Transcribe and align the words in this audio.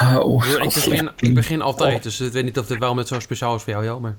Oh, 0.00 0.44
Ik 0.46 0.74
begin, 0.74 1.10
ik 1.18 1.34
begin 1.34 1.62
altijd, 1.62 2.02
dus 2.02 2.20
ik 2.20 2.32
weet 2.32 2.44
niet 2.44 2.58
of 2.58 2.66
dit 2.66 2.78
wel 2.78 2.94
met 2.94 3.08
zo 3.08 3.20
speciaal 3.20 3.54
is 3.54 3.62
voor 3.62 3.72
jou, 3.72 3.84
Jo, 3.84 4.00
maar... 4.00 4.16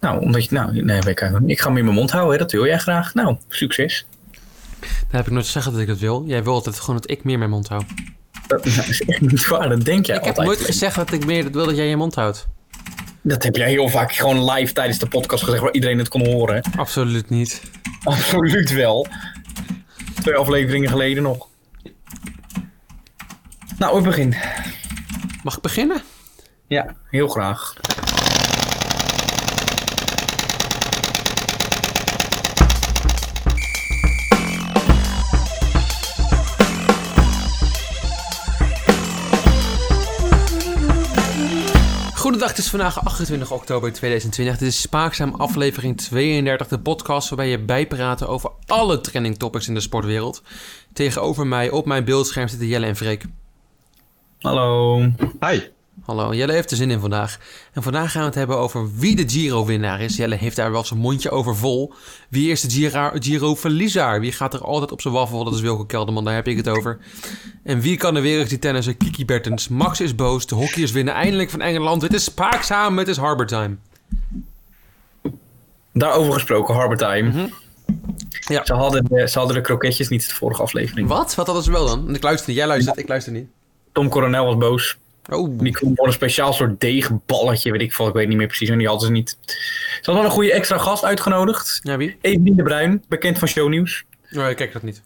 Nou, 0.00 0.20
omdat 0.20 0.44
je, 0.44 0.54
nou, 0.54 0.82
nee, 0.82 0.98
ik. 0.98 1.20
Ik 1.46 1.60
ga 1.60 1.66
hem 1.68 1.76
in 1.76 1.84
mijn 1.84 1.96
mond 1.96 2.10
houden, 2.10 2.32
hè, 2.32 2.38
dat 2.38 2.52
wil 2.52 2.66
jij 2.66 2.78
graag. 2.78 3.14
Nou, 3.14 3.36
succes. 3.48 4.06
Dan 4.80 4.90
heb 5.10 5.26
ik 5.26 5.32
nooit 5.32 5.44
gezegd 5.44 5.64
dat 5.70 5.78
ik 5.78 5.86
dat 5.86 5.98
wil. 5.98 6.24
Jij 6.26 6.42
wil 6.44 6.52
altijd 6.52 6.80
gewoon 6.80 7.00
dat 7.00 7.10
ik 7.10 7.24
meer 7.24 7.38
mijn 7.38 7.50
mond 7.50 7.68
hou. 7.68 7.82
Dat 8.46 8.66
is 8.66 9.02
echt 9.02 9.20
niet 9.20 9.46
waar, 9.48 9.68
dat 9.68 9.84
denk 9.84 10.06
jij 10.06 10.16
Ik 10.16 10.24
heb 10.24 10.36
altijd. 10.38 10.46
nooit 10.56 10.68
gezegd 10.68 10.96
dat 10.96 11.12
ik 11.12 11.26
meer 11.26 11.42
dat 11.42 11.52
wil 11.52 11.66
dat 11.66 11.76
jij 11.76 11.86
je 11.88 11.96
mond 11.96 12.14
houdt. 12.14 12.46
Dat 13.22 13.42
heb 13.42 13.56
jij 13.56 13.68
heel 13.68 13.88
vaak 13.88 14.12
gewoon 14.12 14.50
live 14.50 14.72
tijdens 14.72 14.98
de 14.98 15.08
podcast 15.08 15.44
gezegd 15.44 15.62
waar 15.62 15.72
iedereen 15.72 15.98
het 15.98 16.08
kon 16.08 16.26
horen. 16.26 16.62
Absoluut 16.76 17.30
niet. 17.30 17.62
Absoluut 18.04 18.72
wel. 18.72 19.06
Twee 20.22 20.34
afleveringen 20.34 20.88
geleden 20.88 21.22
nog. 21.22 21.48
Nou, 23.78 23.98
ik 23.98 24.04
begin. 24.04 24.34
Mag 25.42 25.56
ik 25.56 25.62
beginnen? 25.62 26.02
Ja, 26.66 26.96
heel 27.10 27.28
graag. 27.28 27.74
Goedendag, 42.14 42.48
het 42.48 42.58
is 42.58 42.70
vandaag 42.70 43.04
28 43.04 43.52
oktober 43.52 43.92
2020. 43.92 44.58
Dit 44.58 44.68
is 44.68 44.80
Spaakzaam 44.80 45.34
aflevering 45.34 45.96
32, 45.96 46.68
de 46.68 46.80
podcast 46.80 47.28
waarbij 47.28 47.48
je 47.48 47.58
bijpraten 47.58 48.28
over 48.28 48.50
alle 48.66 49.00
trending 49.00 49.38
topics 49.38 49.68
in 49.68 49.74
de 49.74 49.80
sportwereld. 49.80 50.42
Tegenover 50.92 51.46
mij 51.46 51.70
op 51.70 51.86
mijn 51.86 52.04
beeldscherm 52.04 52.48
zitten 52.48 52.68
Jelle 52.68 52.86
en 52.86 52.96
Freek. 52.96 53.24
Hallo. 54.40 54.98
Hi. 55.40 55.60
Hallo, 56.04 56.34
Jelle 56.34 56.52
heeft 56.52 56.70
er 56.70 56.76
zin 56.76 56.90
in 56.90 57.00
vandaag. 57.00 57.38
En 57.72 57.82
vandaag 57.82 58.10
gaan 58.10 58.20
we 58.20 58.26
het 58.26 58.34
hebben 58.34 58.56
over 58.56 58.90
wie 58.96 59.16
de 59.16 59.28
Giro-winnaar 59.28 60.00
is. 60.00 60.16
Jelle 60.16 60.34
heeft 60.34 60.56
daar 60.56 60.70
wel 60.72 60.84
zijn 60.84 61.00
mondje 61.00 61.30
over 61.30 61.56
vol. 61.56 61.92
Wie 62.28 62.50
is 62.50 62.60
de 62.60 62.70
Giro- 62.70 63.10
Giro-verliezer? 63.14 64.20
Wie 64.20 64.32
gaat 64.32 64.54
er 64.54 64.64
altijd 64.64 64.92
op 64.92 65.00
zijn 65.00 65.14
waffel? 65.14 65.44
Dat 65.44 65.54
is 65.54 65.60
Wilco 65.60 65.84
Kelderman, 65.84 66.24
daar 66.24 66.34
heb 66.34 66.46
ik 66.48 66.56
het 66.56 66.68
over. 66.68 66.98
En 67.64 67.80
wie 67.80 67.96
kan 67.96 68.14
de 68.14 68.20
wereld 68.20 68.48
die 68.48 68.58
tennissen? 68.58 68.96
Kiki 68.96 69.24
Bertens. 69.24 69.68
Max 69.68 70.00
is 70.00 70.14
boos, 70.14 70.46
de 70.46 70.54
hockeyers 70.54 70.92
winnen 70.92 71.14
eindelijk 71.14 71.50
van 71.50 71.60
Engeland. 71.60 72.02
Het 72.02 72.14
is 72.14 72.24
spaakzaam, 72.24 72.98
het 72.98 73.08
is 73.08 73.16
Harbour 73.16 73.46
Time. 73.48 73.76
Daarover 75.92 76.32
gesproken, 76.32 76.74
Harbor 76.74 76.96
Time. 76.96 77.28
Mhm. 77.28 77.46
Ja. 78.46 78.64
Ze, 78.64 78.74
hadden 78.74 79.04
de, 79.04 79.28
ze 79.28 79.38
hadden 79.38 79.56
de 79.56 79.62
kroketjes 79.62 80.08
niet 80.08 80.28
de 80.28 80.34
vorige 80.34 80.62
aflevering. 80.62 81.08
Wat? 81.08 81.34
Wat 81.34 81.46
hadden 81.46 81.64
ze 81.64 81.70
wel 81.70 81.86
dan? 81.86 82.14
Ik 82.14 82.22
luister 82.22 82.48
niet. 82.48 82.56
Jij 82.58 82.66
luistert, 82.66 82.98
ik 82.98 83.08
luister 83.08 83.32
niet. 83.32 83.48
Tom 83.92 84.08
Coronel 84.08 84.44
was 84.44 84.56
boos. 84.56 84.98
Oh, 85.30 85.58
Die 85.58 85.72
kwam 85.72 85.92
voor 85.96 86.06
een 86.06 86.12
speciaal 86.12 86.52
soort 86.52 86.80
deegballetje, 86.80 87.72
weet 87.72 87.80
ik 87.80 87.92
veel. 87.92 88.08
Ik 88.08 88.14
weet 88.14 88.28
niet 88.28 88.36
meer 88.36 88.46
precies. 88.46 88.68
En 88.68 88.78
die 88.78 88.86
hadden 88.86 89.06
ze 89.06 89.12
niet. 89.12 89.36
Ze 89.46 89.56
hadden 89.96 90.14
wel 90.14 90.24
een 90.24 90.30
goede 90.30 90.52
extra 90.52 90.78
gast 90.78 91.04
uitgenodigd. 91.04 91.80
ja 91.82 91.96
wie? 91.96 92.16
Evelien 92.20 92.56
de 92.56 92.62
Bruin, 92.62 93.04
bekend 93.08 93.38
van 93.38 93.48
Shownieuws. 93.48 94.04
Oh, 94.36 94.48
ik 94.48 94.56
kijk 94.56 94.72
dat 94.72 94.82
niet. 94.82 95.02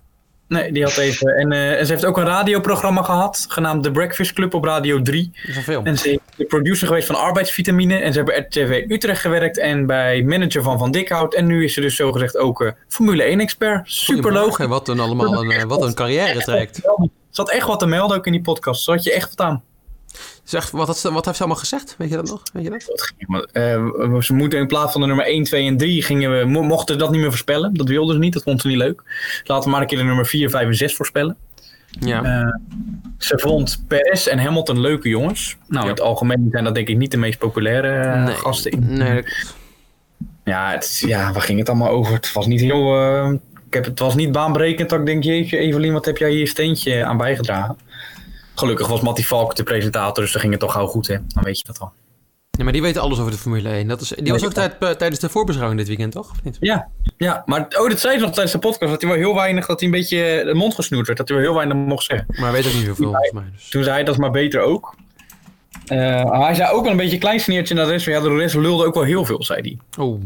Nee, 0.48 0.72
die 0.72 0.82
had 0.82 0.96
even. 0.96 1.36
En, 1.36 1.52
eh, 1.52 1.78
en 1.78 1.86
ze 1.86 1.92
heeft 1.92 2.04
ook 2.04 2.16
een 2.16 2.24
radioprogramma 2.24 3.02
gehad, 3.02 3.46
genaamd 3.48 3.82
The 3.82 3.90
Breakfast 3.90 4.32
Club 4.32 4.54
op 4.54 4.64
Radio 4.64 5.02
3. 5.02 5.30
Dat 5.34 5.48
is 5.50 5.56
een 5.56 5.62
film. 5.62 5.86
En 5.86 5.98
ze 5.98 6.10
is 6.10 6.18
de 6.36 6.44
producer 6.44 6.86
geweest 6.86 7.06
van 7.06 7.16
Arbeidsvitamine. 7.16 7.94
En 7.96 8.12
ze 8.12 8.18
hebben 8.18 8.34
bij 8.50 8.64
RTV 8.64 8.84
Utrecht 8.90 9.20
gewerkt 9.20 9.58
en 9.58 9.86
bij 9.86 10.22
manager 10.22 10.62
van 10.62 10.78
Van 10.78 10.90
Dikhout. 10.90 11.34
En 11.34 11.46
nu 11.46 11.64
is 11.64 11.74
ze 11.74 11.80
dus 11.80 11.96
zogezegd 11.96 12.36
ook 12.36 12.62
eh, 12.62 12.70
Formule 12.88 13.36
1-expert. 13.36 13.90
Super 13.90 14.14
Goedemorgen, 14.22 14.46
logisch. 14.48 14.66
Wat 14.66 14.88
een 14.88 15.00
allemaal 15.00 15.44
een, 15.44 15.50
eh, 15.50 15.62
wat 15.62 15.82
een 15.82 15.94
carrière 15.94 16.38
traject. 16.38 16.80
Had 17.36 17.50
echt 17.50 17.66
wat 17.66 17.78
te 17.78 17.86
melden 17.86 18.16
ook 18.16 18.26
in 18.26 18.32
die 18.32 18.40
podcast. 18.40 18.84
Ze 18.84 18.90
had 18.90 19.04
je 19.04 19.12
echt 19.12 19.28
wat 19.28 19.46
aan. 19.46 19.62
Zeg, 20.44 20.70
wat, 20.70 20.86
had 20.86 20.98
ze- 20.98 21.12
wat 21.12 21.24
heeft 21.24 21.36
ze 21.36 21.42
allemaal 21.42 21.60
gezegd? 21.62 21.94
Weet 21.98 22.08
je 22.10 22.16
dat 22.16 22.28
nog? 22.30 22.42
Weet 22.52 22.64
je 22.64 22.70
dat? 22.70 23.12
Ging 23.16 23.46
eh, 23.52 24.20
ze 24.20 24.34
moeten 24.34 24.58
in 24.58 24.66
plaats 24.66 24.92
van 24.92 25.00
de 25.00 25.06
nummer 25.06 25.26
1, 25.26 25.44
2 25.44 25.66
en 25.66 25.76
3 25.76 26.02
gingen 26.02 26.38
we, 26.38 26.44
mo- 26.44 26.62
mochten 26.62 26.98
dat 26.98 27.10
niet 27.10 27.20
meer 27.20 27.28
voorspellen. 27.28 27.74
Dat 27.74 27.88
wilden 27.88 28.14
ze 28.14 28.20
niet, 28.20 28.32
dat 28.32 28.42
vond 28.42 28.60
ze 28.60 28.68
niet 28.68 28.76
leuk. 28.76 29.02
Laten 29.44 29.64
we 29.64 29.70
maar 29.70 29.80
een 29.80 29.86
keer 29.86 29.98
de 29.98 30.04
nummer 30.04 30.26
4, 30.26 30.50
5 30.50 30.66
en 30.66 30.74
6 30.74 30.94
voorspellen. 30.96 31.36
Ja. 32.00 32.22
Eh, 32.24 32.48
ze 33.18 33.38
vond 33.38 33.84
Perez 33.88 34.26
en 34.26 34.38
Hamilton 34.38 34.80
leuke 34.80 35.08
jongens. 35.08 35.56
Nou, 35.66 35.76
Ja. 35.84 35.90
in 35.90 35.94
het 35.96 36.00
algemeen 36.04 36.48
zijn 36.50 36.64
dat 36.64 36.74
denk 36.74 36.88
ik 36.88 36.96
niet 36.96 37.10
de 37.10 37.16
meest 37.16 37.38
populaire 37.38 37.88
eh, 37.88 38.24
Nee. 38.24 38.34
gasten. 38.34 38.70
In. 38.70 38.96
Nee. 38.96 39.24
Ja, 40.44 40.70
het, 40.70 41.02
ja, 41.06 41.32
waar 41.32 41.42
ging 41.42 41.58
het 41.58 41.68
allemaal 41.68 41.88
over? 41.88 42.12
Het 42.14 42.32
was 42.32 42.46
niet 42.46 42.60
heel... 42.60 43.40
eh, 43.74 43.78
ik 43.78 43.84
heb, 43.84 43.94
het 43.94 43.98
was 43.98 44.14
niet 44.14 44.32
baanbrekend 44.32 44.90
dat 44.90 44.98
ik 45.00 45.06
denk, 45.06 45.24
jeetje 45.24 45.58
Evelien, 45.58 45.92
wat 45.92 46.04
heb 46.04 46.16
jij 46.16 46.30
hier 46.30 46.40
een 46.40 46.46
steentje 46.46 47.04
aan 47.04 47.16
bijgedragen? 47.16 47.78
Gelukkig 48.54 48.88
was 48.88 49.00
Mattie 49.00 49.26
Valk 49.26 49.56
de 49.56 49.62
presentator, 49.62 50.22
dus 50.22 50.32
dan 50.32 50.40
ging 50.40 50.52
het 50.52 50.62
toch 50.62 50.72
gauw 50.72 50.86
goed, 50.86 51.06
hè? 51.06 51.16
Dan 51.28 51.42
weet 51.42 51.58
je 51.58 51.64
dat 51.66 51.78
al. 51.78 51.92
Ja, 52.50 52.64
maar 52.64 52.72
die 52.72 52.82
weten 52.82 53.02
alles 53.02 53.18
over 53.18 53.32
de 53.32 53.38
Formule 53.38 53.68
1. 53.68 53.88
Dat 53.88 54.00
is, 54.00 54.08
die 54.08 54.32
was 54.32 54.44
ook 54.44 54.52
tijd, 54.52 54.76
eh, 54.78 54.90
tijdens 54.90 55.20
de 55.20 55.28
voorbeschouwing 55.28 55.80
dit 55.80 55.88
weekend, 55.88 56.12
toch? 56.12 56.30
Of 56.30 56.42
niet? 56.42 56.56
Ja, 56.60 56.88
ja, 57.16 57.42
maar 57.46 57.66
oh, 57.78 57.88
dat 57.88 58.00
zei 58.00 58.14
ze 58.14 58.24
nog 58.24 58.30
tijdens 58.30 58.52
de 58.52 58.58
podcast, 58.58 58.90
dat 58.90 59.02
hij 59.02 59.10
wel 59.10 59.18
heel 59.18 59.34
weinig, 59.34 59.66
dat 59.66 59.80
hij 59.80 59.88
een 59.88 59.94
beetje 59.94 60.42
de 60.44 60.54
mond 60.54 60.74
gesnoerd 60.74 61.06
werd, 61.06 61.18
dat 61.18 61.28
hij 61.28 61.36
wel 61.36 61.46
heel 61.46 61.56
weinig 61.56 61.76
mocht 61.76 62.04
zeggen. 62.04 62.26
Maar 62.28 62.52
hij 62.52 62.52
weet 62.52 62.66
ook 62.66 62.72
niet 62.72 62.86
zoveel, 62.86 63.04
volgens 63.04 63.32
mij. 63.32 63.44
Dus. 63.52 63.68
Toen 63.68 63.82
zei 63.82 63.94
hij, 63.94 64.04
dat 64.04 64.14
is 64.14 64.20
maar 64.20 64.30
beter 64.30 64.60
ook. 64.60 64.94
Eh, 65.86 66.40
hij 66.42 66.54
zei 66.54 66.72
ook 66.72 66.82
wel 66.82 66.90
een 66.90 66.96
beetje 66.96 67.14
een 67.14 67.20
klein 67.20 67.40
sneertje 67.40 67.74
naar 67.74 67.84
de 67.84 67.90
rest, 67.90 68.06
maar 68.06 68.14
ja, 68.14 68.20
de 68.20 68.36
rest 68.36 68.54
lulde 68.54 68.86
ook 68.86 68.94
wel 68.94 69.02
heel 69.02 69.24
veel, 69.24 69.44
zei 69.44 69.60
hij. 69.60 70.04
Oh. 70.04 70.20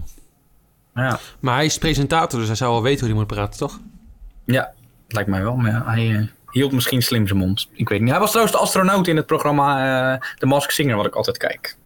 Ja, 1.04 1.18
Maar 1.40 1.54
hij 1.54 1.64
is 1.64 1.78
presentator, 1.78 2.38
dus 2.38 2.48
hij 2.48 2.56
zou 2.56 2.72
wel 2.72 2.82
weten 2.82 2.98
hoe 3.00 3.08
hij 3.08 3.18
moet 3.18 3.26
praten, 3.26 3.58
toch? 3.58 3.78
ja 4.44 4.72
lijkt 5.08 5.28
mij 5.30 5.42
wel, 5.42 5.56
maar 5.56 5.70
ja, 5.70 5.82
hij 5.86 6.10
eh, 6.16 6.22
hield 6.50 6.72
misschien 6.72 7.02
slim 7.02 7.26
zijn 7.26 7.38
mond. 7.38 7.68
Ik 7.72 7.88
weet 7.88 8.00
niet. 8.00 8.10
Hij 8.10 8.18
was 8.20 8.30
trouwens 8.30 8.56
de 8.56 8.62
astronaut 8.62 9.08
in 9.08 9.16
het 9.16 9.26
programma 9.26 10.12
eh 10.14 10.20
The 10.38 10.46
Mask 10.46 10.70
Singer, 10.70 10.96
wat 10.96 11.06
ik 11.06 11.14
altijd 11.14 11.36
kijk. 11.36 11.76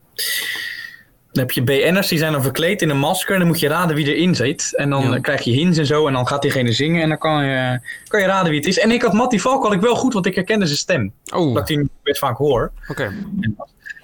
Dan 1.32 1.42
heb 1.42 1.50
je 1.52 1.62
BN'ers, 1.62 2.08
die 2.08 2.18
zijn 2.18 2.32
dan 2.32 2.42
verkleed 2.42 2.82
in 2.82 2.90
een 2.90 2.98
masker. 2.98 3.32
En 3.32 3.38
dan 3.38 3.48
moet 3.48 3.60
je 3.60 3.68
raden 3.68 3.96
wie 3.96 4.14
erin 4.14 4.34
zit. 4.34 4.76
En 4.76 4.90
dan 4.90 5.02
Ja. 5.02 5.14
eh, 5.14 5.20
krijg 5.22 5.42
je 5.42 5.50
hints 5.50 5.78
en 5.78 5.86
zo. 5.86 6.06
En 6.06 6.12
dan 6.12 6.26
gaat 6.26 6.42
diegene 6.42 6.72
zingen. 6.72 7.02
En 7.02 7.08
dan 7.08 7.18
kan 7.18 7.44
je, 7.44 7.80
kan 8.08 8.20
je 8.20 8.26
raden 8.26 8.50
wie 8.50 8.58
het 8.58 8.68
is. 8.68 8.78
En 8.78 8.90
ik 8.90 9.02
had 9.02 9.12
Mattie 9.12 9.40
Valk 9.40 9.62
had 9.62 9.72
ik 9.72 9.80
wel 9.80 9.94
goed, 9.94 10.12
want 10.12 10.26
ik 10.26 10.34
herkende 10.34 10.66
zijn 10.66 10.78
stem. 10.78 11.12
Oh, 11.34 11.54
Dat 11.54 11.70
ik 11.70 11.76
die 11.76 11.90
best 12.02 12.18
vaak 12.18 12.36
hoor. 12.36 12.72
oké. 12.88 13.12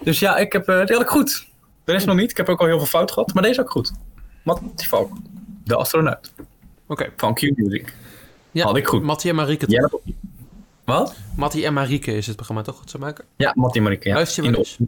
Dus 0.01 0.19
ja, 0.19 0.37
ik 0.37 0.53
heb, 0.53 0.67
die 0.67 0.75
had 0.77 1.01
ik 1.01 1.09
goed. 1.09 1.47
De 1.85 1.93
rest 1.93 2.07
nog 2.07 2.17
niet. 2.17 2.31
Ik 2.31 2.37
heb 2.37 2.49
ook 2.49 2.61
al 2.61 2.67
heel 2.67 2.79
veel 2.79 2.87
fout 2.87 3.13
gehad. 3.13 3.35
Maar 3.35 3.43
deze 3.43 3.61
ook 3.61 3.71
goed. 3.71 3.93
Mattie 4.55 4.89
Valk. 4.89 5.13
De 5.65 5.77
astronaut. 5.77 6.33
Oké. 6.87 7.13
Van 7.17 7.35
Q-Music. 7.35 7.95
Ja, 8.51 8.65
Had 8.65 8.77
ik 8.77 8.87
goed. 8.87 9.03
Mattie 9.03 9.31
en 9.31 9.37
Marieke. 9.37 9.67
Dat 9.67 10.01
niet. 10.05 10.17
Wat? 10.85 11.17
Mattie 11.37 11.65
en 11.65 11.73
Marieke 11.73 12.13
is 12.17 12.27
het 12.27 12.37
programma, 12.37 12.63
toch? 12.63 12.79
Wat 12.79 12.91
ze 12.91 12.99
maken? 12.99 13.25
Ja, 13.37 13.53
Mattie 13.55 13.83
Marieke. 13.83 14.09
Ja. 14.09 14.15
Luister 14.15 14.45
je 14.45 14.51
wel 14.51 14.59
eens? 14.59 14.79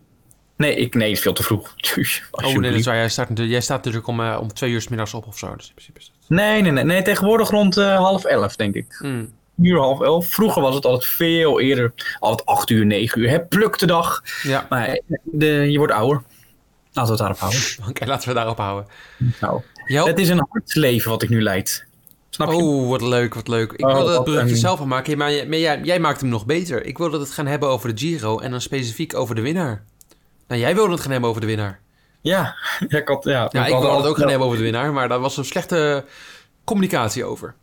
Nee, 0.56 0.74
ik, 0.74 0.94
nee, 0.94 1.08
het 1.08 1.16
is 1.16 1.22
veel 1.22 1.32
te 1.32 1.42
vroeg. 1.42 1.74
Oh 2.30 2.54
nee, 2.56 2.72
dat 2.72 2.84
waar. 2.84 2.96
Jij 2.96 3.08
staat, 3.08 3.28
natuurlijk- 3.28 3.50
jij 3.56 3.60
staat 3.60 3.76
natuurlijk 3.76 4.06
om, 4.06 4.20
eh, 4.20 4.38
om 4.40 4.52
twee 4.52 4.70
uur 4.70 4.80
's 4.80 4.88
middags 4.88 5.14
op 5.14 5.26
of 5.26 5.38
zo. 5.38 5.56
Dus 5.56 5.66
in 5.68 5.74
principe 5.74 5.98
is 5.98 6.06
dat... 6.06 6.28
nee, 6.38 6.62
nee, 6.62 6.72
nee, 6.72 6.84
nee. 6.84 7.02
Tegenwoordig 7.02 7.50
rond 7.50 7.76
eh, 7.76 7.96
half 7.96 8.24
elf, 8.24 8.56
denk 8.56 8.74
ik. 8.74 8.96
Hmm. 8.98 9.32
Uur, 9.62 9.78
half 9.78 10.00
elf. 10.00 10.26
Vroeger 10.26 10.62
was 10.62 10.74
het 10.74 10.84
altijd 10.84 11.04
veel 11.06 11.60
eerder. 11.60 11.92
Altijd 12.18 12.48
acht 12.48 12.70
uur, 12.70 12.86
negen 12.86 13.20
uur. 13.20 13.28
Hè, 13.28 13.40
pluk 13.40 13.78
de 13.78 13.86
dag. 13.86 14.22
Ja, 14.42 14.66
Maar 14.68 14.86
eh, 14.88 15.02
de, 15.24 15.46
je 15.46 15.78
wordt 15.78 15.92
ouder. 15.92 16.22
Laten 16.92 17.02
we 17.04 17.08
het 17.08 17.18
daarop 17.18 17.38
houden. 17.38 17.60
oké, 17.88 18.04
laten 18.06 18.28
we 18.28 18.34
daarop 18.34 18.56
houden. 18.58 18.86
Nou, 19.40 19.60
Jou... 19.86 20.08
Het 20.08 20.18
is 20.18 20.28
een 20.28 20.46
hard 20.50 20.74
leven 20.74 21.10
wat 21.10 21.22
ik 21.22 21.28
nu 21.28 21.42
leid. 21.42 21.86
Snap 22.30 22.48
je? 22.50 22.54
Oh, 22.56 22.88
wat 22.88 23.00
leuk, 23.02 23.34
wat 23.34 23.48
leuk. 23.48 23.72
Ik 23.72 23.86
Oh, 23.86 23.94
wilde 23.94 24.12
het 24.12 24.24
bruggetje 24.24 24.50
een- 24.54 24.56
zelf 24.60 24.80
al 24.80 24.86
maken, 24.86 25.18
maar, 25.18 25.32
jij, 25.32 25.46
maar 25.46 25.58
jij, 25.58 25.80
jij 25.82 26.00
maakt 26.00 26.20
hem 26.20 26.28
nog 26.30 26.46
beter. 26.46 26.84
Ik 26.84 26.98
wilde 26.98 27.18
het 27.18 27.30
gaan 27.30 27.46
hebben 27.46 27.68
over 27.68 27.94
de 27.94 28.00
Giro 28.00 28.38
en 28.38 28.50
dan 28.50 28.60
specifiek 28.60 29.14
over 29.14 29.34
de 29.34 29.40
winnaar. 29.40 29.82
Nou, 30.48 30.60
jij 30.60 30.74
wilde 30.74 30.92
het 30.92 31.00
gaan 31.00 31.10
hebben 31.10 31.28
over 31.28 31.40
de 31.40 31.46
winnaar. 31.46 31.80
Ja, 32.20 32.54
ja, 32.88 32.98
ik 32.98 33.08
had, 33.08 33.24
ja, 33.24 33.48
Ja, 33.50 33.66
ik 33.66 33.72
had 33.72 33.82
wilde 33.82 33.96
het 33.96 34.06
ook 34.06 34.16
gaan 34.18 34.28
hebben 34.28 34.46
over 34.46 34.58
de 34.58 34.64
winnaar, 34.64 34.92
maar 34.92 35.08
daar 35.08 35.20
was 35.20 35.36
een 35.36 35.44
slechte 35.44 36.04
communicatie 36.64 37.24
over. 37.24 37.54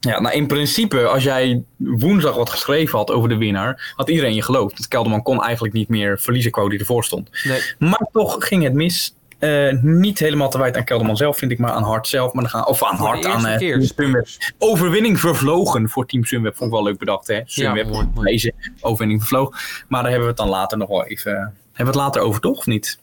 Ja, 0.00 0.20
nou 0.20 0.34
in 0.34 0.46
principe, 0.46 1.06
als 1.06 1.22
jij 1.22 1.62
woensdag 1.76 2.34
wat 2.34 2.50
geschreven 2.50 2.98
had 2.98 3.10
over 3.10 3.28
de 3.28 3.36
winnaar, 3.36 3.92
had 3.96 4.08
iedereen 4.08 4.34
je 4.34 4.42
geloofd. 4.42 4.72
Want 4.72 4.88
Kelderman 4.88 5.22
kon 5.22 5.42
eigenlijk 5.42 5.74
niet 5.74 5.88
meer 5.88 6.18
verliezen 6.18 6.50
qua 6.50 6.68
die 6.68 6.78
ervoor 6.78 7.04
stond. 7.04 7.30
Nee, 7.44 7.60
Maar 7.78 8.06
toch 8.12 8.46
ging 8.46 8.62
het 8.62 8.72
mis. 8.72 9.14
Eh, 9.38 9.72
niet 9.82 10.18
helemaal 10.18 10.50
te 10.50 10.58
wijten 10.58 10.80
aan 10.80 10.86
Kelderman 10.86 11.16
zelf, 11.16 11.38
vind 11.38 11.50
ik, 11.50 11.58
maar 11.58 11.70
aan 11.70 11.82
Hart 11.82 12.06
zelf. 12.06 12.32
Maar 12.32 12.42
dan 12.42 12.52
gaan, 12.52 12.66
of 12.66 12.84
aan 12.84 12.96
Hart, 12.96 13.24
aan. 13.24 13.58
Team 13.58 13.82
Sunweb. 13.82 14.26
Overwinning 14.58 15.20
vervlogen 15.20 15.88
voor 15.88 16.06
Team 16.06 16.24
Sunweb. 16.24 16.56
Vond 16.56 16.70
ik 16.70 16.76
wel 16.76 16.84
leuk 16.84 16.98
bedacht, 16.98 17.26
hè? 17.26 17.40
Sunweb, 17.44 17.86
mooi, 17.88 18.08
mooi. 18.14 18.30
deze 18.30 18.52
overwinning 18.80 19.20
vervlogen. 19.20 19.58
Maar 19.88 20.02
daar 20.02 20.10
hebben 20.10 20.28
we 20.28 20.34
het 20.34 20.42
dan 20.42 20.48
later 20.48 20.78
nog 20.78 20.88
wel 20.88 21.04
even... 21.04 21.32
Hebben 21.32 21.54
we 21.72 21.84
het 21.84 21.94
later 21.94 22.22
over, 22.22 22.40
toch? 22.40 22.58
Of 22.58 22.66
niet? 22.66 22.98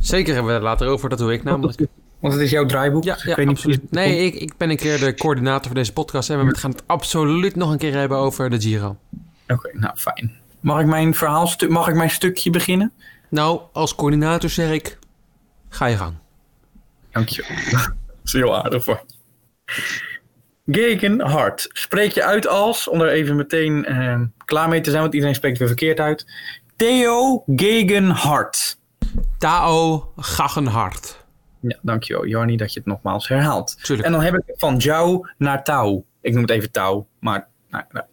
Zeker 0.00 0.32
hebben 0.32 0.52
we 0.52 0.58
het 0.58 0.66
later 0.66 0.88
over, 0.88 1.08
dat 1.08 1.18
doe 1.18 1.32
ik 1.32 1.44
namelijk. 1.44 1.80
Want 2.20 2.32
het 2.32 2.42
is 2.42 2.50
jouw 2.50 2.66
draaiboek. 2.66 3.04
Ja, 3.04 3.14
dus 3.14 3.22
ja 3.22 3.30
ik 3.30 3.36
weet 3.36 3.46
niet 3.46 3.60
precies- 3.60 3.80
Nee, 3.90 4.24
ik, 4.24 4.34
ik 4.34 4.56
ben 4.56 4.70
een 4.70 4.76
keer 4.76 4.98
de 4.98 5.14
coördinator 5.14 5.66
voor 5.66 5.74
deze 5.74 5.92
podcast 5.92 6.30
en 6.30 6.46
we 6.46 6.58
gaan 6.58 6.70
het 6.70 6.82
absoluut 6.86 7.56
nog 7.56 7.70
een 7.70 7.78
keer 7.78 7.94
hebben 7.94 8.18
over 8.18 8.50
de 8.50 8.60
Giro. 8.60 8.96
Oké, 9.48 9.70
nou 9.72 9.96
fijn. 9.96 10.36
Mag 10.60 10.80
ik 10.80 10.86
mijn 10.86 11.14
verhaalstuk, 11.14 11.68
mag 11.70 11.88
ik 11.88 11.94
mijn 11.94 12.10
stukje 12.10 12.50
beginnen? 12.50 12.92
Nou, 13.28 13.60
als 13.72 13.94
coördinator 13.94 14.50
zeg 14.50 14.70
ik, 14.70 14.98
ga 15.68 15.86
je 15.86 15.96
gang. 15.96 16.14
Dankjewel. 17.10 17.56
Dat 17.70 17.92
is 18.24 18.32
heel 18.32 18.56
aardig 18.64 18.84
voor. 18.84 19.04
Gegenhard. 20.66 21.68
Spreek 21.72 22.12
je 22.12 22.24
uit 22.24 22.46
als, 22.48 22.88
om 22.88 23.00
er 23.00 23.08
even 23.08 23.36
meteen 23.36 23.84
eh, 23.84 24.20
klaar 24.44 24.68
mee 24.68 24.80
te 24.80 24.90
zijn, 24.90 25.02
want 25.02 25.14
iedereen 25.14 25.34
spreekt 25.34 25.58
weer 25.58 25.68
verkeerd 25.68 26.00
uit. 26.00 26.26
Theo 26.76 27.42
Gegenhard. 27.46 28.78
Tao 29.38 30.12
Gaggenhart. 30.16 31.17
Ja, 31.60 31.78
dankjewel 31.82 32.26
Jarni 32.26 32.56
dat 32.56 32.72
je 32.72 32.78
het 32.78 32.88
nogmaals 32.88 33.28
herhaalt. 33.28 33.78
Tuurlijk. 33.82 34.06
En 34.06 34.14
dan 34.14 34.22
heb 34.22 34.34
ik 34.34 34.42
het 34.46 34.58
van 34.58 34.76
Jou 34.76 35.28
naar 35.38 35.64
Tau. 35.64 36.02
Ik 36.20 36.32
noem 36.32 36.42
het 36.42 36.50
even 36.50 36.70
Tau, 36.70 37.04
maar... 37.20 37.48
Nou, 37.70 37.84
nou. 37.90 38.06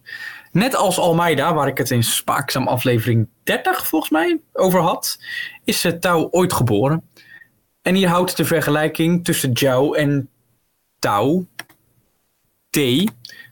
Net 0.52 0.74
als 0.74 0.98
Almeida, 0.98 1.54
waar 1.54 1.68
ik 1.68 1.78
het 1.78 1.90
in 1.90 2.02
Spaakzaam 2.02 2.68
aflevering 2.68 3.28
30 3.42 3.86
volgens 3.86 4.10
mij 4.10 4.40
over 4.52 4.80
had, 4.80 5.18
is 5.64 5.84
uh, 5.84 5.92
Tau 5.92 6.28
ooit 6.30 6.52
geboren. 6.52 7.02
En 7.82 7.94
hier 7.94 8.08
houdt 8.08 8.36
de 8.36 8.44
vergelijking 8.44 9.24
tussen 9.24 9.52
Jou 9.52 9.96
en 9.96 10.28
Tau, 10.98 11.46
T, 12.70 12.76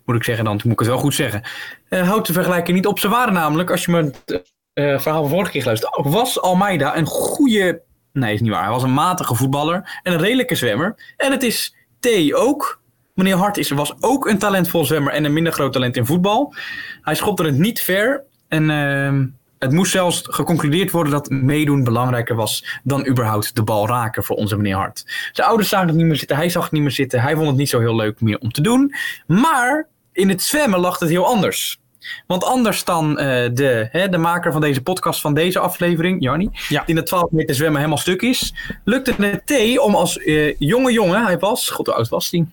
moet 0.05 0.17
ik 0.17 0.25
zeggen 0.25 0.44
dan, 0.44 0.55
moet 0.55 0.73
ik 0.73 0.79
het 0.79 0.88
wel 0.88 0.99
goed 0.99 1.14
zeggen, 1.14 1.43
uh, 1.88 2.08
houdt 2.08 2.26
de 2.26 2.32
vergelijking 2.32 2.76
niet 2.76 2.87
op. 2.87 2.99
Ze 2.99 3.08
waren 3.08 3.32
namelijk, 3.32 3.70
als 3.70 3.85
je 3.85 3.91
me 3.91 4.12
het 4.25 4.52
uh, 4.75 4.99
verhaal 4.99 5.20
van 5.20 5.31
vorige 5.31 5.50
keer 5.50 5.61
geluisterd 5.61 6.06
was 6.06 6.41
Almeida 6.41 6.96
een 6.96 7.06
goede 7.06 7.82
Nee, 8.14 8.34
is 8.34 8.40
niet 8.40 8.50
waar. 8.50 8.62
Hij 8.62 8.70
was 8.70 8.82
een 8.82 8.94
matige 8.94 9.34
voetballer 9.34 10.00
en 10.02 10.12
een 10.12 10.19
redelijke 10.19 10.55
zwemmer. 10.55 11.14
En 11.16 11.31
het 11.31 11.43
is 11.43 11.75
T 12.00 12.08
ook. 12.32 12.82
Meneer 13.14 13.37
Hart 13.37 13.56
is, 13.56 13.70
was 13.70 13.94
ook 14.00 14.26
een 14.26 14.38
talentvol 14.38 14.84
zwemmer 14.84 15.12
en 15.12 15.25
een 15.25 15.32
minder 15.32 15.52
groot 15.52 15.72
talent 15.72 15.96
in 15.96 16.06
voetbal. 16.06 16.55
Hij 17.02 17.14
schopte 17.14 17.44
het 17.44 17.58
niet 17.58 17.81
ver. 17.81 18.25
En 18.49 18.70
uh, 18.70 19.26
het 19.58 19.72
moest 19.72 19.93
zelfs 19.93 20.22
geconcludeerd 20.31 20.90
worden 20.90 21.12
dat 21.12 21.31
meedoen 21.31 21.84
belangrijker 21.84 22.37
was 22.37 22.81
dan 22.82 23.06
überhaupt 23.06 23.55
de 23.55 23.62
bal 23.62 23.87
raken 23.87 24.25
voor 24.25 24.37
onze 24.37 24.56
meneer 24.56 24.76
Hart. 24.76 25.31
Zijn 25.32 25.49
ouders 25.49 25.69
zagen 25.69 25.88
het 25.88 25.96
niet 25.96 26.06
meer 26.06 26.17
zitten, 26.17 26.37
hij 26.37 26.49
zag 26.49 26.62
het 26.62 26.72
niet 26.72 26.82
meer 26.82 26.90
zitten. 26.90 27.20
Hij 27.20 27.34
vond 27.34 27.46
het 27.46 27.56
niet 27.56 27.69
zo 27.69 27.81
heel 27.81 27.96
leuk 27.96 28.20
meer 28.20 28.38
om 28.38 28.52
te 28.52 28.60
doen. 28.60 28.94
Maar 29.26 29.88
in 30.12 30.28
het 30.28 30.43
zwemmen 30.43 30.81
lag 30.81 30.99
het 30.99 31.08
heel 31.08 31.26
anders. 31.26 31.78
Want 32.27 32.45
anders 32.45 32.85
dan 32.85 33.11
uh, 33.11 33.17
de, 33.53 33.89
hè, 33.91 34.09
de 34.09 34.19
maker 34.19 34.53
van 34.53 34.61
deze 34.61 34.83
podcast, 34.83 35.21
van 35.21 35.35
deze 35.35 35.59
aflevering, 35.59 36.23
Jannie, 36.23 36.51
Ja. 36.69 36.81
die 36.81 36.89
in 36.89 36.95
de 36.95 37.03
12 37.03 37.31
meter 37.31 37.55
zwemmen 37.55 37.77
helemaal 37.77 37.99
stuk 38.01 38.23
is, 38.23 38.55
lukte 38.85 39.12
het 39.23 39.47
T 39.47 39.79
om 39.79 39.95
als 39.95 40.17
uh, 40.17 40.55
jonge 40.59 40.93
jongen, 40.93 41.25
hij 41.25 41.39
was, 41.39 41.71
god 41.71 41.87
hoe 41.87 41.95
oud 41.95 42.09
was 42.09 42.31
hij? 42.31 42.47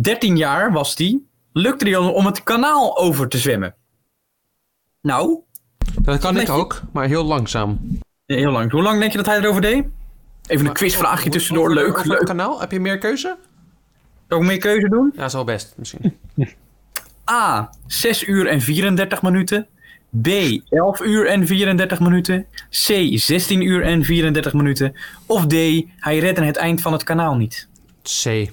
13 0.00 0.36
jaar 0.36 0.72
was 0.72 0.94
hij, 0.96 1.20
lukte 1.52 1.84
hij 1.84 1.96
om 1.96 2.26
het 2.26 2.42
kanaal 2.42 2.98
over 2.98 3.28
te 3.28 3.38
zwemmen. 3.38 3.74
Nou. 5.02 5.38
Dat 6.02 6.18
kan 6.18 6.36
ik 6.36 6.48
ook, 6.50 6.80
maar 6.92 7.06
heel 7.06 7.24
langzaam. 7.24 7.98
Heel 8.26 8.50
lang. 8.50 8.70
Hoe 8.70 8.82
lang 8.82 9.00
denk 9.00 9.10
je 9.10 9.16
dat 9.16 9.26
hij 9.26 9.38
erover 9.38 9.60
deed? 9.60 9.84
Even 10.46 10.66
een 10.66 10.72
quizvraagje 10.72 11.30
tussendoor, 11.30 11.74
leuk. 11.74 11.96
Over 11.96 12.08
leuk. 12.08 12.18
het 12.18 12.28
kanaal, 12.28 12.60
heb 12.60 12.72
je 12.72 12.80
meer 12.80 12.98
keuze? 12.98 13.36
Zou 14.28 14.40
ik 14.40 14.46
meer 14.46 14.58
keuze 14.58 14.88
doen? 14.88 15.10
Ja, 15.12 15.18
dat 15.18 15.26
is 15.26 15.32
wel 15.32 15.44
best, 15.44 15.74
misschien. 15.76 16.18
A. 17.30 17.70
6 17.86 18.26
uur 18.26 18.46
en 18.46 18.60
34 18.60 19.22
minuten. 19.22 19.66
B. 20.22 20.26
11 20.68 21.00
uur 21.00 21.26
en 21.26 21.46
34 21.46 22.00
minuten. 22.00 22.46
C. 22.70 23.10
16 23.12 23.62
uur 23.62 23.82
en 23.82 24.04
34 24.04 24.52
minuten. 24.52 24.94
Of 25.26 25.46
D. 25.46 25.52
Hij 25.96 26.18
redde 26.18 26.44
het 26.44 26.56
eind 26.56 26.80
van 26.80 26.92
het 26.92 27.02
kanaal 27.02 27.36
niet. 27.36 27.68
C. 28.02 28.50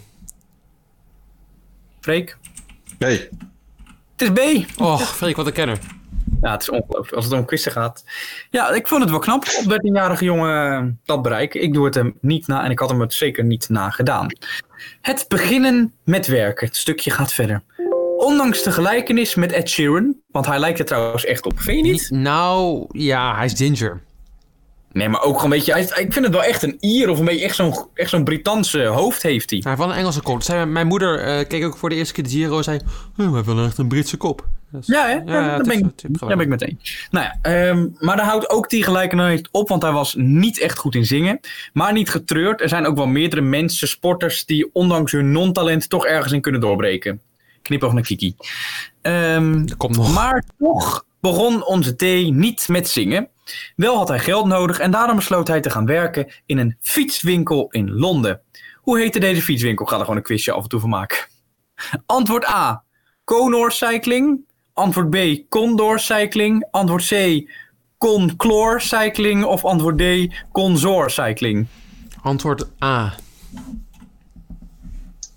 Freek? 2.02 2.38
B. 2.98 3.04
Het 3.04 3.30
is 4.18 4.30
B. 4.30 4.40
Oh, 4.82 5.00
Freek, 5.00 5.36
wat 5.36 5.48
een 5.48 5.54
kenner. 5.54 5.80
Ja, 6.42 6.52
het 6.52 6.62
is 6.62 6.70
ongelooflijk 6.70 7.16
als 7.16 7.26
het 7.26 7.34
om 7.34 7.46
quizzen 7.46 7.72
gaat. 7.72 8.04
Ja, 8.50 8.70
ik 8.70 8.88
vond 8.88 9.02
het 9.02 9.10
wel 9.10 9.20
knap 9.20 9.44
op 9.44 9.72
13-jarige 9.72 10.24
jongen 10.24 11.00
dat 11.06 11.22
bereiken. 11.22 11.62
Ik 11.62 11.74
doe 11.74 11.86
het 11.86 11.96
hem 11.96 12.18
niet 12.22 12.48
na 12.48 12.64
en 12.64 12.72
ik 12.72 12.80
had 12.80 12.90
hem 12.90 13.02
het 13.02 13.14
zeker 13.14 13.44
niet 13.44 13.70
na 13.70 13.90
gedaan. 13.90 14.28
Het 15.02 15.26
beginnen 15.28 15.94
met 16.04 16.28
werken. 16.28 16.68
Het 16.68 16.76
stukje 16.76 17.12
gaat 17.12 17.34
verder. 17.34 17.62
Ondanks 18.26 18.64
de 18.64 18.72
gelijkenis 18.72 19.36
met 19.36 19.52
Ed 19.52 19.70
Sheeran, 19.70 20.16
want 20.32 20.46
hij 20.46 20.60
lijkt 20.60 20.80
er 20.80 20.86
trouwens 20.86 21.26
echt 21.26 21.46
op, 21.46 21.60
vind 21.60 21.86
je 21.86 21.92
niet? 21.92 22.10
Nou, 22.12 22.86
ja, 22.92 23.36
hij 23.36 23.46
is 23.46 23.54
ginger. 23.54 24.02
Nee, 24.92 25.10
maar 25.10 25.22
ook 25.22 25.36
gewoon 25.36 25.52
een 25.52 25.58
beetje, 25.58 25.72
hij, 25.72 25.82
ik 25.82 26.14
vind 26.14 26.26
het 26.26 26.34
wel 26.34 26.44
echt 26.44 26.64
een 26.64 26.78
Ier 26.80 27.10
of 27.10 27.20
een 27.20 27.26
beetje 27.26 27.46
echt 27.46 27.56
zo'n 27.56 27.76
echt 27.94 28.10
zo'n 28.10 28.24
Brittanse 28.24 28.86
hoofd 28.86 29.24
heeft 29.24 29.50
hij. 29.50 29.60
Hij 29.60 29.72
heeft 29.72 29.84
wel 29.84 29.94
een 29.94 30.00
Engelse 30.00 30.22
kop. 30.22 30.44
Zei, 30.44 30.66
mijn 30.66 30.88
moeder 30.88 31.40
uh, 31.40 31.48
keek 31.48 31.64
ook 31.66 31.78
voor 31.78 31.90
de 31.90 31.96
eerste 31.96 32.14
keer 32.14 32.24
de 32.24 32.30
Giro 32.30 32.58
en 32.58 32.64
zei, 32.64 32.80
oh, 33.18 33.26
hij 33.26 33.34
heeft 33.34 33.46
wel 33.46 33.66
echt 33.66 33.78
een 33.78 33.88
Britse 33.88 34.18
kop. 34.18 34.48
Dus, 34.72 34.88
ja, 34.88 35.06
hè? 35.06 35.14
Ja, 35.14 35.24
ja, 35.26 35.58
dat 35.58 35.68
ben 35.68 35.78
ik, 35.78 36.20
ben 36.28 36.40
ik 36.40 36.48
meteen. 36.48 36.80
Nou 37.12 37.26
ja, 37.26 37.68
um, 37.70 37.96
maar 38.00 38.18
daar 38.18 38.26
houdt 38.26 38.50
ook 38.50 38.70
die 38.70 38.84
gelijkenheid 38.84 39.50
op, 39.52 39.70
want 39.70 39.82
hij 39.82 39.92
was 39.92 40.16
niet 40.18 40.60
echt 40.60 40.78
goed 40.78 40.96
in 40.96 41.06
zingen. 41.06 41.40
Maar 41.74 41.94
niet 41.94 42.10
getreurd. 42.10 42.62
Er 42.62 42.70
zijn 42.70 42.86
ook 42.86 42.96
wel 42.96 43.08
meerdere 43.08 43.42
mensen, 43.42 43.88
sporters, 43.88 44.46
die 44.46 44.70
ondanks 44.74 45.12
hun 45.12 45.32
non-talent 45.32 45.90
toch 45.90 46.06
ergens 46.06 46.34
in 46.34 46.42
kunnen 46.42 46.62
doorbreken. 46.62 47.22
Knipoog 47.66 47.94
naar 47.94 48.04
Kiki. 48.04 48.36
Um, 49.02 49.78
Komt 49.78 49.98
nog. 49.98 50.14
Maar 50.14 50.44
toch 50.58 51.06
begon 51.20 51.66
onze 51.66 51.96
T 51.96 52.02
niet 52.32 52.68
met 52.68 52.90
zingen. 52.90 53.30
Wel 53.76 53.98
had 53.98 54.08
hij 54.08 54.20
geld 54.20 54.46
nodig 54.46 54.80
en 54.80 54.92
daarom 54.92 55.16
besloot 55.16 55.48
hij 55.48 55.62
te 55.62 55.70
gaan 55.70 55.86
werken 55.86 56.34
in 56.46 56.58
een 56.58 56.76
fietswinkel 56.80 57.68
in 57.72 57.92
Londen. 57.92 58.42
Hoe 58.76 59.00
heette 59.00 59.20
deze 59.20 59.42
fietswinkel? 59.42 59.86
Ik 59.86 59.92
ga 59.92 59.98
er 59.98 60.02
gewoon 60.02 60.18
een 60.18 60.24
quizje 60.24 60.52
af 60.52 60.64
en 60.64 60.70
toe 60.70 60.80
van 60.80 60.90
maken. 60.90 61.18
Antwoord 62.06 62.48
A. 62.48 62.84
Conor 63.24 63.72
Cycling. 63.72 64.40
Antwoord 64.74 65.10
B. 65.10 65.18
Condor 65.50 66.00
Cycling. 66.00 66.68
Antwoord 66.72 67.08
C. 67.08 67.44
Conclor 67.98 68.82
Cycling. 68.82 69.44
Of 69.44 69.66
antwoord 69.66 69.98
D. 69.98 70.34
Consor 70.52 71.12
Cycling. 71.12 71.68
Antwoord 72.22 72.68
A. 72.84 73.14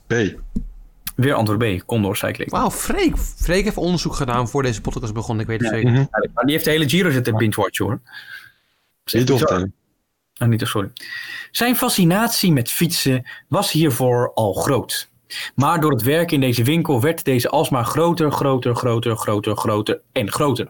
B. 0.06 0.14
Weer 1.18 1.34
antwoord 1.34 1.58
B. 1.58 1.86
Condor 1.86 2.16
Cycling. 2.16 2.50
Wauw, 2.50 2.70
Freek. 2.70 3.16
Freek 3.16 3.64
heeft 3.64 3.76
onderzoek 3.76 4.14
gedaan 4.14 4.48
voor 4.48 4.62
deze 4.62 4.80
podcast 4.80 5.14
begon. 5.14 5.40
Ik 5.40 5.46
weet 5.46 5.60
het 5.60 5.68
ja, 5.68 5.74
zeker. 5.74 5.90
Mm 5.90 5.96
-hmm. 5.96 6.08
ja, 6.34 6.42
die 6.42 6.52
heeft 6.52 6.64
de 6.64 6.70
hele 6.70 6.88
Giro 6.88 7.10
zitten 7.10 7.36
binge-watchen 7.36 7.84
hoor. 7.84 8.00
Niet 9.12 9.30
often. 9.30 9.74
Oh, 10.38 10.48
niet, 10.48 10.66
sorry. 10.66 10.90
Zijn 11.50 11.76
fascinatie 11.76 12.52
met 12.52 12.70
fietsen 12.70 13.26
was 13.48 13.72
hiervoor 13.72 14.32
al 14.34 14.52
groot. 14.52 15.10
Maar 15.54 15.80
door 15.80 15.90
het 15.90 16.02
werken 16.02 16.34
in 16.34 16.40
deze 16.40 16.64
winkel 16.64 17.00
werd 17.00 17.24
deze 17.24 17.48
alsmaar 17.48 17.84
groter, 17.84 18.32
groter, 18.32 18.76
groter, 18.76 19.16
groter, 19.16 19.56
groter 19.56 20.00
en 20.12 20.32
groter. 20.32 20.68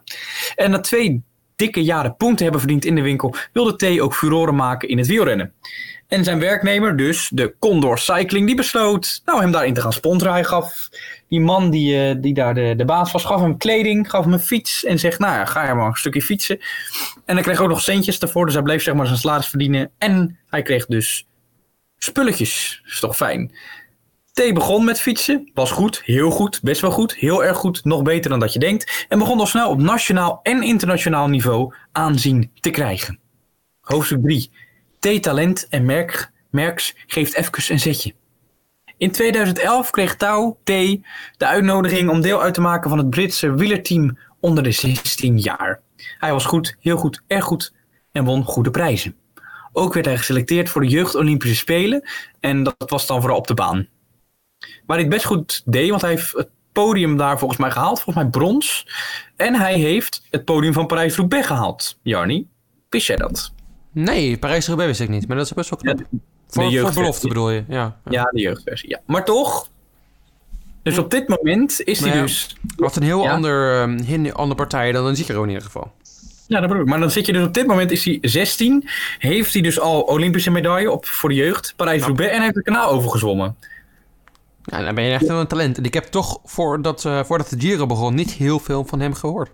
En 0.55 0.71
na 0.71 0.81
twee 0.81 1.23
dikke 1.56 1.85
jaren 1.85 2.17
punten 2.17 2.43
hebben 2.43 2.61
verdiend 2.61 2.85
in 2.85 2.95
de 2.95 3.03
winkel, 3.03 3.35
wilde 3.53 3.97
T 3.97 4.00
ook 4.00 4.15
furoren 4.15 4.55
maken 4.55 4.89
in 4.89 4.99
het 4.99 5.06
wielrennen. 5.06 5.53
En 6.08 6.25
zijn 6.25 6.38
werknemer, 6.38 6.96
dus 6.96 7.31
de 7.32 7.55
Condor 7.58 7.99
Cycling, 7.99 8.46
die 8.46 8.56
besloot 8.56 9.22
nou, 9.25 9.40
hem 9.40 9.50
daarin 9.50 9.75
te 9.75 9.81
gaan 9.81 9.93
sponsoren. 9.93 10.32
Hij 10.32 10.44
gaf 10.44 10.88
die 11.28 11.40
man 11.40 11.70
die, 11.70 12.14
uh, 12.14 12.22
die 12.22 12.34
daar 12.34 12.55
de, 12.55 12.75
de 12.76 12.84
baas 12.84 13.12
was, 13.12 13.25
gaf 13.25 13.40
hem 13.40 13.56
kleding, 13.56 14.10
gaf 14.10 14.25
hem 14.25 14.32
een 14.32 14.38
fiets 14.40 14.84
en 14.84 14.99
zegt, 14.99 15.19
nou 15.19 15.32
ja, 15.32 15.44
ga 15.44 15.68
je 15.68 15.75
maar 15.75 15.87
een 15.87 15.94
stukje 15.94 16.23
fietsen. 16.23 16.59
En 17.25 17.35
hij 17.35 17.42
kreeg 17.42 17.61
ook 17.61 17.68
nog 17.68 17.80
centjes 17.80 18.18
ervoor, 18.18 18.44
dus 18.44 18.54
hij 18.54 18.62
bleef 18.62 18.83
zeg 18.83 18.94
maar 18.94 19.06
zijn 19.06 19.18
salaris 19.18 19.49
verdienen. 19.49 19.90
En 19.99 20.38
hij 20.47 20.62
kreeg 20.62 20.87
dus 20.87 21.26
spulletjes, 21.99 22.83
is 22.87 23.00
toch 23.00 23.16
fijn. 23.16 23.52
T 24.33 24.54
begon 24.54 24.85
met 24.85 25.00
fietsen, 25.00 25.50
was 25.54 25.71
goed, 25.71 26.02
heel 26.04 26.30
goed, 26.30 26.62
best 26.62 26.80
wel 26.80 26.90
goed, 26.90 27.14
heel 27.14 27.44
erg 27.44 27.56
goed, 27.56 27.85
nog 27.85 28.02
beter 28.02 28.30
dan 28.30 28.40
dat 28.40 28.52
je 28.52 28.59
denkt. 28.59 29.06
En 29.09 29.18
begon 29.18 29.38
al 29.38 29.47
snel 29.47 29.71
op 29.71 29.80
nationaal 29.80 30.40
en 30.42 30.62
internationaal 30.62 31.28
niveau 31.28 31.75
aanzien 31.92 32.50
te 32.61 32.71
krijgen. 32.71 33.18
Hoofdstuk 33.80 34.23
3. 34.23 34.50
T-talent 34.99 35.67
en 35.69 35.85
merk, 35.85 36.31
Merks 36.50 36.95
geeft 37.07 37.35
even 37.35 37.73
een 37.73 37.81
zetje. 37.81 38.14
In 38.97 39.11
2011 39.11 39.90
kreeg 39.90 40.17
Tau 40.17 40.55
T 40.64 40.67
de 41.37 41.47
uitnodiging 41.47 42.11
om 42.11 42.21
deel 42.21 42.43
uit 42.43 42.55
te 42.55 42.61
maken 42.61 42.90
van 42.90 42.99
het 42.99 43.11
Britse 43.11 43.55
wielerteam 43.55 44.19
onder 44.40 44.62
de 44.62 44.71
16 44.71 45.38
jaar. 45.38 45.81
Hij 46.19 46.33
was 46.33 46.45
goed, 46.45 46.76
heel 46.81 46.97
goed, 46.97 47.23
erg 47.26 47.45
goed 47.45 47.75
en 48.12 48.25
won 48.25 48.45
goede 48.45 48.71
prijzen. 48.71 49.17
Ook 49.73 49.95
werd 49.95 50.07
hij 50.07 50.17
geselecteerd 50.17 50.69
voor 50.69 50.81
de 50.81 50.88
Jeugd 50.88 51.14
Olympische 51.14 51.57
Spelen 51.57 52.09
en 52.40 52.62
dat 52.62 52.90
was 52.90 53.07
dan 53.07 53.21
vooral 53.21 53.38
op 53.38 53.47
de 53.47 53.55
baan. 53.55 53.88
Waar 54.59 54.97
hij 54.97 55.07
het 55.07 55.09
best 55.09 55.25
goed 55.25 55.62
deed, 55.64 55.90
want 55.90 56.02
hij 56.02 56.11
heeft 56.11 56.33
het 56.33 56.49
podium 56.73 57.17
daar 57.17 57.38
volgens 57.38 57.61
mij 57.61 57.71
gehaald, 57.71 58.00
volgens 58.00 58.25
mij 58.25 58.33
brons. 58.33 58.87
En 59.37 59.55
hij 59.55 59.75
heeft 59.75 60.23
het 60.31 60.45
podium 60.45 60.73
van 60.73 60.87
Parijs-Roubaix 60.87 61.47
gehaald. 61.47 61.99
Jarni, 62.02 62.49
wist 62.88 63.07
jij 63.07 63.17
dat? 63.17 63.52
Nee, 63.92 64.38
Parijs-Roubaix 64.38 64.88
wist 64.88 65.00
ik 65.00 65.09
niet, 65.09 65.28
maar 65.28 65.37
dat 65.37 65.47
is 65.47 65.52
best 65.52 65.71
wel 65.71 65.78
knap. 65.78 65.99
Ja, 65.99 66.18
voor, 66.49 66.73
voor 66.73 66.92
belofte 66.92 67.28
bedoel 67.28 67.50
je, 67.50 67.64
ja. 67.68 68.00
Ja, 68.04 68.25
de 68.25 68.40
jeugdversie, 68.40 68.88
ja. 68.88 69.00
Maar 69.07 69.25
toch, 69.25 69.68
dus 70.83 70.99
op 70.99 71.11
dit 71.11 71.28
moment 71.28 71.83
is 71.85 72.00
hij 72.00 72.14
ja, 72.14 72.23
dus... 72.23 72.57
Wat 72.76 72.97
een 72.97 73.02
heel 73.02 73.23
ja. 73.23 73.33
ander, 73.33 73.83
um, 73.83 73.99
heel 73.99 74.33
ander 74.33 74.57
partij 74.57 74.92
dan 74.92 75.07
een 75.07 75.16
Giro 75.16 75.42
in 75.42 75.49
ieder 75.49 75.64
geval. 75.64 75.92
Ja, 76.47 76.61
dat 76.61 76.68
bedoel 76.68 76.83
ik. 76.83 76.88
Maar 76.88 77.00
dan 77.00 77.11
zit 77.11 77.26
je 77.26 77.33
dus 77.33 77.47
op 77.47 77.54
dit 77.54 77.66
moment 77.66 77.90
is 77.90 78.04
hij 78.04 78.18
16. 78.21 78.88
Heeft 79.18 79.52
hij 79.52 79.62
dus 79.62 79.80
al 79.80 80.00
Olympische 80.00 80.50
medaille 80.50 80.90
op, 80.90 81.07
voor 81.07 81.28
de 81.28 81.35
jeugd, 81.35 81.73
Parijs-Roubaix, 81.76 82.33
en 82.33 82.42
heeft 82.42 82.54
het 82.54 82.64
kanaal 82.64 82.90
overgezwommen. 82.90 83.57
Ja, 84.62 84.83
dan 84.83 84.95
ben 84.95 85.04
je 85.04 85.12
echt 85.12 85.26
wel 85.26 85.40
een 85.40 85.47
talent. 85.47 85.78
En 85.78 85.85
ik 85.85 85.95
heb 85.95 86.04
toch, 86.04 86.38
voordat, 86.45 87.04
uh, 87.04 87.25
voordat 87.25 87.49
de 87.49 87.61
Giro 87.61 87.87
begon, 87.87 88.14
niet 88.14 88.33
heel 88.33 88.59
veel 88.59 88.85
van 88.85 89.00
hem 89.00 89.14
gehoord. 89.14 89.50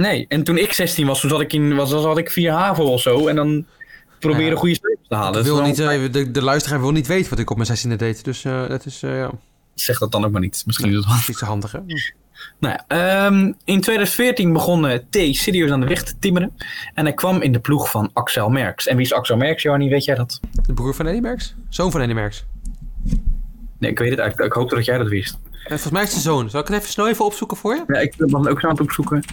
Nee, 0.00 0.26
en 0.28 0.44
toen 0.44 0.58
ik 0.58 0.72
16 0.72 1.06
was, 1.06 1.20
toen 1.20 1.30
zat 1.30 1.40
ik, 1.40 1.52
in, 1.52 1.74
was, 1.74 1.90
zat 1.90 2.18
ik 2.18 2.30
4 2.30 2.50
HAVO 2.50 2.84
of 2.84 3.00
zo. 3.00 3.26
En 3.26 3.36
dan 3.36 3.66
proberen 4.18 4.50
ja. 4.50 4.56
goede 4.56 4.74
cijfers 4.74 5.08
te 5.08 5.14
halen. 5.14 5.42
Wil 5.42 5.62
niet, 5.62 5.78
uh, 5.78 6.12
de, 6.12 6.30
de 6.30 6.42
luisteraar 6.42 6.80
wil 6.80 6.90
niet 6.90 7.06
weten 7.06 7.30
wat 7.30 7.38
ik 7.38 7.50
op 7.50 7.56
mijn 7.56 7.78
16e 7.78 7.96
deed. 7.96 8.24
Dus 8.24 8.44
uh, 8.44 8.68
dat 8.68 8.86
is, 8.86 9.00
ja. 9.00 9.30
zeg 9.74 9.98
dat 9.98 10.12
dan 10.12 10.24
ook 10.24 10.30
maar 10.30 10.40
niet. 10.40 10.62
Misschien 10.66 10.88
is 10.88 10.96
het 10.96 11.06
wel. 11.06 11.16
Iets 11.28 11.38
te 11.38 11.44
handig, 11.44 11.72
hè? 11.72 11.78
Nou 12.58 12.74
ja, 12.74 12.84
ehm, 13.26 13.52
in 13.64 13.80
2014 13.80 14.52
begon 14.52 14.86
eh, 14.86 14.98
T 15.10 15.36
serieus 15.36 15.70
aan 15.70 15.80
de 15.80 15.86
weg 15.86 16.02
te 16.02 16.18
timmeren. 16.18 16.52
En 16.94 17.04
hij 17.04 17.14
kwam 17.14 17.42
in 17.42 17.52
de 17.52 17.58
ploeg 17.58 17.90
van 17.90 18.10
Axel 18.12 18.48
Merks. 18.48 18.86
En 18.86 18.96
wie 18.96 19.04
is 19.04 19.12
Axel 19.12 19.36
Merks, 19.36 19.62
Jarni? 19.62 19.88
Weet 19.88 20.04
jij 20.04 20.14
dat? 20.14 20.40
De 20.66 20.72
broer 20.72 20.94
van 20.94 21.06
Eddie 21.06 21.20
Merckx? 21.20 21.54
Zoon 21.68 21.90
van 21.90 22.00
Eddie 22.00 22.16
Merckx. 22.16 22.44
Nee, 23.78 23.90
ik 23.90 23.98
weet 23.98 24.10
het 24.10 24.18
eigenlijk. 24.18 24.50
Ik 24.50 24.56
hoopte 24.58 24.74
dat 24.74 24.84
jij 24.84 24.98
dat 24.98 25.08
wist. 25.08 25.38
En 25.52 25.78
volgens 25.78 25.90
mij 25.90 26.02
is 26.02 26.08
het 26.08 26.16
de 26.16 26.28
zoon. 26.28 26.50
Zal 26.50 26.60
ik 26.60 26.66
het 26.66 26.76
even 26.76 26.88
snel 26.88 27.08
even 27.08 27.24
opzoeken 27.24 27.56
voor 27.56 27.74
je? 27.74 27.84
Ja, 27.86 27.98
ik 27.98 28.16
ben 28.16 28.28
dan 28.28 28.48
ook 28.48 28.62
het 28.62 28.80
opzoeken. 28.80 29.24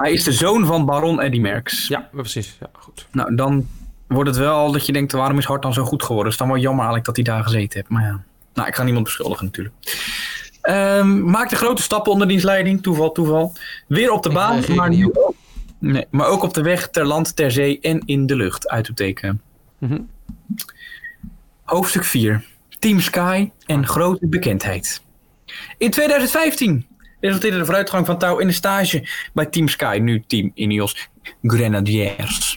Hij 0.00 0.12
is 0.12 0.24
de 0.24 0.32
zoon 0.32 0.66
van 0.66 0.84
baron 0.84 1.20
Eddie 1.20 1.40
Merks. 1.40 1.88
Ja, 1.88 2.08
precies. 2.12 2.56
Ja, 2.60 2.70
goed. 2.72 3.06
Nou, 3.12 3.34
dan 3.34 3.68
wordt 4.06 4.28
het 4.28 4.38
wel 4.38 4.72
dat 4.72 4.86
je 4.86 4.92
denkt, 4.92 5.12
waarom 5.12 5.38
is 5.38 5.44
Hart 5.44 5.62
dan 5.62 5.72
zo 5.72 5.84
goed 5.84 6.02
geworden? 6.02 6.32
Het 6.32 6.40
is 6.40 6.46
dan 6.46 6.48
wel 6.48 6.62
jammer 6.62 6.84
eigenlijk 6.84 7.06
dat 7.06 7.16
hij 7.16 7.34
daar 7.34 7.44
gezeten 7.44 7.78
heeft. 7.78 7.88
Maar 7.88 8.02
ja, 8.02 8.22
nou, 8.54 8.68
ik 8.68 8.74
ga 8.74 8.82
niemand 8.82 9.04
beschuldigen 9.04 9.44
natuurlijk. 9.44 9.74
Ehm 10.60 11.30
maakte 11.30 11.56
grote 11.56 11.82
stappen 11.82 12.12
onder 12.12 12.28
diens 12.28 12.42
leiding. 12.42 12.82
Toeval, 12.82 13.12
toeval. 13.12 13.52
Weer 13.86 14.12
op 14.12 14.22
de 14.22 14.30
baan, 14.30 14.62
maar, 14.74 14.88
nu 14.88 15.12
nee, 15.78 16.06
maar 16.10 16.26
ook 16.26 16.42
op 16.42 16.54
de 16.54 16.62
weg 16.62 16.88
ter 16.88 17.06
land, 17.06 17.36
ter 17.36 17.50
zee 17.50 17.80
en 17.80 18.02
in 18.04 18.26
de 18.26 18.36
lucht. 18.36 18.68
Uitroepteken. 18.68 19.40
Mhm. 19.78 20.00
Hoofdstuk 21.64 22.04
4. 22.04 22.44
Team 22.78 23.00
Sky 23.00 23.50
en 23.66 23.86
grote 23.86 24.26
bekendheid. 24.26 25.02
In 25.78 25.90
2015 25.90 26.86
resulteerde 27.20 27.58
de 27.58 27.64
vooruitgang 27.64 28.06
van 28.06 28.18
Touw 28.18 28.38
in 28.38 28.46
een 28.46 28.54
stage 28.54 29.08
bij 29.32 29.46
Team 29.46 29.68
Sky, 29.68 29.98
nu 30.02 30.22
Team 30.26 30.50
Ineos 30.54 31.08
Grenadiers. 31.42 32.56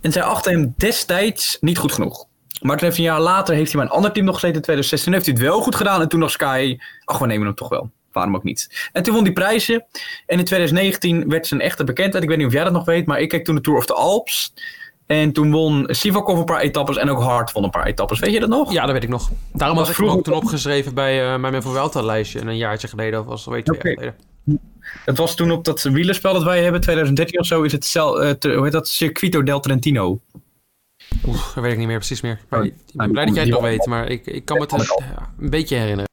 En 0.00 0.12
zij 0.12 0.22
achten 0.22 0.52
hem 0.52 0.74
destijds 0.76 1.56
niet 1.60 1.78
goed 1.78 1.92
genoeg. 1.92 2.28
Maar 2.60 2.76
toen 2.76 2.86
heeft 2.86 2.98
een 2.98 3.04
jaar 3.04 3.20
later 3.20 3.54
heeft 3.54 3.72
hij 3.72 3.80
bij 3.80 3.90
een 3.90 3.96
ander 3.96 4.12
team 4.12 4.26
nog 4.26 4.34
gezeten 4.34 4.56
in 4.56 4.62
2016. 4.62 5.12
heeft 5.12 5.26
hij 5.26 5.34
het 5.34 5.44
wel 5.44 5.60
goed 5.60 5.74
gedaan 5.74 6.00
en 6.00 6.08
toen 6.08 6.20
dacht 6.20 6.32
Sky, 6.32 6.78
ach 7.04 7.18
we 7.18 7.26
nemen 7.26 7.46
hem 7.46 7.54
toch 7.54 7.68
wel. 7.68 7.90
Waarom 8.12 8.36
ook 8.36 8.42
niet. 8.42 8.88
En 8.92 9.02
toen 9.02 9.14
won 9.14 9.22
hij 9.22 9.32
prijzen. 9.32 9.84
En 10.26 10.38
in 10.38 10.44
2019 10.44 11.28
werd 11.28 11.46
zijn 11.46 11.60
echte 11.60 11.84
bekendheid. 11.84 12.22
Ik 12.22 12.28
weet 12.28 12.38
niet 12.38 12.46
of 12.46 12.52
jij 12.52 12.64
dat 12.64 12.72
nog 12.72 12.84
weet, 12.84 13.06
maar 13.06 13.20
ik 13.20 13.28
keek 13.28 13.44
toen 13.44 13.54
de 13.54 13.60
Tour 13.60 13.78
of 13.78 13.86
the 13.86 13.94
Alps. 13.94 14.52
En 15.10 15.32
toen 15.32 15.50
won 15.50 15.84
Sivakov 15.88 16.38
een 16.38 16.44
paar 16.44 16.60
etappes 16.60 16.96
en 16.96 17.10
ook 17.10 17.22
Hart 17.22 17.52
won 17.52 17.64
een 17.64 17.70
paar 17.70 17.86
etappes. 17.86 18.18
Weet 18.18 18.32
je 18.32 18.40
dat 18.40 18.48
nog? 18.48 18.72
Ja, 18.72 18.82
dat 18.84 18.92
weet 18.92 19.02
ik 19.02 19.08
nog. 19.08 19.30
Daarom 19.52 19.76
had 19.76 19.86
Was 19.86 19.96
ik 19.98 20.04
hem 20.04 20.12
ook 20.14 20.24
toen 20.24 20.34
opgeschreven 20.34 20.94
bij, 20.94 21.32
eh 21.34 21.40
bij 21.40 21.50
mijn 21.50 21.62
Vuelta 21.62 22.02
lijstje. 22.02 22.40
Een 22.40 22.56
jaartje 22.56 22.88
geleden, 22.88 23.20
of 23.20 23.26
was 23.26 23.42
twee 23.42 23.60
Oké. 23.60 23.88
jaar 23.88 23.96
geleden. 23.98 24.14
Het 25.04 25.18
was 25.18 25.34
toen 25.34 25.50
op 25.50 25.64
dat 25.64 25.82
wielerspel 25.82 26.32
dat 26.32 26.42
wij 26.42 26.62
hebben, 26.62 26.80
2013 26.80 27.40
of 27.40 27.46
zo, 27.46 27.62
is 27.62 27.72
het 27.72 27.84
cel, 27.84 28.22
eh, 28.22 28.30
te- 28.30 28.54
hoe 28.54 28.62
heet 28.62 28.72
dat? 28.72 28.88
Circuito 28.88 29.42
del 29.42 29.60
Trentino. 29.60 30.20
Oeh, 31.26 31.54
dat 31.54 31.62
weet 31.62 31.72
ik 31.72 31.78
niet 31.78 31.86
meer 31.86 31.96
precies 31.96 32.20
meer. 32.20 32.40
Maar 32.48 32.64
ik 32.64 32.74
ben 32.92 33.10
blij 33.10 33.24
dat 33.24 33.34
jij 33.34 33.42
het 33.44 33.52
nog 33.52 33.62
weet, 33.62 33.86
maar 33.86 34.08
ik, 34.08 34.26
ik 34.26 34.44
kan 34.44 34.56
me 34.56 34.62
het 34.62 34.94
ja, 34.98 35.32
een 35.38 35.50
beetje 35.50 35.76
herinneren. 35.76 36.08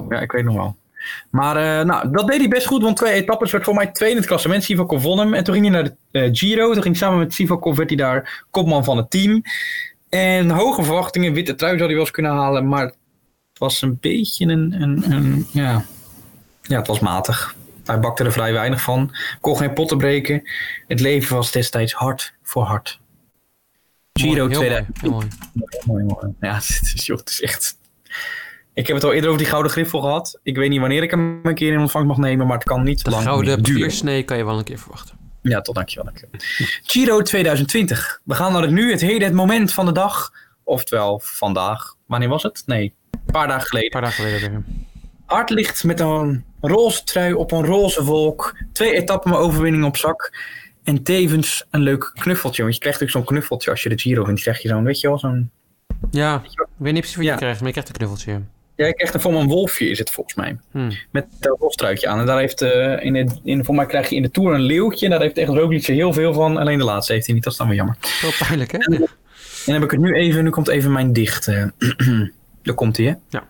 Oh, 0.00 0.06
ja, 0.08 0.20
ik 0.20 0.32
weet 0.32 0.44
nog 0.44 0.54
wel. 0.54 0.76
Maar 1.30 1.56
eh, 1.56 1.84
nou, 1.84 2.10
dat 2.10 2.26
deed 2.26 2.38
hij 2.38 2.48
best 2.48 2.66
goed, 2.66 2.82
want 2.82 2.96
twee 2.96 3.12
etappes 3.12 3.52
werd 3.52 3.64
voor 3.64 3.74
mij 3.74 3.86
tweede 3.86 4.14
in 4.14 4.20
het 4.20 4.28
klassement. 4.28 4.64
Sivakov 4.64 5.02
won 5.02 5.18
hem. 5.18 5.34
En 5.34 5.44
toen 5.44 5.54
ging 5.54 5.66
hij 5.66 5.74
naar 5.74 5.96
de 6.10 6.18
eh, 6.18 6.28
Giro. 6.32 6.72
Toen 6.72 6.82
ging 6.82 6.96
samen 6.96 7.18
met 7.18 7.34
Sivakov 7.34 7.76
werd 7.76 7.88
hij 7.88 7.98
daar 7.98 8.44
kopman 8.50 8.84
van 8.84 8.96
het 8.96 9.10
team. 9.10 9.42
En 10.08 10.50
hoge 10.50 10.82
verwachtingen, 10.82 11.32
witte 11.32 11.54
trui 11.54 11.72
zou 11.72 11.84
hij 11.84 11.94
wel 11.94 12.04
eens 12.04 12.14
kunnen 12.14 12.32
halen. 12.32 12.68
Maar 12.68 12.84
het 12.84 13.58
was 13.58 13.82
een 13.82 13.98
beetje 14.00 14.46
een, 14.46 14.82
een, 14.82 15.12
een 15.12 15.46
ja... 15.52 15.84
ja, 16.62 16.78
het 16.78 16.86
was 16.86 17.00
matig. 17.00 17.54
Hij 17.84 18.00
bakte 18.00 18.24
er 18.24 18.32
vrij 18.32 18.52
weinig 18.52 18.80
van. 18.80 19.14
Kon 19.40 19.56
geen 19.56 19.72
potten 19.72 19.98
breken. 19.98 20.42
Het 20.86 21.00
leven 21.00 21.36
was 21.36 21.52
destijds 21.52 21.92
hard 21.92 22.34
voor 22.42 22.62
hard. 22.62 23.00
Giro 24.12 24.48
Mooi, 24.48 24.50
heel 24.50 24.58
2000. 24.58 25.02
mooi, 25.02 25.26
heel 25.26 25.64
mooi. 25.86 26.04
Mooi, 26.04 26.04
mooi. 26.04 26.34
Ja, 26.40 26.54
het 26.78 26.92
is, 26.94 27.06
joh, 27.06 27.18
het 27.18 27.28
is 27.28 27.40
echt... 27.40 27.78
Ik 28.80 28.86
heb 28.86 28.96
het 28.96 29.04
al 29.04 29.12
eerder 29.12 29.28
over 29.30 29.42
die 29.42 29.50
gouden 29.50 29.72
griffel 29.72 30.00
gehad. 30.00 30.38
Ik 30.42 30.56
weet 30.56 30.70
niet 30.70 30.80
wanneer 30.80 31.02
ik 31.02 31.10
hem 31.10 31.40
een 31.42 31.54
keer 31.54 31.72
in 31.72 31.78
ontvangst 31.80 32.08
mag 32.08 32.16
nemen, 32.18 32.46
maar 32.46 32.56
het 32.56 32.66
kan 32.66 32.82
niet 32.82 33.04
De 33.04 33.10
lang 33.10 33.22
gouden 33.22 33.56
papiersnee 33.56 34.22
kan 34.22 34.36
je 34.36 34.44
wel 34.44 34.58
een 34.58 34.64
keer 34.64 34.78
verwachten. 34.78 35.16
Ja, 35.42 35.60
tot 35.60 35.74
dankjewel. 35.74 36.04
dankjewel. 36.04 36.40
Giro 36.82 37.22
2020. 37.22 38.20
We 38.24 38.34
gaan 38.34 38.52
naar 38.52 38.62
het 38.62 38.70
nu, 38.70 38.90
het 38.90 39.00
heden, 39.00 39.22
het 39.22 39.32
moment 39.36 39.72
van 39.72 39.86
de 39.86 39.92
dag. 39.92 40.32
Oftewel, 40.64 41.20
vandaag. 41.24 41.94
Wanneer 42.06 42.28
was 42.28 42.42
het? 42.42 42.62
Nee, 42.66 42.94
een 43.10 43.20
paar 43.32 43.46
dagen 43.46 43.62
Een 43.62 43.68
geleden. 43.68 43.90
paar 43.90 44.00
dagen 44.00 44.24
geleden. 44.24 44.64
Hart 45.26 45.50
ligt 45.50 45.84
met 45.84 46.00
een 46.00 46.44
roze 46.60 47.04
trui 47.04 47.32
op 47.32 47.52
een 47.52 47.64
roze 47.64 48.04
wolk. 48.04 48.56
Twee 48.72 48.92
etappen 48.94 49.32
overwinning 49.38 49.84
op 49.84 49.96
zak. 49.96 50.36
En 50.84 51.02
tevens 51.02 51.66
een 51.70 51.80
leuk 51.80 52.10
knuffeltje. 52.14 52.62
Want 52.62 52.74
je 52.74 52.80
krijgt 52.80 53.02
ook 53.02 53.10
zo'n 53.10 53.24
knuffeltje 53.24 53.70
als 53.70 53.82
je 53.82 53.88
de 53.88 53.98
Giro 53.98 54.24
wint. 54.24 54.40
Krijg 54.40 54.62
je 54.62 54.68
zo'n, 54.68 54.84
weet 54.84 55.00
je 55.00 55.08
wel, 55.08 55.18
zo'n... 55.18 55.50
Ja, 56.10 56.42
ik 56.44 56.66
weet 56.76 56.92
niet 56.92 57.00
precies 57.00 57.16
wat 57.16 57.24
je 57.24 57.30
Ja. 57.30 57.36
krijgt, 57.36 57.58
maar 57.58 57.66
je 57.66 57.72
krijgt 57.72 57.90
een 57.90 57.96
knuffeltje. 57.96 58.40
Ja, 58.80 58.86
je 58.86 58.94
krijgt 58.94 59.14
een 59.14 59.20
vorm 59.20 59.34
een 59.34 59.48
wolfje 59.48 59.88
is 59.88 59.98
het 59.98 60.10
volgens 60.10 60.36
mij. 60.36 60.56
Hm. 60.70 60.90
Met 61.10 61.26
een 61.40 61.56
rostruitje 61.58 62.08
aan. 62.08 62.18
En 62.18 62.26
daar 62.26 62.38
heeft, 62.38 62.62
eh 62.62 63.04
in 63.04 63.14
het, 63.14 63.40
in, 63.44 63.64
voor 63.64 63.74
mij 63.74 63.86
krijg 63.86 64.08
je 64.08 64.16
in 64.16 64.22
de 64.22 64.30
Tour 64.30 64.54
een 64.54 64.60
leeuwtje. 64.60 65.04
En 65.04 65.10
daar 65.10 65.20
heeft 65.20 65.38
echt 65.38 65.48
Roglic 65.48 65.86
er 65.86 65.94
heel 65.94 66.12
veel 66.12 66.32
van. 66.32 66.56
Alleen 66.56 66.78
de 66.78 66.84
laatste 66.84 67.12
heeft 67.12 67.26
hij 67.26 67.34
niet. 67.34 67.44
Dat 67.44 67.52
is 67.52 67.58
dan 67.58 67.66
wel 67.68 67.76
jammer. 67.76 67.96
Wel 68.22 68.30
pijnlijk, 68.38 68.72
hè? 68.72 68.78
En 68.78 69.08
dan 69.64 69.74
heb 69.74 69.82
ik 69.82 69.90
het 69.90 70.00
nu 70.00 70.14
even. 70.14 70.44
Nu 70.44 70.50
komt 70.50 70.68
even 70.68 70.92
mijn 70.92 71.12
dicht. 71.12 71.48
eh 71.48 71.64
daar 72.62 72.74
komt 72.74 72.96
hij, 72.96 73.06
hè? 73.06 73.14
Ja. 73.28 73.44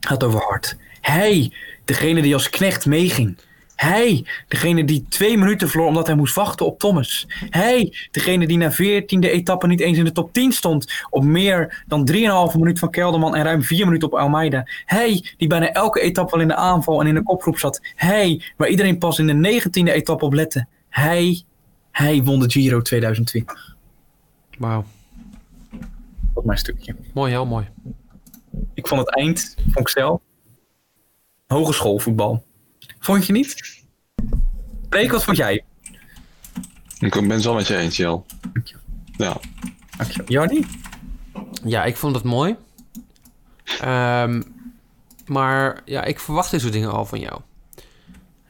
Gaat 0.00 0.24
over 0.24 0.40
hart. 0.40 0.76
Hij, 1.00 1.52
degene 1.84 2.22
die 2.22 2.34
als 2.34 2.50
knecht 2.50 2.86
meeging. 2.86 3.38
Hij, 3.78 4.24
degene 4.48 4.84
die 4.84 5.06
twee 5.08 5.38
minuten 5.38 5.68
verloor 5.68 5.88
omdat 5.88 6.06
hij 6.06 6.16
moest 6.16 6.34
wachten 6.34 6.66
op 6.66 6.78
Thomas. 6.78 7.26
Hij, 7.50 7.92
degene 8.10 8.46
die 8.46 8.56
na 8.56 8.72
veertiende 8.72 9.30
etappe 9.30 9.66
niet 9.66 9.80
eens 9.80 9.98
in 9.98 10.04
de 10.04 10.12
top 10.12 10.32
10 10.32 10.52
stond. 10.52 10.92
Op 11.10 11.24
meer 11.24 11.84
dan 11.86 12.10
3,5 12.12 12.58
minuut 12.58 12.78
van 12.78 12.90
Kelderman 12.90 13.34
en 13.34 13.44
ruim 13.44 13.62
4 13.62 13.84
minuten 13.84 14.08
op 14.08 14.18
Almeida. 14.18 14.62
Hij, 14.84 15.34
die 15.36 15.48
bijna 15.48 15.72
elke 15.72 16.00
etappe 16.00 16.30
wel 16.30 16.40
in 16.40 16.48
de 16.48 16.54
aanval 16.54 17.00
en 17.00 17.06
in 17.06 17.14
de 17.14 17.22
kopgroep 17.22 17.58
zat. 17.58 17.80
Hij, 17.94 18.42
waar 18.56 18.68
iedereen 18.68 18.98
pas 18.98 19.18
in 19.18 19.26
de 19.26 19.34
negentiende 19.34 19.92
etappe 19.92 20.24
op 20.24 20.32
lette. 20.32 20.66
Hij, 20.88 21.42
hij 21.90 22.22
won 22.22 22.40
de 22.40 22.50
Giro 22.50 22.82
2020. 22.82 23.76
Wauw. 24.58 24.84
Dat 26.34 26.44
mijn 26.44 26.58
stukje. 26.58 26.96
Mooi, 27.14 27.30
heel 27.30 27.46
mooi. 27.46 27.68
Ik 28.74 28.86
vond 28.86 29.00
het 29.00 29.16
eind, 29.16 29.54
vond 29.62 29.78
ik 29.78 29.88
zelf, 29.88 30.20
hogeschoolvoetbal. 31.46 32.46
Vond 32.98 33.26
je 33.26 33.32
niet? 33.32 33.82
Freek, 34.90 35.10
wat 35.10 35.24
vond 35.24 35.36
jij? 35.36 35.64
Ik 36.98 37.10
ben 37.10 37.30
het 37.30 37.44
wel 37.44 37.54
met 37.54 37.66
je 37.66 37.76
eens, 37.76 37.96
Jel. 37.96 38.26
Ja. 39.16 39.40
Dankjewel. 39.96 40.64
Ja, 41.64 41.84
ik 41.84 41.96
vond 41.96 42.14
het 42.14 42.24
mooi. 42.24 42.56
Ehm, 43.80 44.42
maar 45.26 45.82
ja, 45.84 46.04
ik 46.04 46.20
verwacht 46.20 46.50
dit 46.50 46.60
soort 46.60 46.72
dingen 46.72 46.92
al 46.92 47.06
van 47.06 47.20
jou. 47.20 47.40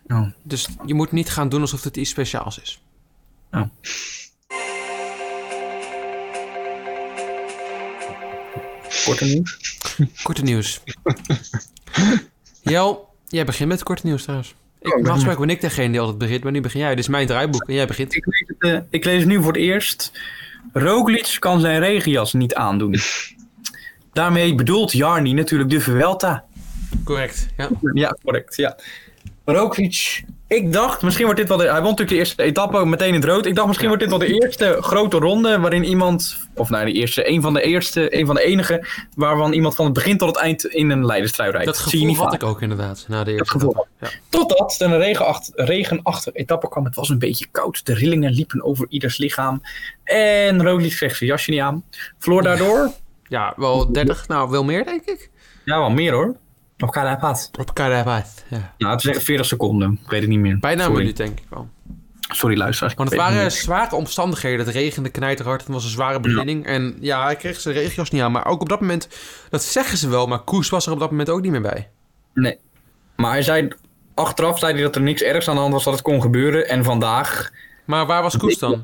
Oh. 0.06 0.30
Dus 0.42 0.68
je 0.86 0.94
moet 0.94 1.12
niet 1.12 1.30
gaan 1.30 1.48
doen 1.48 1.60
alsof 1.60 1.84
het 1.84 1.96
iets 1.96 2.10
speciaals 2.10 2.60
is. 2.60 2.82
Korte 9.04 9.24
nieuws? 9.24 9.78
Korte 10.22 10.42
nieuws. 10.42 10.80
Jel, 12.62 13.07
jij 13.28 13.44
begint 13.44 13.68
met 13.68 13.82
korte 13.82 14.06
nieuws 14.06 14.22
trouwens. 14.22 14.54
Ik, 14.80 14.86
Oh, 14.86 14.92
normaal 15.02 15.36
ben- 15.36 15.48
ik 15.48 15.60
degene 15.60 15.90
die 15.90 16.00
altijd 16.00 16.18
begint, 16.18 16.42
maar 16.42 16.52
nu 16.52 16.60
begin 16.60 16.80
jij. 16.80 16.88
Dit 16.90 16.98
is 16.98 17.08
mijn 17.08 17.26
draaiboek 17.26 17.68
en 17.68 17.74
jij 17.74 17.86
begint. 17.86 18.14
Ik 18.14 18.26
lees, 18.26 18.44
het, 18.58 18.72
eh, 18.72 18.80
ik 18.90 19.04
lees 19.04 19.18
het 19.18 19.28
nu 19.28 19.36
voor 19.42 19.52
het 19.52 19.56
eerst. 19.62 20.12
Roglic 20.72 21.36
kan 21.38 21.60
zijn 21.60 21.80
regenjas 21.80 22.32
niet 22.32 22.54
aandoen. 22.54 22.94
Daarmee 24.12 24.54
bedoelt 24.54 24.92
Jarni 24.92 25.32
natuurlijk 25.32 25.70
de 25.70 25.80
Vuelta. 25.80 26.44
Correct, 27.04 27.48
ja. 27.56 27.68
Ja, 27.92 28.16
correct. 28.24 28.56
Ja. 28.56 28.76
Roglic, 29.44 30.24
ik 30.48 30.72
dacht, 30.72 31.02
misschien 31.02 31.24
wordt 31.24 31.40
dit 31.40 31.48
wel 31.48 31.56
de... 31.56 31.64
Hij 31.64 31.72
won 31.72 31.82
natuurlijk 31.82 32.10
de 32.10 32.16
eerste 32.16 32.42
etappe 32.42 32.86
meteen 32.86 33.08
in 33.08 33.14
het 33.14 33.24
rood. 33.24 33.46
Ik 33.46 33.54
dacht, 33.54 33.66
misschien 33.66 33.88
wordt 33.88 34.02
dit 34.02 34.10
wel 34.10 34.20
de 34.20 34.40
eerste 34.42 34.76
grote 34.80 35.18
ronde 35.18 35.58
waarin 35.58 35.84
iemand... 35.84 36.38
Of 36.54 36.70
nou, 36.70 36.84
de 36.84 36.92
eerste, 36.92 37.28
een 37.30 37.42
van 37.42 37.54
de 37.54 37.62
eerste, 37.62 38.18
een 38.18 38.26
van 38.26 38.34
de 38.34 38.42
enige... 38.42 38.86
waarvan 39.14 39.52
iemand 39.52 39.74
van 39.74 39.84
het 39.84 39.94
begin 39.94 40.18
tot 40.18 40.28
het 40.28 40.36
eind 40.36 40.64
in 40.64 40.90
een 40.90 41.06
leiderstrui 41.06 41.50
rijdt. 41.50 41.66
Dat 41.66 41.76
zie 41.76 41.84
je 41.84 41.90
gevoel 41.90 42.08
niet 42.08 42.16
had 42.16 42.34
ik 42.34 42.42
ook 42.42 42.62
inderdaad, 42.62 43.04
na 43.08 43.24
de 43.24 43.30
Dat 43.30 43.38
eerste 43.38 43.56
etappe. 43.56 43.86
Ja. 44.00 44.08
Totdat 44.28 44.76
er 44.78 44.92
een 44.92 44.98
regenacht, 44.98 45.52
regenachtige 45.54 46.36
etappe 46.36 46.68
kwam. 46.68 46.84
Het 46.84 46.94
was 46.94 47.08
een 47.08 47.18
beetje 47.18 47.46
koud. 47.50 47.86
De 47.86 47.94
rillingen 47.94 48.32
liepen 48.32 48.64
over 48.64 48.86
ieders 48.88 49.18
lichaam. 49.18 49.60
En 50.04 50.62
Roglic 50.62 50.96
kreeg 50.96 51.16
zijn 51.16 51.30
jasje 51.30 51.50
niet 51.50 51.60
aan. 51.60 51.84
Verloor 52.18 52.42
daardoor... 52.42 52.90
ja, 53.22 53.52
wel 53.56 53.92
30, 53.92 54.28
nou 54.28 54.50
wel 54.50 54.64
meer 54.64 54.84
denk 54.84 55.04
ik. 55.04 55.30
Ja, 55.64 55.78
wel 55.78 55.90
meer 55.90 56.12
hoor. 56.12 56.36
Of 56.78 56.90
Karapat. 56.90 57.50
Op 57.58 57.74
Karabat, 57.74 58.44
ja. 58.48 58.74
Nou, 58.78 58.92
het 58.92 59.04
is 59.04 59.10
echt 59.10 59.22
40 59.22 59.46
seconden. 59.46 59.98
Ik 60.04 60.10
weet 60.10 60.20
het 60.20 60.30
niet 60.30 60.38
meer. 60.38 60.58
Bijna 60.58 60.84
een 60.84 60.92
minuut 60.92 61.16
denk 61.16 61.38
ik 61.38 61.46
wel. 61.48 61.68
Sorry 62.28 62.56
luisteraars. 62.56 62.94
Want 62.94 63.08
het 63.08 63.18
waren 63.18 63.52
zware 63.52 63.94
omstandigheden. 63.94 64.66
Het 64.66 64.74
regende 64.74 65.08
knijterhard. 65.08 65.60
Het 65.60 65.70
was 65.70 65.84
een 65.84 65.90
zware 65.90 66.20
beginning. 66.20 66.66
En 66.66 66.96
ja, 67.00 67.24
hij 67.24 67.36
kreeg 67.36 67.60
zijn 67.60 67.74
regenjas 67.74 68.10
niet 68.10 68.22
aan. 68.22 68.32
Maar 68.32 68.46
ook 68.46 68.60
op 68.60 68.68
dat 68.68 68.80
moment, 68.80 69.08
dat 69.50 69.62
zeggen 69.62 69.98
ze 69.98 70.08
wel. 70.08 70.26
Maar 70.26 70.40
Koes 70.40 70.68
was 70.68 70.86
er 70.86 70.92
op 70.92 70.98
dat 70.98 71.10
moment 71.10 71.30
ook 71.30 71.40
niet 71.40 71.50
meer 71.50 71.60
bij. 71.60 71.90
Nee. 72.34 72.58
Maar 73.16 73.30
hij 73.30 73.42
zei... 73.42 73.68
Achteraf 74.14 74.58
zei 74.58 74.72
hij 74.72 74.82
dat 74.82 74.94
er 74.94 75.02
niks 75.02 75.22
ergs 75.22 75.48
aan 75.48 75.54
de 75.54 75.60
hand 75.60 75.72
was 75.72 75.84
dat 75.84 75.92
het 75.92 76.02
kon 76.02 76.20
gebeuren. 76.20 76.68
En 76.68 76.84
vandaag... 76.84 77.50
Maar 77.84 78.06
waar 78.06 78.22
was 78.22 78.36
Koes 78.36 78.58
dan? 78.58 78.82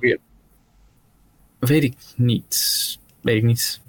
Weet 1.59 1.83
ik 1.83 1.97
niet. 2.17 2.99
Weet 3.21 3.37
ik 3.37 3.43
niet. 3.43 3.81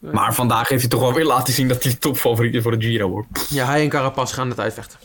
Maar 0.00 0.34
vandaag 0.34 0.68
heeft 0.68 0.80
hij 0.80 0.90
toch 0.90 1.00
wel 1.00 1.12
weer 1.12 1.24
laten 1.24 1.52
zien 1.52 1.68
dat 1.68 1.82
hij 1.82 1.92
de 1.92 1.98
topfavoriet 1.98 2.54
is 2.54 2.62
voor 2.62 2.78
de 2.78 2.86
Giro 2.86 3.08
hoor. 3.08 3.26
Ja, 3.48 3.66
hij 3.66 3.82
en 3.82 3.88
Carapaz 3.88 4.34
gaan 4.34 4.48
het 4.48 4.60
uitvechten. 4.60 4.98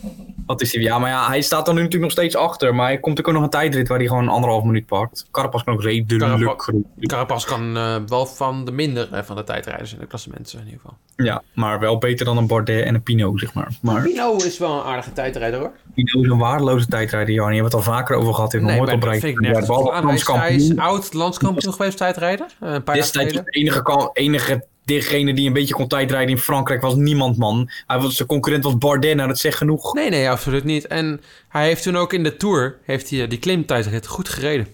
Wat 0.46 0.62
is 0.62 0.74
hij? 0.74 0.82
Ja, 0.84 1.00
maar 1.00 1.10
ja, 1.10 1.28
hij 1.28 1.42
staat 1.42 1.68
er 1.68 1.74
nu 1.74 1.80
natuurlijk 1.82 2.04
nog 2.04 2.12
steeds 2.12 2.36
achter. 2.36 2.76
Maar 2.76 2.86
hij 2.86 3.00
komt 3.00 3.20
ook 3.20 3.34
nog 3.34 3.44
een 3.44 3.50
tijdrit 3.50 3.88
waar 3.88 3.98
hij 3.98 4.08
gewoon 4.08 4.28
anderhalf 4.30 4.64
minuut 4.64 4.86
pakt. 4.86 5.26
Carapaz 5.32 5.64
kan 5.64 5.74
ook 5.74 5.82
redelijk 5.84 6.32
Carapaz- 6.32 6.64
goed. 6.66 6.86
Carapaz 7.00 7.46
kan 7.46 7.78
eh, 7.78 7.96
wel 8.08 8.26
van 8.26 8.66
de 8.66 8.72
mindere 8.72 9.24
van 9.24 9.36
de 9.36 9.44
tijdrijders 9.44 9.94
in 9.94 10.00
de 10.00 10.06
klassementen 10.06 10.60
in 10.60 10.66
ieder 10.66 10.80
geval. 10.82 10.98
Ja, 11.16 11.42
maar 11.54 11.80
wel 11.80 11.98
beter 11.98 12.26
dan 12.26 12.38
een 12.38 12.48
Bardet 12.48 12.86
en 12.86 12.96
een 12.96 13.04
Pinot, 13.04 13.40
zeg 13.40 13.54
maar. 13.54 13.68
Maar 13.82 14.02
Pino 14.02 14.36
is 14.36 14.58
wel 14.58 14.74
een 14.80 14.84
aardige 14.84 15.14
tijdrijder 15.14 15.60
hoor. 15.60 15.72
Pinot 15.94 16.24
is 16.26 16.32
een 16.32 16.38
waardeloze 16.38 16.88
tijdrijder, 16.88 17.34
Jarnie. 17.34 17.56
Je 17.56 17.62
hebt 17.62 17.74
het 17.74 17.86
al 17.86 17.94
vaker 17.94 18.16
over 18.16 18.34
gehad. 18.34 18.52
Heeft 18.52 18.64
nog 18.66 18.76
nooit 18.76 18.92
op 18.92 19.04
Ja. 19.04 20.38
Hij 20.38 20.56
is, 20.56 20.78
oud 20.78 21.14
landskampioen 21.14 21.74
geweest 21.74 21.98
tijdrijder. 21.98 22.46
eh, 22.60 22.74
Een 22.74 22.84
paar 22.84 22.96
Destijds 22.96 23.34
de 23.34 23.44
enige, 23.46 24.10
enige 24.14 24.66
degene 24.86 25.34
die 25.34 25.48
een 25.48 25.54
beetje 25.54 25.74
kon 25.74 25.88
tijdrijden 25.88 26.30
in 26.30 26.38
Frankrijk 26.38 26.82
was 26.82 26.96
niemand, 26.96 27.38
man. 27.38 27.70
Hij 27.88 28.00
was, 28.00 28.16
zijn 28.16 28.28
concurrent 28.28 28.64
was 28.64 28.78
Bardet, 28.78 29.16
nou 29.16 29.28
dat 29.28 29.40
zegt 29.40 29.58
genoeg. 29.58 29.94
Nee, 29.94 30.10
nee, 30.10 30.30
absoluut 30.30 30.64
niet. 30.64 30.88
En 30.88 31.22
hij 31.48 31.66
heeft 31.66 31.84
toen 31.84 31.98
ook 31.98 32.14
in 32.14 32.24
de 32.24 32.38
Tour 32.38 32.78
heeft 32.84 33.10
hij, 33.10 33.22
eh, 33.24 33.30
die 33.30 33.40
klimtijdrit 33.40 34.08
goed 34.08 34.30
gereden. 34.30 34.68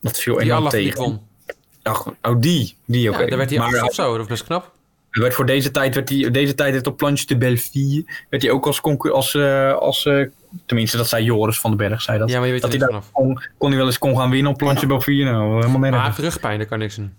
Dat 0.00 0.18
viel 0.18 0.36
Die 0.36 0.44
enorm 0.44 0.68
tegen. 0.68 1.20
Ach, 1.82 2.06
oh, 2.22 2.40
die. 2.40 2.76
Die. 2.84 3.00
Ja, 3.02 3.10
daar 3.26 3.36
werd 3.36 3.50
hij 3.50 3.58
maar 3.58 3.82
of 3.84 3.94
zo. 3.94 4.08
Dat 4.08 4.18
was 4.18 4.26
best 4.26 4.44
knap. 4.44 4.74
Werd 5.22 5.34
voor 5.34 5.46
deze 5.46 5.70
tijd, 5.70 5.94
werd 5.94 6.08
hij, 6.08 6.30
deze 6.30 6.54
tijd 6.54 6.72
werd 6.72 6.86
op 6.86 6.96
Planche 6.96 7.26
de 7.26 7.36
Belleville, 7.36 8.04
werd 8.30 8.42
hij 8.42 8.52
ook 8.52 8.66
als, 8.66 8.82
als, 8.82 9.34
eh, 9.34 9.72
als 9.72 10.06
eh, 10.06 10.26
tenminste 10.66 10.96
dat 10.96 11.08
zei 11.08 11.24
Joris 11.24 11.60
van 11.60 11.76
den 11.76 11.88
Berg, 11.88 12.02
zei 12.02 12.18
dat. 12.18 12.28
Ja, 12.30 12.36
maar 12.38 12.46
je 12.46 12.52
weet 12.52 12.62
dat 12.62 12.70
hij 12.70 12.78
daar 12.78 12.88
vanaf. 12.88 13.10
kon, 13.12 13.40
kon 13.58 13.68
hij 13.68 13.78
wel 13.78 13.86
eens 13.86 13.98
kon 13.98 14.16
gaan 14.16 14.30
winnen 14.30 14.52
op 14.52 14.58
Planche 14.58 14.80
de 14.80 14.86
Belleville. 14.86 15.24
Nou, 15.24 15.54
helemaal 15.54 15.60
Maar 15.70 15.80
hij 15.80 15.90
nergens. 15.90 16.16
heeft 16.16 16.28
rugpijn, 16.28 16.58
daar 16.58 16.66
kan 16.66 16.78
niks 16.78 16.98
aan. 16.98 17.14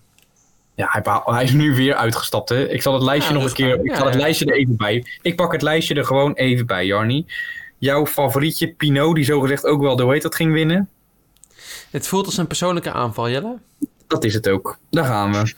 Ja, 0.75 0.88
hij, 0.92 1.22
hij 1.36 1.44
is 1.44 1.51
nu 1.51 1.75
weer 1.75 1.96
uitgestapt. 1.96 2.50
Hè. 2.50 2.68
Ik 2.70 2.82
zal 2.82 2.94
het 2.94 3.04
lijstje 3.04 3.34
Ja, 3.34 3.39
nog 3.39 3.48
een 3.48 3.54
keer. 3.56 3.80
Ik 3.80 3.86
Ja, 3.89 3.96
zal 3.96 4.06
het 4.06 4.13
ja. 4.16 4.20
lijstje 4.20 4.46
er 4.46 4.54
even 4.58 4.75
bij. 4.75 5.06
Ik 5.22 5.36
pak 5.36 5.51
het 5.51 5.62
lijstje 5.62 5.96
er 5.96 6.06
gewoon 6.06 6.34
even 6.34 6.66
bij, 6.66 6.86
Jarni. 6.86 7.25
Jouw 7.77 8.06
favorietje, 8.06 8.68
Pinot, 8.74 9.16
die 9.16 9.24
zogezegd 9.24 9.66
ook 9.66 9.82
wel 9.82 9.96
de 9.96 10.04
hoe 10.04 10.13
heet 10.13 10.22
dat 10.22 10.36
ging 10.36 10.54
winnen. 10.54 10.89
Het 11.92 12.08
voelt 12.08 12.25
als 12.25 12.38
een 12.38 12.48
persoonlijke 12.48 12.92
aanval, 12.92 13.30
Jelle. 13.30 13.58
Dat 14.08 14.24
is 14.24 14.34
het 14.34 14.50
ook. 14.50 14.77
Daar 14.89 15.06
gaan 15.06 15.32
we. 15.32 15.54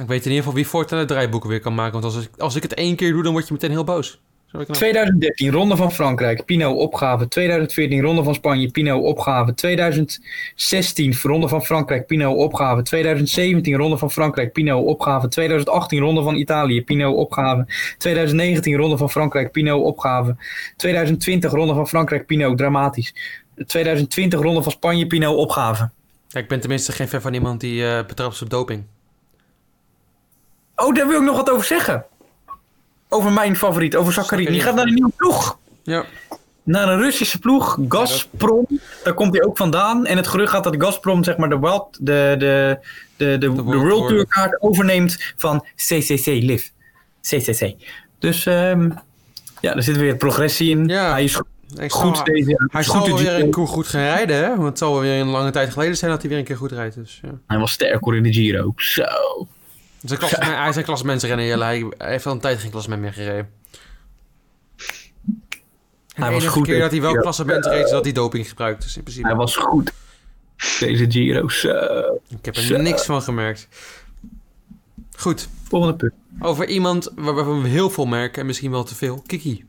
Ik 0.00 0.06
weet 0.06 0.24
in 0.24 0.30
ieder 0.30 0.36
geval 0.36 0.54
wie 0.54 0.66
voortaan 0.66 0.98
het 0.98 1.08
draaiboeken 1.08 1.48
weer 1.50 1.60
kan 1.60 1.74
maken. 1.74 2.00
Want 2.00 2.04
als 2.04 2.24
ik, 2.24 2.30
als 2.38 2.56
ik 2.56 2.62
het 2.62 2.74
één 2.74 2.96
keer 2.96 3.12
doe, 3.12 3.22
dan 3.22 3.32
word 3.32 3.46
je 3.46 3.52
meteen 3.52 3.70
heel 3.70 3.84
boos. 3.84 4.20
Zo 4.52 4.58
ik 4.58 4.66
nou. 4.66 4.78
2013 4.78 5.50
Ronde 5.50 5.76
van 5.76 5.92
Frankrijk, 5.92 6.44
Pinot 6.44 6.76
opgave. 6.76 7.28
2014 7.28 8.00
Ronde 8.00 8.22
van 8.22 8.34
Spanje, 8.34 8.70
Pinot 8.70 9.04
opgave. 9.04 9.54
2016 9.54 11.14
Ronde 11.22 11.48
van 11.48 11.64
Frankrijk, 11.64 12.06
Pinot 12.06 12.36
opgave. 12.36 12.82
2017 12.82 13.76
Ronde 13.76 13.96
van 13.96 14.10
Frankrijk, 14.10 14.52
Pinot 14.52 14.86
opgave. 14.86 15.28
2018 15.28 16.00
Ronde 16.00 16.22
van 16.22 16.34
Italië, 16.34 16.84
Pinot 16.84 17.16
opgave. 17.16 17.66
2019 17.98 18.76
Ronde 18.76 18.96
van 18.96 19.10
Frankrijk, 19.10 19.50
Pinot 19.50 19.84
opgave. 19.84 20.36
2020 20.76 21.52
Ronde 21.52 21.74
van 21.74 21.88
Frankrijk, 21.88 22.26
Pinot 22.26 22.58
dramatisch. 22.58 23.14
2020 23.66 24.40
Ronde 24.40 24.62
van 24.62 24.72
Spanje, 24.72 25.06
Pinot 25.06 25.36
opgave. 25.36 25.90
Ja, 26.28 26.40
ik 26.40 26.48
ben 26.48 26.60
tenminste 26.60 26.92
geen 26.92 27.08
fan 27.08 27.20
van 27.20 27.34
iemand 27.34 27.60
die 27.60 27.86
eh 27.86 28.06
betrapt 28.06 28.34
is 28.34 28.42
op 28.42 28.50
doping. 28.50 28.84
Oh, 30.84 30.94
daar 30.94 31.06
wil 31.08 31.16
ik 31.20 31.26
nog 31.26 31.36
wat 31.36 31.50
over 31.50 31.64
zeggen. 31.64 32.04
Over 33.08 33.32
mijn 33.32 33.56
favoriet, 33.56 33.96
over 33.96 34.12
Zakharin. 34.12 34.52
Die 34.52 34.60
gaat 34.60 34.74
naar 34.74 34.86
een 34.86 34.94
nieuwe 34.94 35.12
ploeg. 35.16 35.58
Ja. 35.82 36.04
naar 36.62 36.88
een 36.88 36.98
Russische 37.00 37.38
ploeg, 37.38 37.78
Gazprom. 37.88 38.66
Daar 39.04 39.14
komt 39.14 39.32
hij 39.36 39.44
ook 39.44 39.56
vandaan. 39.56 40.06
En 40.06 40.16
het 40.16 40.26
gerucht 40.26 40.50
gaat 40.52 40.64
dat 40.64 40.74
Gazprom 40.78 41.24
zeg 41.24 41.36
maar 41.36 41.48
de, 41.48 41.58
Wild, 41.58 41.98
de, 42.00 42.34
de, 42.38 42.78
de, 43.16 43.26
de, 43.26 43.38
de 43.38 43.50
World 43.62 43.82
World 43.82 44.08
Tour. 44.08 44.26
Kaart 44.26 44.60
overneemt 44.62 45.32
van 45.36 45.64
CCC 45.76 46.26
Liv. 46.26 46.66
CCC. 47.22 47.74
Dus 48.18 48.46
ehm, 48.46 48.90
ja, 49.60 49.74
er 49.74 49.82
zit 49.82 49.96
weer 49.96 50.16
progressie 50.16 50.70
in. 50.70 50.86
Ja. 50.88 51.10
Hij 51.10 51.24
is 51.24 51.40
Ik 51.78 51.92
goed 51.92 52.16
zal- 52.16 52.24
deze 52.24 52.66
Hij 52.70 52.84
goed 52.84 52.92
zal 52.92 53.04
de 53.04 53.08
wel 53.10 53.18
weer 53.18 53.34
een 53.44 53.50
keer 53.50 53.66
goed 53.66 53.86
gaan 53.86 54.00
rijden, 54.02 54.36
hè? 54.36 54.48
Want 54.48 54.62
het 54.68 54.78
zal 54.78 55.00
weer 55.00 55.20
een 55.20 55.28
lange 55.28 55.50
tijd 55.50 55.70
geleden 55.72 55.96
zijn 55.96 56.10
dat 56.10 56.20
hij 56.20 56.30
weer 56.30 56.38
een 56.38 56.44
keer 56.44 56.56
goed 56.56 56.72
rijdt. 56.72 56.94
Dus, 56.94 57.20
ja. 57.22 57.30
Hij 57.46 57.58
was 57.58 57.72
sterk 57.72 58.04
hoor 58.04 58.16
in 58.16 58.22
de 58.22 58.32
Giro. 58.32 58.72
Zo. 58.76 59.04
Dus 60.00 60.10
een 60.10 60.18
klasse, 60.18 60.44
hij 60.44 60.68
is 60.68 60.76
een 60.76 60.84
klassementsrenner, 60.84 61.46
Jelle. 61.46 61.64
Hij 61.64 61.88
heeft 61.98 62.26
al 62.26 62.32
een 62.32 62.40
tijd 62.40 62.58
geen 62.58 62.70
klassement 62.70 63.02
meer 63.02 63.12
gereden. 63.12 63.50
En 66.14 66.22
Hij 66.22 66.32
was 66.32 66.46
goed 66.46 66.66
keer 66.66 66.78
dat 66.80 66.90
hij 66.90 67.00
wel 67.00 67.14
klassement 67.16 67.66
reed, 67.66 67.84
is 67.84 67.90
dat 67.90 68.04
hij 68.04 68.12
doping 68.12 68.48
gebruikt. 68.48 68.82
Dus 68.82 68.96
in 68.96 69.02
principe, 69.02 69.26
Hij 69.26 69.36
was 69.36 69.56
goed. 69.56 69.92
Deze 70.78 71.10
Giro. 71.10 71.48
Zo. 71.48 71.68
ik 72.28 72.44
heb 72.44 72.56
er 72.56 72.82
niks 72.82 73.04
van 73.04 73.22
gemerkt. 73.22 73.68
Goed, 75.16 75.48
Volgende 75.68 75.96
punt. 75.96 76.12
over 76.40 76.68
iemand 76.68 77.10
waar- 77.14 77.34
waarvan 77.34 77.62
we 77.62 77.68
heel 77.68 77.90
veel 77.90 78.06
merken 78.06 78.40
en 78.40 78.46
misschien 78.46 78.70
wel 78.70 78.84
te 78.84 78.94
veel. 78.94 79.22
Kiki. 79.26 79.64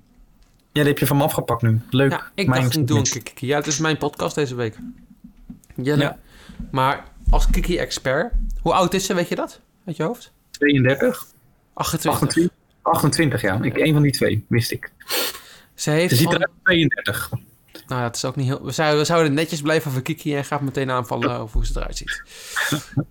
Ja, 0.71 0.81
die 0.81 0.83
heb 0.91 0.97
je 0.97 1.07
van 1.07 1.17
me 1.17 1.23
afgepakt 1.23 1.61
nu. 1.61 1.81
Leuk. 1.89 2.11
Ja, 2.11 2.31
ik 2.35 2.47
Mijn 2.47 2.61
dacht, 2.61 2.75
ik 2.75 2.87
doe 2.87 2.97
een. 2.97 3.03
Kiki. 3.03 3.45
Ja, 3.47 3.57
het 3.57 3.67
is 3.67 3.77
mijn 3.79 3.97
podcast 3.97 4.35
deze 4.35 4.55
week. 4.55 4.75
Jelle. 5.75 6.01
Ja. 6.03 6.17
Maar 6.71 7.03
als 7.29 7.49
Kiki-expert, 7.49 8.33
hoe 8.61 8.73
oud 8.73 8.93
is 8.93 9.05
ze, 9.05 9.13
weet 9.13 9.29
je 9.29 9.35
dat? 9.35 9.59
Uit 9.85 9.95
je 9.95 10.03
hoofd? 10.03 10.31
32? 10.51 11.25
28. 11.73 12.21
28? 12.21 12.57
28, 12.81 13.41
ja. 13.41 13.61
Ik, 13.61 13.77
een 13.77 13.93
van 13.93 14.01
die 14.01 14.11
twee, 14.11 14.45
wist 14.47 14.71
ik. 14.71 14.91
Ze 15.73 15.89
heeft 15.89 16.09
Ze 16.09 16.15
ziet 16.15 16.25
van- 16.25 16.35
eruit 16.35 16.49
als 16.51 16.63
32. 16.63 17.31
Nou, 17.87 18.01
dat 18.01 18.15
is 18.15 18.25
ook 18.25 18.35
niet 18.35 18.47
heel... 18.47 18.63
We 18.63 18.71
zouden, 18.71 18.99
we 18.99 19.05
zouden 19.05 19.33
netjes 19.33 19.61
blijven 19.61 19.89
over 19.89 20.01
Kiki 20.01 20.35
en 20.35 20.45
gaat 20.45 20.61
meteen 20.61 20.91
aanvallen 20.91 21.37
over 21.37 21.55
hoe 21.55 21.65
ze 21.65 21.73
eruit 21.79 21.97
ziet. 21.97 22.23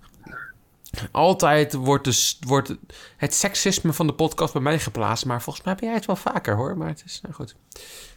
Altijd 1.11 1.73
wordt, 1.75 2.05
dus, 2.05 2.39
wordt 2.41 2.75
het 3.17 3.35
seksisme 3.35 3.93
van 3.93 4.07
de 4.07 4.13
podcast 4.13 4.53
bij 4.53 4.63
mij 4.63 4.79
geplaatst. 4.79 5.25
Maar 5.25 5.43
volgens 5.43 5.65
mij 5.65 5.75
ben 5.75 5.85
jij 5.85 5.95
het 5.95 6.07
wel 6.07 6.17
vaker 6.17 6.57
hoor. 6.57 6.77
Maar 6.77 6.89
het 6.89 7.03
is 7.07 7.21
nou 7.23 7.35
goed. 7.35 7.55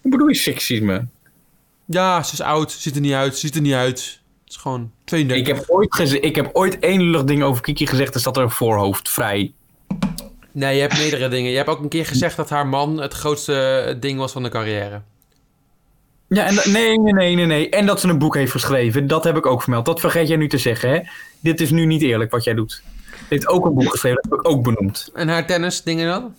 Hoe 0.01 0.11
bedoel 0.11 0.27
je 0.27 0.35
seksisme? 0.35 1.05
Ja, 1.85 2.23
ze 2.23 2.33
is 2.33 2.41
oud. 2.41 2.71
Ziet 2.71 2.95
er 2.95 3.01
niet 3.01 3.13
uit. 3.13 3.37
Ziet 3.37 3.55
er 3.55 3.61
niet 3.61 3.73
uit. 3.73 4.19
Is 4.55 4.59
gewoon 4.61 4.91
32. 5.03 5.47
Ik 5.47 5.55
heb, 5.55 5.69
ooit 5.69 5.95
geze- 5.95 6.19
ik 6.19 6.35
heb 6.35 6.49
ooit 6.53 6.79
één 6.79 7.01
lullig 7.01 7.23
ding 7.23 7.43
over 7.43 7.61
Kiki 7.61 7.87
gezegd. 7.87 8.15
is 8.15 8.23
dat 8.23 8.37
er 8.37 8.43
een 8.43 8.49
voorhoofd 8.49 9.09
vrij. 9.09 9.53
Nee, 10.51 10.75
je 10.75 10.81
hebt 10.81 10.97
meerdere 10.97 11.27
dingen. 11.27 11.51
Je 11.51 11.57
hebt 11.57 11.69
ook 11.69 11.79
een 11.81 11.89
keer 11.89 12.05
gezegd 12.05 12.35
dat 12.35 12.49
haar 12.49 12.67
man 12.67 13.01
het 13.01 13.13
grootste 13.13 13.97
ding 13.99 14.19
was 14.19 14.31
van 14.31 14.43
de 14.43 14.49
carrière. 14.49 15.01
Ja, 16.27 16.45
en, 16.45 16.71
nee, 16.71 16.99
nee, 16.99 17.13
nee, 17.13 17.35
nee, 17.35 17.45
nee. 17.45 17.69
En 17.69 17.85
dat 17.85 17.99
ze 17.99 18.07
een 18.07 18.17
boek 18.17 18.35
heeft 18.35 18.51
geschreven. 18.51 19.07
Dat 19.07 19.23
heb 19.23 19.37
ik 19.37 19.45
ook 19.45 19.61
vermeld. 19.61 19.85
Dat 19.85 19.99
vergeet 19.99 20.27
jij 20.27 20.37
nu 20.37 20.47
te 20.47 20.57
zeggen, 20.57 20.89
hè? 20.89 20.99
Dit 21.39 21.61
is 21.61 21.71
nu 21.71 21.85
niet 21.85 22.01
eerlijk 22.01 22.31
wat 22.31 22.43
jij 22.43 22.53
doet. 22.53 22.71
Ze 23.11 23.23
heeft 23.29 23.47
ook 23.47 23.65
een 23.65 23.73
boek 23.73 23.91
geschreven. 23.91 24.19
Dat 24.21 24.31
heb 24.31 24.39
ik 24.39 24.47
ook 24.47 24.63
benoemd. 24.63 25.09
En 25.13 25.27
haar 25.27 25.45
tennis 25.45 25.81
dingen 25.83 26.07
dan? 26.07 26.35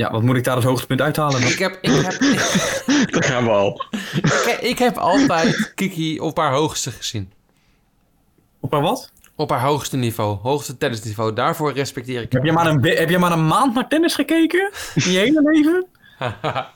Ja, 0.00 0.10
wat 0.10 0.22
moet 0.22 0.36
ik 0.36 0.44
daar 0.44 0.54
als 0.54 0.64
hoogtepunt 0.64 1.00
uithalen? 1.00 1.42
Ik 1.42 1.58
heb, 1.58 1.78
ik 1.80 1.90
heb, 1.90 2.18
Daar 3.12 3.24
gaan 3.24 3.44
we 3.44 3.50
al. 3.50 3.84
ik, 4.22 4.58
ik 4.60 4.78
heb 4.78 4.96
altijd 4.96 5.72
Kiki 5.74 6.20
op 6.20 6.36
haar 6.36 6.52
hoogste 6.52 6.90
gezien. 6.90 7.32
Op 8.60 8.72
haar 8.72 8.80
wat? 8.80 9.12
Op 9.34 9.50
haar 9.50 9.60
hoogste 9.60 9.96
niveau, 9.96 10.38
hoogste 10.38 10.76
tennisniveau. 10.78 11.32
Daarvoor 11.32 11.72
respecteer 11.72 12.22
ik 12.22 12.32
Heb 12.32 12.44
je, 12.44 12.52
maar 12.52 12.66
een, 12.66 12.84
heb 12.84 13.10
je 13.10 13.18
maar 13.18 13.32
een 13.32 13.46
maand 13.46 13.74
naar 13.74 13.88
tennis 13.88 14.14
gekeken? 14.14 14.70
In 14.94 15.10
je 15.10 15.18
hele 15.18 15.42
leven? 15.42 15.86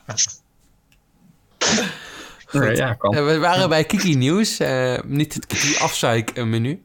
Oké, 2.53 2.69
ja, 2.69 2.93
kan. 2.93 3.13
Eh, 3.15 3.25
We 3.25 3.37
waren 3.37 3.69
bij 3.69 3.83
Kiki 3.83 4.15
Nieuws, 4.15 4.59
eh, 4.59 4.99
niet 5.05 5.33
het 5.33 5.45
Kiki 5.45 5.77
afzeik 5.77 6.45
menu. 6.45 6.83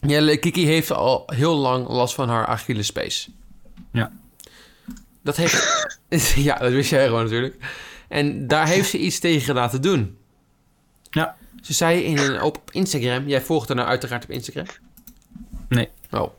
Ja, 0.00 0.36
Kiki 0.36 0.66
heeft 0.66 0.92
al 0.92 1.22
heel 1.26 1.56
lang 1.56 1.88
last 1.88 2.14
van 2.14 2.28
haar 2.28 2.46
Achillespees. 2.46 3.30
Ja. 3.92 4.12
Dat 5.26 5.36
heeft... 5.36 5.94
ja, 6.48 6.58
dat 6.58 6.72
wist 6.72 6.90
jij 6.90 7.06
gewoon 7.06 7.22
natuurlijk. 7.22 7.54
En 8.08 8.46
daar 8.46 8.66
heeft 8.66 8.90
ze 8.90 8.98
iets 8.98 9.18
tegen 9.18 9.54
laten 9.54 9.82
doen. 9.82 10.16
Ja. 11.10 11.36
Ze 11.62 11.72
zei 11.72 12.00
in 12.00 12.18
een, 12.18 12.42
op 12.42 12.60
Instagram... 12.70 13.28
Jij 13.28 13.40
volgt 13.40 13.68
haar 13.68 13.76
nou 13.76 13.88
uiteraard 13.88 14.24
op 14.24 14.30
Instagram. 14.30 14.66
Nee. 15.68 15.88
Oh. 16.10 16.32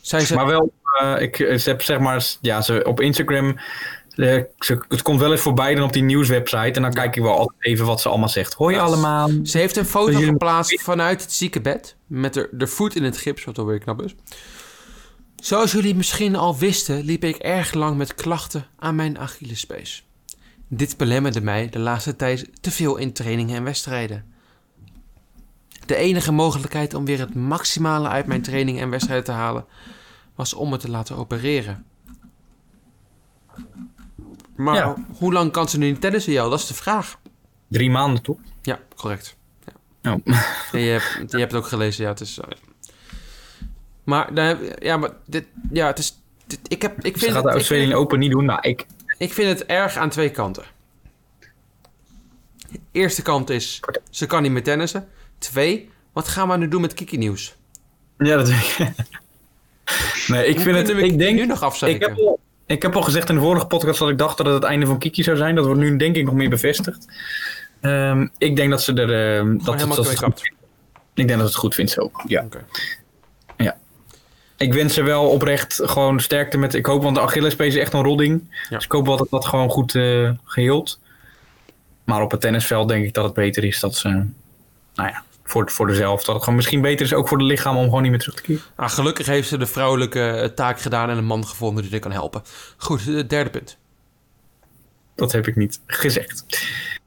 Zij 0.00 0.20
ze... 0.20 0.34
Maar 0.34 0.46
wel, 0.46 0.72
eh, 1.00 1.20
ik 1.20 1.36
ze 1.36 1.62
heb 1.64 1.82
zeg 1.82 1.98
maar, 1.98 2.26
ja, 2.40 2.60
ze, 2.60 2.82
op 2.84 3.00
Instagram, 3.00 3.58
eh, 4.14 4.42
ze, 4.58 4.84
het 4.88 5.02
komt 5.02 5.20
wel 5.20 5.30
eens 5.30 5.40
voorbij 5.40 5.74
dan 5.74 5.84
op 5.84 5.92
die 5.92 6.02
nieuwswebsite. 6.02 6.72
En 6.72 6.82
dan 6.82 6.92
kijk 6.92 7.16
ik 7.16 7.22
wel 7.22 7.38
altijd 7.38 7.64
even 7.64 7.86
wat 7.86 8.00
ze 8.00 8.08
allemaal 8.08 8.28
zegt. 8.28 8.54
Hoi 8.54 8.74
Ja, 8.74 8.82
allemaal. 8.82 9.30
Ze 9.42 9.58
heeft 9.58 9.76
een 9.76 9.84
foto 9.84 10.18
geplaatst 10.18 10.82
vanuit 10.82 11.22
het 11.22 11.32
ziekenbed. 11.32 11.96
Met 12.06 12.34
de, 12.34 12.48
de 12.50 12.66
voet 12.66 12.96
in 12.96 13.04
het 13.04 13.16
gips, 13.16 13.44
wat 13.44 13.58
alweer 13.58 13.78
knap 13.78 14.02
is. 14.02 14.14
Zoals 15.42 15.72
jullie 15.72 15.94
misschien 15.94 16.36
al 16.36 16.56
wisten, 16.58 17.04
liep 17.04 17.24
ik 17.24 17.36
erg 17.36 17.72
lang 17.74 17.96
met 17.96 18.14
klachten 18.14 18.66
aan 18.78 18.94
mijn 18.94 19.18
Achillespees. 19.18 20.06
Dit 20.68 20.96
belemmerde 20.96 21.40
mij 21.40 21.68
de 21.68 21.78
laatste 21.78 22.16
tijd 22.16 22.48
te 22.60 22.70
veel 22.70 22.96
in 22.96 23.12
trainingen 23.12 23.56
en 23.56 23.64
wedstrijden. 23.64 24.24
De 25.86 25.96
enige 25.96 26.32
mogelijkheid 26.32 26.94
om 26.94 27.04
weer 27.04 27.18
het 27.18 27.34
maximale 27.34 28.08
uit 28.08 28.26
mijn 28.26 28.42
trainingen 28.42 28.82
en 28.82 28.90
wedstrijden 28.90 29.24
te 29.24 29.32
halen, 29.32 29.64
was 30.34 30.54
om 30.54 30.72
het 30.72 30.80
te 30.80 30.90
laten 30.90 31.16
opereren. 31.16 31.84
Maar 34.56 34.74
Ja. 34.74 34.96
hoe 35.18 35.32
lang 35.32 35.52
kan 35.52 35.68
ze 35.68 35.78
nu 35.78 35.90
niet 35.90 36.00
tennissen, 36.00 36.32
jou? 36.32 36.50
Dat 36.50 36.58
is 36.60 36.66
de 36.66 36.74
vraag. 36.74 37.18
Drie 37.68 37.90
maanden 37.90 38.22
toch? 38.22 38.38
Ja, 38.62 38.80
correct. 38.96 39.36
Oh. 40.02 40.14
Ja, 40.24 40.78
je, 40.78 40.78
hebt, 40.78 41.30
je 41.32 41.38
hebt 41.38 41.52
het 41.52 41.54
ook 41.54 41.66
gelezen, 41.66 42.04
ja. 42.04 42.10
Het 42.10 42.20
is, 42.20 42.38
eh, 42.38 42.48
Maar, 44.04 44.34
dan 44.34 44.44
heb- 44.44 44.82
ja, 44.82 44.96
maar 44.96 45.10
dit, 45.26 45.44
ja, 45.72 45.86
het 45.86 45.98
is... 45.98 46.18
dit- 46.46 46.60
ik, 46.68 46.82
heb, 46.82 47.04
ik, 47.04 47.12
Ze 47.14 47.18
vind 47.18 47.32
gaat 47.32 47.34
het, 47.34 47.42
de 47.44 47.48
ik, 47.48 47.54
Australian 47.54 47.92
Open 47.92 48.18
niet 48.18 48.30
doen. 48.30 48.44
Nou, 48.44 48.58
ik, 48.62 48.86
ik 49.18 49.32
vind 49.32 49.48
het 49.58 49.66
erg 49.66 49.96
aan 49.96 50.10
twee 50.10 50.30
kanten. 50.30 50.64
Eerste 52.92 53.22
kant 53.22 53.50
is, 53.50 53.80
ze 54.10 54.26
kan 54.26 54.42
niet 54.42 54.52
meer 54.52 54.62
tennissen. 54.62 55.08
Twee, 55.38 55.90
wat 56.12 56.28
gaan 56.28 56.48
we 56.48 56.56
nu 56.56 56.68
doen 56.68 56.80
met 56.80 56.94
Kiki 56.94 57.16
Nieuws? 57.18 57.56
ja, 58.18 58.36
dat 58.36 58.48
weet 58.48 58.78
ik. 58.78 58.88
Nee, 60.28 60.46
ik 60.46 60.54
Hoe 60.54 60.64
vind 60.64 60.76
het... 60.76 60.88
Ik 60.98 61.18
denk... 61.18 61.38
nu 61.38 61.46
nog 61.46 61.56
Ik 61.56 61.62
afzeiken? 61.62 62.08
heb, 62.08 62.18
al, 62.18 62.40
ik 62.66 62.82
heb 62.82 62.96
al 62.96 63.02
gezegd 63.02 63.28
in 63.28 63.34
de 63.34 63.40
vorige 63.40 63.66
podcast 63.66 63.98
dat 63.98 64.08
ik 64.08 64.18
dacht 64.18 64.36
dat 64.36 64.46
het 64.46 64.54
het 64.54 64.64
einde 64.64 64.86
van 64.86 64.98
Kiki 64.98 65.22
zou 65.22 65.36
zijn. 65.36 65.54
Dat 65.54 65.64
wordt 65.64 65.80
nu 65.80 65.96
denk 65.96 66.16
ik 66.16 66.24
nog 66.24 66.34
meer 66.34 66.50
bevestigd. 66.50 67.06
Ehm, 67.80 68.26
ik 68.38 68.56
denk 68.56 68.70
dat 68.70 68.82
ze 68.82 68.92
er... 68.94 69.36
ehm, 69.38 69.56
dat, 69.56 69.64
dat 69.64 69.94
ze 69.94 70.00
het 70.10 70.18
goed, 70.18 70.52
ik 71.14 71.26
denk 71.26 71.28
dat 71.28 71.38
ze 71.38 71.44
het 71.44 71.54
goed 71.54 71.74
vindt 71.74 71.90
ze 71.90 72.00
ook. 72.02 72.22
Ja. 72.26 72.42
Oké. 72.44 72.64
Ik 74.62 74.72
wens 74.72 74.94
ze 74.94 75.02
wel 75.02 75.28
oprecht 75.28 75.80
gewoon 75.84 76.20
sterkte 76.20 76.58
met... 76.58 76.74
Ik 76.74 76.86
hoop, 76.86 77.02
want 77.02 77.14
de 77.14 77.20
Achillespees 77.20 77.74
is 77.74 77.80
echt 77.80 77.92
een 77.92 78.02
rodding. 78.02 78.42
Ja. 78.68 78.76
Dus 78.76 78.84
ik 78.84 78.92
hoop 78.92 79.06
wel 79.06 79.16
dat 79.16 79.30
dat 79.30 79.46
gewoon 79.46 79.68
goed 79.70 79.94
eh 79.94 80.30
geheeld. 80.44 81.00
Maar 82.04 82.22
op 82.22 82.30
het 82.30 82.40
tennisveld 82.40 82.88
denk 82.88 83.04
ik 83.04 83.14
dat 83.14 83.24
het 83.24 83.34
beter 83.34 83.64
is 83.64 83.80
dat 83.80 83.96
ze... 83.96 84.08
Nou 84.94 85.08
ja, 85.08 85.22
voor, 85.44 85.70
voor 85.70 85.86
dezelfde. 85.86 86.24
Dat 86.24 86.34
het 86.34 86.44
gewoon 86.44 86.58
misschien 86.58 86.80
beter 86.80 87.06
is 87.06 87.14
ook 87.14 87.28
voor 87.28 87.38
de 87.38 87.44
lichaam 87.44 87.76
om 87.76 87.84
gewoon 87.84 88.02
niet 88.02 88.10
meer 88.10 88.20
terug 88.20 88.34
te 88.34 88.42
keren. 88.42 88.62
Ah, 88.74 88.90
gelukkig 88.90 89.26
heeft 89.26 89.48
ze 89.48 89.58
de 89.58 89.66
vrouwelijke 89.66 90.30
eh, 90.30 90.48
taak 90.48 90.80
gedaan 90.80 91.10
en 91.10 91.16
een 91.16 91.24
man 91.24 91.46
gevonden 91.46 91.82
die 91.82 91.92
er 91.92 91.98
kan 91.98 92.12
helpen. 92.12 92.42
Goed, 92.76 93.04
het 93.04 93.30
derde 93.30 93.50
punt. 93.50 93.76
Dat 95.14 95.32
heb 95.32 95.46
ik 95.46 95.56
niet 95.56 95.80
gezegd. 95.86 96.44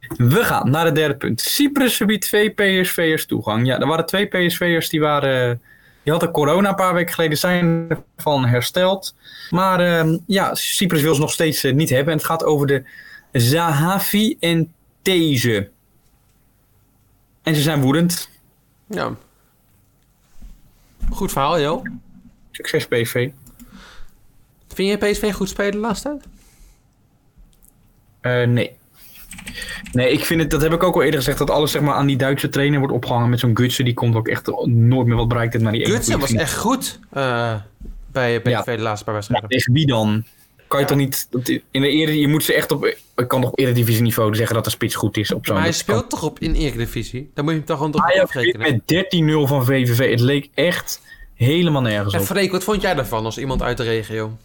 We 0.08 0.44
gaan 0.44 0.70
naar 0.70 0.86
het 0.86 0.96
derde 0.96 1.16
punt. 1.16 1.42
Cyprus 1.42 1.96
verbiedt 1.96 2.26
twee 2.26 2.50
PSV'ers 2.50 3.26
toegang. 3.26 3.68
Ja, 3.68 3.80
er 3.80 3.88
waren 3.88 4.06
twee 4.06 4.26
PSV'ers 4.26 4.90
die 4.90 5.00
waren... 5.00 5.62
Die 6.06 6.14
hadden 6.14 6.32
corona 6.32 6.70
een 6.70 6.76
paar 6.76 6.94
weken 6.94 7.14
geleden, 7.14 7.38
zijn 7.38 7.88
ervan 8.18 8.46
hersteld. 8.46 9.16
Maar 9.50 9.80
ehm, 9.80 10.18
ja, 10.28 10.56
Cyprus 10.56 11.02
wil 11.02 11.14
ze 11.14 11.22
nog 11.22 11.32
steeds 11.32 11.64
eh, 11.64 11.74
niet 11.74 11.90
hebben. 11.90 12.12
En 12.12 12.18
het 12.18 12.28
gaat 12.28 12.44
over 12.44 12.68
de 12.68 12.84
Zahavi 13.32 14.38
en 14.40 14.74
These. 15.02 15.70
En 17.44 17.56
ze 17.56 17.62
zijn 17.62 17.82
woedend. 17.82 18.30
Ja. 18.88 19.16
Goed 21.10 21.32
verhaal, 21.32 21.60
Jo. 21.60 21.82
Succes 22.52 22.88
PSV. 22.88 23.30
Vind 24.68 24.90
je 24.90 25.10
PSV 25.10 25.34
goed 25.34 25.50
spelen 25.50 25.82
de 25.82 26.00
tijd? 26.02 26.24
Eh, 28.22 28.48
nee. 28.48 28.78
Nee, 29.92 30.12
ik 30.12 30.26
vind 30.26 30.42
het, 30.42 30.50
dat 30.52 30.62
heb 30.62 30.74
ik 30.74 30.84
ook 30.84 30.96
al 30.96 31.02
eerder 31.04 31.20
gezegd, 31.20 31.38
dat 31.38 31.50
alles 31.50 31.72
zeg 31.72 31.82
maar, 31.82 31.94
aan 31.94 32.06
die 32.08 32.18
Duitse 32.18 32.50
trainer 32.50 32.80
wordt 32.80 32.94
opgehangen 32.94 33.30
met 33.30 33.40
zo'n 33.40 33.58
Gutsen. 33.58 33.86
Die 33.86 33.94
komt 33.94 34.16
ook 34.16 34.28
echt 34.28 34.52
nooit 34.66 35.08
meer 35.08 35.16
wat 35.16 35.28
bereikt 35.28 35.54
heeft. 35.54 35.66
Maar 35.66 35.74
die 35.74 35.86
Gutsen 35.86 36.20
was 36.20 36.34
echt 36.34 36.58
goed 36.58 37.00
eh, 37.12 37.56
bij 38.12 38.40
PSV 38.42 38.50
Ja. 38.50 38.62
de 38.76 38.78
laatste 38.82 39.04
paar 39.06 39.14
Ja, 39.14 39.20
wedstrijden. 39.20 39.50
tegen 39.50 39.74
wie 39.74 39.88
dan? 39.88 40.24
Kan 40.68 40.80
je 40.80 40.86
Ja. 40.86 40.92
toch 40.92 40.98
niet... 40.98 41.28
In 41.72 41.82
de 41.82 42.20
je 42.20 42.28
moet 42.28 42.44
ze 42.44 42.54
echt 42.54 42.72
op... 42.72 42.86
Ik 43.16 43.28
kan 43.28 43.42
nog 43.42 43.52
op 43.52 43.60
eredivisieniveau 43.60 44.36
zeggen 44.36 44.56
dat 44.56 44.64
de 44.64 44.70
spits 44.70 44.96
goed 44.96 45.18
is 45.18 45.34
op 45.34 45.46
zo'n... 45.46 45.56
maar 45.56 45.64
hij 45.64 45.74
speelt 45.74 46.10
toch 46.10 46.24
op 46.24 46.40
in 46.40 46.54
Eredivisie? 46.54 47.32
Dan 47.34 47.44
moet 47.44 47.54
je 47.54 47.60
hem 47.60 47.68
toch 47.68 47.78
gewoon 47.78 47.92
toch 47.92 48.22
afrekenen. 48.22 48.82
met 48.88 49.06
13-0 49.46 49.48
van 49.48 49.66
VVV. 49.66 50.10
Het 50.12 50.20
leek 50.20 50.50
echt 50.54 51.02
helemaal 51.34 51.82
nergens 51.82 52.14
En 52.14 52.20
op. 52.20 52.26
Freek, 52.26 52.52
wat 52.52 52.64
vond 52.64 52.82
jij 52.82 52.94
daarvan 52.94 53.26
als 53.26 53.38
iemand 53.38 53.62
uit 53.62 53.78
de 53.78 53.84
regio? 53.84 54.38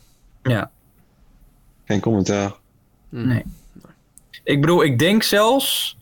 Ja. 0.42 0.70
Geen 1.84 2.00
commentaar. 2.00 2.54
Nee. 3.08 3.42
Ik 4.50 4.60
bedoel, 4.60 4.82
ik 4.84 4.98
denk 4.98 5.22
zelfs... 5.22 5.98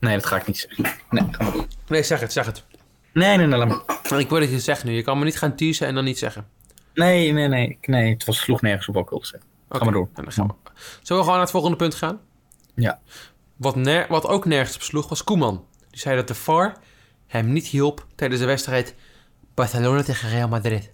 Nee, 0.00 0.14
dat 0.14 0.26
ga 0.26 0.36
ik 0.36 0.46
niet 0.46 0.58
zeggen. 0.58 1.00
Nee, 1.10 1.24
ga 1.30 1.42
maar 1.42 1.52
doen. 1.52 1.66
Nee, 1.88 2.02
zeg 2.02 2.20
het, 2.20 2.32
zeg 2.32 2.46
het. 2.46 2.64
Nee, 3.12 3.36
nee, 3.36 3.46
nee, 3.46 3.58
laat 3.58 3.68
maar. 3.68 4.20
Ik 4.20 4.28
wil 4.28 4.38
dat 4.38 4.48
je 4.48 4.54
het 4.54 4.64
zegt 4.64 4.84
nu. 4.84 4.92
Je 4.92 5.02
kan 5.02 5.18
me 5.18 5.24
niet 5.24 5.38
gaan 5.38 5.56
teasen 5.56 5.86
en 5.86 5.94
dan 5.94 6.04
niet 6.04 6.18
zeggen. 6.18 6.46
Nee, 6.94 7.32
nee, 7.32 7.48
nee. 7.48 7.78
Nee, 7.82 8.12
het 8.12 8.24
was, 8.24 8.38
sloeg 8.38 8.60
nergens 8.60 8.88
op 8.88 8.94
wat 8.94 9.02
ik 9.04 9.08
wilde 9.10 9.26
zeggen. 9.26 9.48
Ga 9.68 9.84
maar 9.84 9.92
door. 9.92 10.08
en 10.14 10.22
dan 10.22 10.32
gaan 10.32 10.46
we. 10.46 10.54
Zullen 10.74 10.94
we 11.02 11.14
gewoon 11.14 11.26
naar 11.26 11.40
het 11.40 11.50
volgende 11.50 11.76
punt 11.76 11.94
gaan? 11.94 12.20
Ja. 12.74 13.00
Wat, 13.56 13.76
ner- 13.76 14.06
wat 14.08 14.26
ook 14.26 14.44
nergens 14.44 14.76
op 14.76 14.82
sloeg 14.82 15.08
was 15.08 15.24
Koeman. 15.24 15.64
Die 15.90 16.00
zei 16.00 16.16
dat 16.16 16.28
de 16.28 16.34
VAR 16.34 16.76
hem 17.26 17.52
niet 17.52 17.66
hielp 17.66 18.06
tijdens 18.14 18.40
de 18.40 18.46
wedstrijd 18.46 18.94
Barcelona 19.54 20.02
tegen 20.02 20.28
Real 20.28 20.48
Madrid. 20.48 20.90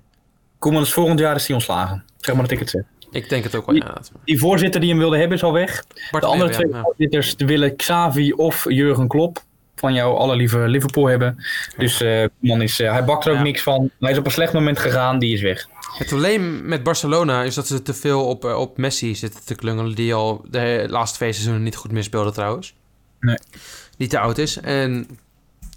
Koeman 0.58 0.82
is 0.82 0.92
volgend 0.92 1.18
jaar 1.18 1.34
is 1.36 1.46
hij 1.46 1.54
ontslagen. 1.54 2.04
Zeg 2.16 2.34
maar 2.34 2.42
dat 2.44 2.52
ik 2.52 2.58
het 2.58 2.70
zeg. 2.70 2.82
Ik 3.10 3.28
denk 3.28 3.44
het 3.44 3.54
ook 3.54 3.66
wel, 3.66 3.74
Die-. 3.74 3.84
Die 4.24 4.38
voorzitter 4.38 4.80
die 4.80 4.90
hem 4.90 4.98
wilde 4.98 5.16
hebben 5.18 5.36
is 5.36 5.42
al 5.42 5.52
weg. 5.52 5.84
Bart 6.10 6.22
De 6.24 6.30
andere 6.30 6.50
twee 6.50 6.68
ja, 6.68 6.76
ja. 6.76 6.82
voorzitters 6.82 7.34
willen 7.36 7.76
Xavi 7.76 8.32
of 8.32 8.64
Jurgen 8.68 9.08
Klopp 9.08 9.42
van 9.74 9.94
jou 9.94 10.16
alle 10.18 10.36
lieve 10.36 10.58
Liverpool 10.58 11.06
hebben. 11.06 11.44
Dus 11.76 12.00
eh 12.00 12.24
man 12.38 12.62
is, 12.62 12.80
eh, 12.80 12.90
hij 12.92 13.04
bakt 13.04 13.24
er 13.24 13.30
ook 13.30 13.36
Ja. 13.36 13.42
niks 13.42 13.62
van. 13.62 13.90
Hij 14.00 14.10
is 14.10 14.18
op 14.18 14.24
een 14.24 14.30
slecht 14.30 14.52
moment 14.52 14.78
gegaan, 14.78 15.18
die 15.18 15.32
is 15.34 15.40
weg. 15.40 15.66
Het 15.98 16.06
probleem 16.06 16.66
met 16.68 16.82
Barcelona 16.82 17.42
is 17.42 17.54
dat 17.54 17.66
ze 17.66 17.82
te 17.82 17.94
veel 17.94 18.26
op, 18.26 18.44
eh, 18.44 18.58
op 18.60 18.76
Messi 18.78 19.14
zitten 19.14 19.44
te 19.44 19.54
klungelen. 19.54 19.94
Die 19.94 20.14
al 20.14 20.44
de 20.50 20.86
laatste 20.88 21.16
twee 21.16 21.32
seizoenen 21.32 21.62
niet 21.62 21.76
goed 21.76 21.92
meer 21.92 22.02
speelde 22.02 22.32
trouwens. 22.32 22.74
Nee. 23.20 23.38
Die 23.96 24.08
te 24.08 24.18
oud 24.18 24.38
is. 24.38 24.60
En 24.60 25.08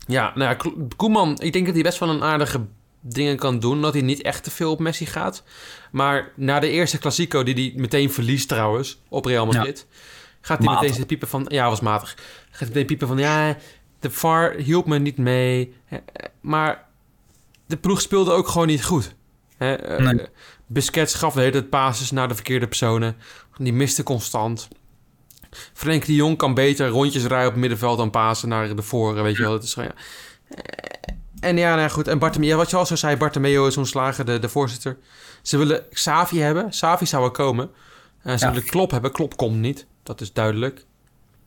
ja, 0.08 0.32
nou 0.36 0.50
ja, 0.50 0.54
Ko- 0.54 0.88
Koeman, 0.96 1.40
ik 1.42 1.54
denk 1.54 1.66
dat 1.66 1.74
hij 1.74 1.84
best 1.84 2.00
wel 2.00 2.10
een 2.10 2.24
aardige 2.24 2.62
dingen 3.02 3.38
kan 3.38 3.60
doen. 3.60 3.82
Dat 3.82 3.94
hij 3.94 4.02
niet 4.02 4.22
echt 4.22 4.44
te 4.44 4.52
veel 4.52 4.72
op 4.72 4.80
Messi 4.80 5.06
gaat. 5.06 5.44
Maar 5.92 6.32
na 6.36 6.60
de 6.60 6.70
eerste 6.70 6.98
Classico, 6.98 7.44
die 7.44 7.54
hij 7.54 7.74
meteen 7.76 8.12
verliest 8.12 8.48
trouwens, 8.48 9.02
op 9.10 9.26
Real 9.26 9.46
Madrid... 9.46 9.88
gaat 10.42 10.58
hij 10.58 10.68
Matig. 10.68 10.82
meteen 10.82 10.96
zitten 10.98 11.06
piepen 11.18 11.28
van... 11.28 11.46
Ja, 11.48 11.70
was 11.70 11.80
matig. 11.80 12.10
Gaat 12.50 12.60
hij 12.60 12.68
meteen 12.68 12.86
piepen 12.86 13.08
van... 13.08 13.18
Ja, 13.18 13.58
de 14.00 14.12
VAR 14.12 14.54
hielp 14.54 14.86
me 14.88 15.00
niet 15.00 15.18
mee. 15.18 15.74
Eh, 15.90 15.98
eh, 15.98 16.26
Maar 16.42 16.88
de 17.68 17.78
ploeg 17.78 18.02
speelde 18.02 18.32
ook 18.32 18.48
gewoon 18.48 18.68
niet 18.68 18.84
goed. 18.86 19.16
Hè, 19.58 19.74
eh, 19.74 20.06
Nee. 20.06 20.26
Busquets 20.68 21.14
gaf 21.14 21.34
de 21.34 21.40
hele 21.40 21.52
tijd 21.52 21.70
passes 21.70 22.12
naar 22.12 22.28
de 22.28 22.36
verkeerde 22.36 22.68
personen. 22.68 23.16
Die 23.58 23.74
miste 23.74 24.04
constant. 24.04 24.68
Frenkie 25.74 26.08
de 26.08 26.16
Jong 26.16 26.38
kan 26.38 26.54
beter 26.54 26.88
rondjes 26.88 27.24
rijden 27.26 27.46
op 27.48 27.52
het 27.52 27.62
middenveld 27.62 27.98
dan 27.98 28.10
pasen 28.10 28.50
naar 28.50 28.76
de 28.76 28.82
voren, 28.82 29.24
weet 29.24 29.36
je 29.38 29.44
wel. 29.44 29.54
Het 29.54 29.64
is 29.64 29.74
gewoon, 29.74 29.92
ja. 29.96 30.04
Eh, 31.42 31.50
En 31.50 31.58
ja, 31.58 31.70
nou 31.70 31.82
ja, 31.82 31.88
goed. 31.88 32.08
En 32.08 32.20
Bartomeu, 32.20 32.56
wat 32.56 32.70
je 32.70 32.76
al 32.76 32.86
zo 32.86 32.96
zei, 32.96 33.16
Bartomeu 33.18 33.68
is 33.68 33.78
ontslagen, 33.78 34.26
de, 34.26 34.40
de 34.40 34.50
voorzitter. 34.50 34.98
Ze 35.42 35.58
willen 35.58 35.84
Xavi 35.90 36.40
hebben. 36.40 36.70
Xavi 36.70 37.06
zou 37.06 37.24
er 37.24 37.32
komen. 37.32 37.70
En 38.24 38.40
ze 38.40 38.46
Ja. 38.46 38.52
willen 38.52 38.68
Klop 38.68 38.92
hebben. 38.92 39.12
Klop 39.12 39.38
komt 39.38 39.58
niet. 39.58 39.86
Dat 40.04 40.22
is 40.22 40.34
duidelijk. 40.34 40.86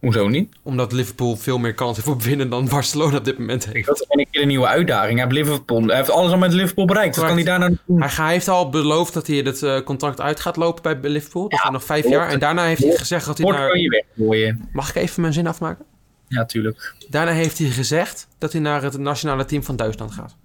Hoezo 0.00 0.28
niet? 0.28 0.54
Omdat 0.62 0.92
Liverpool 0.92 1.36
veel 1.36 1.58
meer 1.58 1.74
kans 1.74 1.96
heeft 1.96 2.08
op 2.08 2.22
winnen 2.22 2.50
dan 2.50 2.68
Barcelona 2.68 3.16
op 3.16 3.24
dit 3.24 3.38
moment 3.38 3.64
heeft. 3.72 3.86
Dat 3.86 4.00
is 4.00 4.06
een 4.08 4.26
keer 4.30 4.42
een 4.42 4.48
nieuwe 4.48 4.66
uitdaging. 4.66 5.18
Hij 5.18 5.28
heeft, 5.28 5.38
Liverpool, 5.46 5.82
hij 5.86 5.96
heeft 5.96 6.10
alles 6.10 6.32
al 6.32 6.38
met 6.38 6.52
Liverpool 6.52 6.84
bereikt. 6.84 7.16
Wat 7.16 7.24
kan 7.26 7.34
hij 7.34 7.44
Correct. 7.44 7.60
daar 7.60 7.70
nou 7.70 7.82
doen? 7.86 8.24
Hij, 8.24 8.32
heeft 8.32 8.48
al 8.48 8.68
beloofd 8.70 9.14
dat 9.14 9.26
hij 9.26 9.36
het 9.36 9.62
eh, 9.62 9.80
contract 9.80 10.20
uit 10.20 10.40
gaat 10.40 10.56
lopen 10.56 11.00
bij 11.00 11.10
Liverpool. 11.10 11.48
Dat 11.48 11.60
gaat 11.60 11.72
nog 11.72 11.84
vijf 11.84 12.08
jaar. 12.08 12.28
En 12.28 12.38
daarna 12.38 12.64
heeft 12.64 12.82
hij 12.82 12.96
gezegd 12.96 13.26
dat 13.26 13.38
hij 13.38 13.50
naar... 13.50 13.78
je 13.78 14.04
weggooien. 14.16 14.68
Mag 14.72 14.88
ik 14.88 14.94
even 14.94 15.20
mijn 15.20 15.32
zin 15.32 15.46
afmaken? 15.46 15.84
Ja, 16.28 16.44
tuurlijk. 16.44 16.94
Daarna 17.08 17.32
heeft 17.32 17.58
hij 17.58 17.68
gezegd 17.68 18.28
dat 18.38 18.52
hij 18.52 18.60
naar 18.60 18.82
het 18.82 18.98
nationale 18.98 19.44
team 19.44 19.62
van 19.62 19.76
Duitsland 19.76 20.12
gaat. 20.12 20.36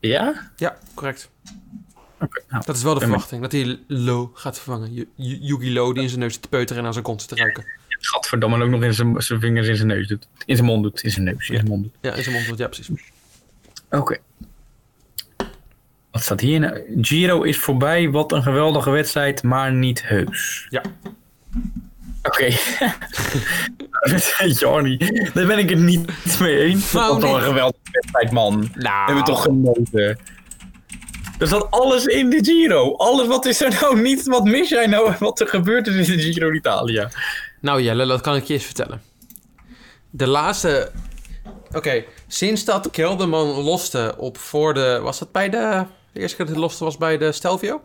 Ja? 0.00 0.50
Ja, 0.56 0.78
correct. 0.94 1.30
Oké. 2.20 2.42
nou. 2.48 2.62
Dat 2.66 2.76
is 2.76 2.82
wel 2.82 2.94
de 2.94 3.00
verwachting. 3.00 3.42
Dat 3.42 3.52
hij 3.52 3.80
Lo 3.86 4.30
gaat 4.34 4.54
vervangen. 4.60 4.92
Yu- 4.94 5.08
Yu- 5.14 5.38
Yugi 5.40 5.72
Lo 5.72 5.92
die 5.92 6.02
in 6.02 6.08
zijn 6.08 6.20
neus 6.20 6.36
te 6.36 6.48
peuteren 6.48 6.80
en 6.80 6.86
aan 6.86 6.92
zijn 6.92 7.04
kont 7.04 7.28
te 7.28 7.34
ruiken. 7.34 7.64
Gadverdamme, 7.88 8.64
ook 8.64 8.70
nog 8.70 8.82
in 8.82 8.94
zijn, 8.94 9.22
zijn 9.22 9.40
vingers 9.40 9.68
in 9.68 9.76
zijn 9.76 9.88
neus 9.88 10.06
doet. 10.08 10.28
In 10.46 10.54
zijn 10.56 10.68
mond 10.68 10.82
doet. 10.82 11.02
In 11.02 11.10
zijn 11.10 11.24
neus. 11.24 11.48
In 11.48 11.54
zijn 11.56 11.68
mond 11.68 11.82
doet. 11.82 11.92
Ja, 12.00 12.12
in 12.14 12.22
zijn 12.22 12.34
mond. 12.34 12.46
doet- 12.48 12.58
Ja, 12.58 12.66
precies. 12.66 12.88
Oké. 13.90 14.16
Wat 16.10 16.22
staat 16.22 16.40
hier 16.40 16.60
nou? 16.60 16.98
Giro 17.00 17.42
is 17.42 17.58
voorbij. 17.58 18.10
Wat 18.10 18.32
een 18.32 18.42
geweldige 18.42 18.90
wedstrijd, 18.90 19.42
maar 19.42 19.72
niet 19.72 20.06
heus. 20.08 20.66
Ja. 20.70 20.82
Oké. 22.28 22.48
Johnny, 24.60 24.96
daar 25.34 25.46
ben 25.46 25.58
ik 25.58 25.70
het 25.70 25.78
niet 25.78 26.10
mee 26.40 26.58
eens. 26.58 26.90
Dat 26.92 27.20
was 27.20 27.32
een 27.32 27.40
geweldige 27.40 27.82
wedstrijd, 27.92 28.30
man. 28.30 28.60
We 28.60 28.68
Nou, 28.74 29.06
hebben 29.06 29.24
toch 29.24 29.42
genoten. 29.42 30.18
Er 31.38 31.46
zat 31.46 31.70
alles 31.70 32.04
in 32.04 32.30
de 32.30 32.38
Giro. 32.44 32.96
Alles, 32.96 33.26
wat 33.26 33.44
is 33.46 33.60
er 33.60 33.78
nou 33.80 34.00
niet? 34.00 34.26
Wat 34.26 34.44
mis 34.44 34.68
jij 34.68 34.86
nou? 34.86 35.12
Wat 35.18 35.40
er 35.40 35.48
gebeurd 35.48 35.86
is 35.86 36.08
in 36.08 36.16
de 36.16 36.22
Giro 36.22 36.50
d'Italia? 36.50 37.10
Nou 37.60 37.82
Jelle, 37.82 38.06
dat 38.06 38.20
kan 38.20 38.36
ik 38.36 38.44
je 38.44 38.54
eens 38.54 38.64
vertellen. 38.64 39.02
De 40.10 40.26
laatste... 40.26 40.90
Oké, 41.72 42.04
sinds 42.26 42.64
dat 42.64 42.90
Kelderman 42.90 43.46
loste 43.46 44.14
op 44.16 44.38
voor 44.38 44.74
de... 44.74 45.00
Was 45.02 45.18
dat 45.18 45.32
bij 45.32 45.48
de... 45.48 45.84
De 46.12 46.20
eerste 46.20 46.36
keer 46.36 46.46
dat 46.46 46.54
hij 46.54 46.64
loste 46.64 46.84
was 46.84 46.96
bij 46.96 47.18
de 47.18 47.32
Stelvio? 47.32 47.80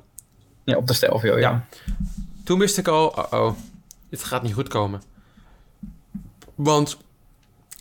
Ja, 0.63 0.77
op 0.77 0.87
de 0.87 0.93
Stelvio, 0.93 1.39
ja. 1.39 1.49
Ja. 1.49 1.65
Toen 2.45 2.59
wist 2.59 2.77
ik 2.77 2.87
al, 2.87 3.07
oh 3.07 3.25
oh, 3.31 3.55
dit 4.13 4.23
gaat 4.23 4.43
niet 4.43 4.53
goed 4.53 4.67
komen. 4.67 5.01
Want 6.55 6.97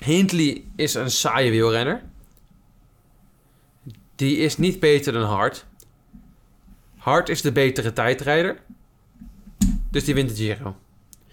Hindley 0.04 0.64
is 0.76 0.94
een 0.94 1.10
saaie 1.10 1.50
wielrenner. 1.50 2.02
Die 4.14 4.36
is 4.36 4.58
niet 4.58 4.80
beter 4.80 5.12
dan 5.12 5.22
Hart. 5.22 5.66
Hart 6.96 7.28
is 7.28 7.42
de 7.42 7.52
betere 7.52 7.92
tijdrijder. 7.92 8.60
Dus 9.90 10.04
die 10.04 10.14
wint 10.14 10.28
de 10.28 10.34
Giro. 10.34 10.76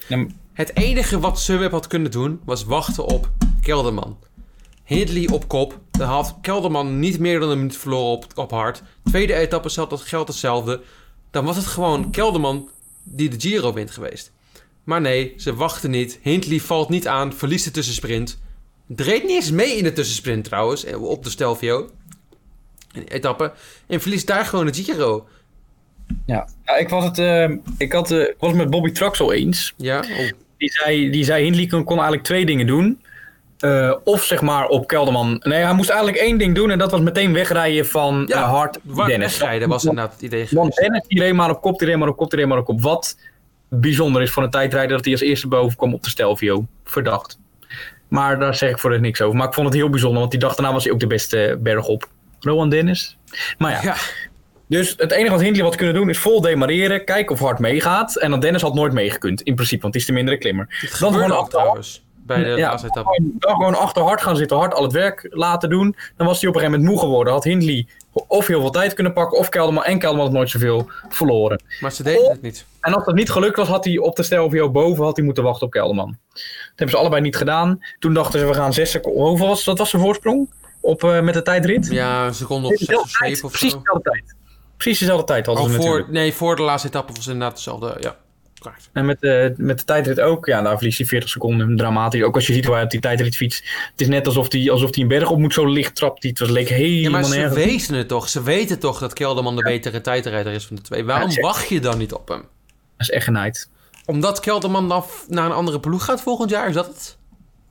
Ja, 0.07 0.25
Het 0.53 0.75
enige 0.75 1.19
wat 1.19 1.39
Sunweb 1.39 1.71
had 1.71 1.87
kunnen 1.87 2.11
doen 2.11 2.41
was 2.45 2.63
wachten 2.63 3.05
op 3.05 3.31
Kelderman. 3.61 4.17
Hindley 4.83 5.29
op 5.29 5.47
kop, 5.47 5.79
Dan 5.91 6.07
had 6.07 6.37
Kelderman 6.41 6.99
niet 6.99 7.19
meer 7.19 7.39
dan 7.39 7.49
een 7.49 7.57
minuut 7.57 7.77
verloren 7.77 8.11
op, 8.11 8.25
op 8.35 8.51
hard. 8.51 8.81
Tweede 9.03 9.33
etappe 9.33 9.69
zelf, 9.69 9.89
dat 9.89 10.01
geldt 10.01 10.27
hetzelfde. 10.29 10.81
Dan 11.31 11.45
was 11.45 11.55
het 11.55 11.65
gewoon 11.65 12.11
Kelderman 12.11 12.69
die 13.03 13.29
de 13.29 13.39
Giro 13.39 13.73
wint 13.73 13.91
geweest. 13.91 14.31
Maar 14.89 15.01
nee, 15.01 15.33
ze 15.37 15.55
wachten 15.55 15.89
niet. 15.89 16.19
Hindley 16.21 16.59
valt 16.59 16.89
niet 16.89 17.07
aan, 17.07 17.33
verliest 17.33 17.65
de 17.65 17.71
tussensprint. 17.71 18.39
Dreed 18.87 19.23
niet 19.23 19.31
eens 19.31 19.51
mee 19.51 19.77
in 19.77 19.83
de 19.83 19.93
tussensprint 19.93 20.43
trouwens, 20.43 20.85
eh, 20.85 21.03
op 21.03 21.23
de 21.23 21.29
Stelvio. 21.29 21.89
Etappe. 23.07 23.51
En 23.87 24.01
verliest 24.01 24.27
daar 24.27 24.45
gewoon 24.45 24.65
de 24.65 24.73
Giro. 24.73 25.27
Ja, 26.25 26.47
ja 26.65 26.75
ik, 26.75 26.89
was 26.89 27.03
het, 27.03 27.17
eh, 27.17 27.49
ik, 27.77 27.91
had, 27.91 28.11
eh, 28.11 28.19
ik 28.19 28.35
was 28.39 28.49
het 28.49 28.59
met 28.59 28.69
Bobby 28.69 28.91
Traxel 28.91 29.33
eens. 29.33 29.73
Ja, 29.77 29.99
oh. 29.99 30.31
Die 30.57 30.71
zei, 30.71 31.09
die 31.09 31.23
zei 31.23 31.43
Hindley 31.43 31.67
kon, 31.67 31.83
kon 31.83 31.95
eigenlijk 31.95 32.25
twee 32.25 32.45
dingen 32.45 32.67
doen. 32.67 33.01
Of 34.03 34.23
zeg 34.23 34.41
maar 34.41 34.67
op 34.67 34.87
Kelderman. 34.87 35.41
Nee, 35.43 35.63
hij 35.63 35.73
moest 35.73 35.89
eigenlijk 35.89 36.21
één 36.21 36.37
ding 36.37 36.55
doen. 36.55 36.71
En 36.71 36.77
dat 36.77 36.91
was 36.91 37.01
meteen 37.01 37.33
wegrijden 37.33 37.87
van 37.87 38.25
Ja, 38.27 38.43
eh, 38.43 38.49
Hart 38.49 38.79
Dennis. 38.83 39.17
wegrijden 39.17 39.69
was 39.69 39.83
inderdaad 39.83 40.13
het 40.13 40.21
idee 40.21 40.47
Want. 40.51 40.75
Dennis 40.75 41.03
die 41.07 41.19
reed 41.19 41.33
maar 41.33 41.49
op 41.49 41.61
kop, 41.61 41.79
die 41.79 41.87
reed 41.87 41.97
maar 41.97 42.07
op 42.07 42.17
kop, 42.17 42.29
die 42.29 42.39
reed 42.39 42.47
maar 42.47 42.57
op 42.57 42.65
kop. 42.65 42.81
Wat 42.81 43.17
bijzonder 43.69 44.21
is 44.21 44.31
voor 44.31 44.43
een 44.43 44.49
tijdrijder 44.49 44.95
dat 44.95 45.03
hij 45.05 45.13
als 45.13 45.21
eerste 45.23 45.47
boven 45.47 45.77
kwam 45.77 45.93
op 45.93 46.03
de 46.03 46.09
Stelvio. 46.09 46.65
Verdacht. 46.83 47.39
Maar 48.07 48.39
daar 48.39 48.55
zeg 48.55 48.69
ik 48.69 48.77
voor 48.79 48.91
het 48.91 49.01
niks 49.01 49.21
over. 49.21 49.37
Maar 49.37 49.47
ik 49.47 49.53
vond 49.53 49.67
het 49.67 49.75
heel 49.75 49.89
bijzonder, 49.89 50.19
want 50.19 50.31
die 50.31 50.39
dag 50.39 50.55
daarna 50.55 50.73
was 50.73 50.83
hij 50.83 50.93
ook 50.93 50.99
de 50.99 51.07
beste 51.07 51.57
berg 51.61 51.85
op. 51.87 52.07
Rowan 52.39 52.69
Dennis. 52.69 53.17
Maar 53.57 53.71
ja, 53.71 53.79
Ja, 53.81 53.95
dus 54.67 54.93
het 54.97 55.11
enige 55.11 55.31
wat 55.31 55.41
Hindley 55.41 55.63
had 55.65 55.75
kunnen 55.75 55.95
doen 55.95 56.09
is 56.09 56.17
vol 56.17 56.41
demareren, 56.41 57.05
kijken 57.05 57.33
of 57.35 57.39
Hart 57.41 57.59
meegaat. 57.59 58.15
En 58.17 58.29
dan 58.29 58.39
Dennis 58.39 58.61
had 58.61 58.73
nooit 58.73 58.93
meegekund, 58.93 59.41
in 59.41 59.55
principe, 59.55 59.81
want 59.81 59.93
die 59.93 60.01
is 60.01 60.07
de 60.07 60.13
mindere 60.13 60.37
klimmer. 60.37 60.89
Dan 60.99 61.13
gewoon 61.13 61.31
ook 61.31 61.37
achter 61.39 61.59
trouwens. 61.59 62.03
Bij 62.25 62.43
de 62.43 62.49
Ja, 62.49 62.69
laatste 62.69 62.87
etappe. 62.87 63.13
gewoon- 63.15 63.33
dan 63.39 63.55
gewoon 63.55 63.75
achter 63.75 64.03
hard 64.03 64.21
gaan 64.21 64.35
zitten, 64.37 64.57
hard 64.57 64.73
al 64.73 64.83
het 64.83 64.91
werk 64.91 65.27
laten 65.29 65.69
doen. 65.69 65.95
Dan 66.17 66.27
was 66.27 66.39
hij 66.41 66.49
op 66.49 66.55
een 66.55 66.61
gegeven 66.61 66.79
moment 66.81 66.99
moe 66.99 66.99
geworden. 67.09 67.33
Had 67.33 67.43
Hindley 67.43 67.87
of 68.27 68.47
heel 68.47 68.59
veel 68.59 68.69
tijd 68.69 68.93
kunnen 68.93 69.13
pakken, 69.13 69.37
of 69.37 69.49
Kelderman. 69.49 69.83
En 69.83 69.99
Kelderman 69.99 70.25
had 70.25 70.35
nooit 70.35 70.49
zoveel 70.49 70.89
verloren. 71.09 71.63
Maar 71.79 71.91
ze 71.91 72.03
deden 72.03 72.29
het 72.29 72.41
niet. 72.41 72.65
En 72.81 72.93
als 72.93 73.05
dat 73.05 73.15
niet 73.15 73.31
gelukt 73.31 73.57
was, 73.57 73.67
had 73.67 73.85
hij 73.85 73.97
op 73.97 74.15
de 74.15 74.23
Stelvio 74.23 74.71
boven 74.71 75.03
had 75.03 75.15
hij 75.15 75.25
moeten 75.25 75.43
wachten 75.43 75.65
op 75.65 75.71
Kelderman. 75.71 76.17
Dat 76.33 76.41
hebben 76.67 76.89
ze 76.89 76.97
allebei 76.97 77.21
niet 77.21 77.35
gedaan. 77.35 77.83
Toen 77.99 78.13
dachten 78.13 78.39
ze, 78.39 78.45
we 78.45 78.53
gaan 78.53 78.73
zes 78.73 78.91
seconden. 78.91 79.23
Hoeveel 79.23 79.47
was, 79.47 79.63
wat 79.65 79.77
was 79.77 79.91
de 79.91 79.99
voorsprong 79.99 80.49
op, 80.79 81.03
eh, 81.03 81.21
met 81.21 81.33
de 81.33 81.41
tijdrit? 81.41 81.87
Ja, 81.91 82.25
een 82.25 82.33
seconde 82.33 82.67
of 82.67 82.77
zes 82.77 82.97
of 82.97 83.09
zeven 83.09 83.45
of 83.45 83.51
Precies 83.51 83.73
dezelfde 83.73 84.09
tijd. 84.09 84.35
Precies 84.77 84.99
dezelfde 84.99 85.25
tijd 85.25 85.45
hadden 85.45 85.63
Oh, 85.63 85.69
ze 85.69 85.75
voor, 85.75 85.85
natuurlijk. 85.85 86.11
nee, 86.11 86.33
voor 86.33 86.55
de 86.55 86.61
laatste 86.61 86.87
etappe 86.87 87.13
was 87.13 87.25
het 87.25 87.33
inderdaad 87.33 87.53
hetzelfde. 87.53 87.97
Ja, 87.99 88.15
correct. 88.59 88.89
En 88.93 89.05
met 89.05 89.19
de, 89.21 89.53
met 89.57 89.77
de 89.79 89.85
tijdrit 89.85 90.19
ook. 90.19 90.45
Ja, 90.45 90.61
daar 90.61 90.75
verliest 90.75 90.97
hij 90.97 91.07
40 91.07 91.29
seconden. 91.29 91.75
Dramatisch. 91.77 92.23
Ook 92.23 92.35
als 92.35 92.47
je 92.47 92.53
ziet 92.53 92.65
hoe 92.65 92.73
hij 92.73 92.83
op 92.83 92.89
die 92.89 92.99
tijdrit 92.99 93.35
fietst. 93.35 93.63
Het 93.91 94.01
is 94.01 94.07
net 94.07 94.25
alsof 94.27 94.51
hij, 94.51 94.71
alsof 94.71 94.93
hij 94.95 95.03
een 95.03 95.09
berg 95.09 95.29
op 95.29 95.37
moet. 95.37 95.53
Zo 95.53 95.65
licht 95.65 95.95
trapt 95.95 96.21
hij. 96.23 96.31
Het 96.31 96.39
was, 96.39 96.49
leek 96.49 96.69
Ja, 96.69 96.75
helemaal 96.75 97.11
maar 97.21 97.29
ze 97.29 97.35
nergens. 97.37 97.55
weten 97.65 97.93
het 97.95 98.07
toch. 98.07 98.29
Ze 98.29 98.43
weten 98.43 98.79
toch 98.79 98.99
dat 98.99 99.13
Kelderman 99.13 99.55
de 99.55 99.61
betere 99.63 100.01
tijdrijder 100.01 100.53
is 100.53 100.65
van 100.65 100.75
de 100.75 100.81
twee. 100.81 101.03
Waarom 101.05 101.29
Ja, 101.29 101.41
wacht 101.41 101.69
je 101.69 101.79
dan 101.79 101.97
niet 101.97 102.13
op 102.13 102.27
hem? 102.27 102.37
Dat 102.39 103.07
is 103.07 103.09
echt 103.09 103.23
genaaid. 103.23 103.69
Omdat 104.05 104.39
Kelderman 104.39 104.89
dan 104.89 105.03
naar 105.27 105.45
een 105.45 105.51
andere 105.51 105.79
ploeg 105.79 106.05
gaat 106.05 106.21
volgend 106.21 106.49
jaar? 106.49 106.67
Is 106.67 106.73
dat 106.73 106.87
het? 106.87 107.17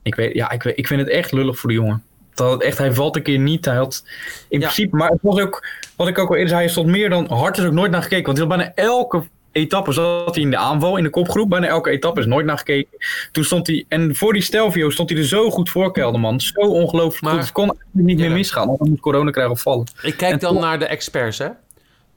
Ik, 0.03 0.15
weet, 0.15 0.33
ja, 0.33 0.51
ik, 0.51 0.63
weet, 0.63 0.77
ik 0.77 0.87
vind 0.87 0.99
het 0.99 1.09
echt 1.09 1.31
lullig 1.31 1.59
voor 1.59 1.69
de 1.69 1.75
jongen. 1.75 2.03
Dat 2.33 2.51
het 2.51 2.61
echt, 2.63 2.77
hij 2.77 2.93
valt 2.93 3.15
een 3.15 3.21
keer 3.23 3.39
niet. 3.39 3.65
Hij 3.65 3.75
had 3.75 4.03
in 4.49 4.59
Ja. 4.59 4.65
principe, 4.65 4.95
maar 4.95 5.09
het 5.09 5.19
was 5.21 5.39
ook, 5.39 5.67
wat 5.95 6.07
ik 6.07 6.17
ook 6.17 6.29
al 6.29 6.33
eerder 6.35 6.49
zei, 6.49 6.61
hij 6.61 6.69
stond 6.71 6.87
meer 6.87 7.09
dan, 7.09 7.27
hard 7.31 7.57
is 7.57 7.63
ook 7.65 7.71
nooit 7.73 7.91
naar 7.91 8.01
gekeken. 8.01 8.25
Want 8.25 8.37
hij 8.37 8.47
had 8.47 8.57
bijna 8.57 8.73
elke 8.75 9.23
etappe 9.51 9.91
zat 9.91 10.35
hij 10.35 10.43
in 10.43 10.49
de 10.49 10.57
aanval, 10.57 10.97
in 10.97 11.03
de 11.03 11.09
kopgroep. 11.09 11.49
Bijna 11.49 11.67
elke 11.67 11.89
etappe 11.89 12.19
is 12.19 12.25
nooit 12.25 12.45
naar 12.45 12.57
gekeken. 12.57 12.97
Toen 13.31 13.43
stond 13.43 13.67
hij, 13.67 13.85
en 13.87 14.15
voor 14.15 14.33
die 14.33 14.41
Stelvio 14.41 14.89
stond 14.89 15.09
hij 15.09 15.19
er 15.19 15.25
zo 15.25 15.49
goed 15.51 15.69
voor, 15.69 15.91
Kelderman. 15.91 16.39
Zo 16.41 16.59
ongelooflijk 16.61 17.21
Maar- 17.23 17.31
goed. 17.33 17.41
Het 17.41 17.51
kon 17.51 17.63
eigenlijk 17.63 18.07
niet 18.07 18.19
Ja. 18.19 18.25
meer 18.25 18.33
misgaan. 18.37 18.67
Want 18.67 18.79
dan 18.79 18.89
moet 18.89 18.99
corona 18.99 19.31
krijgen 19.31 19.53
of 19.53 19.61
vallen. 19.61 19.85
Ik 20.01 20.17
kijk 20.17 20.33
En 20.33 20.39
dan 20.39 20.53
toch- 20.53 20.61
naar 20.63 20.79
de 20.79 20.85
experts, 20.85 21.37
hè? 21.37 21.47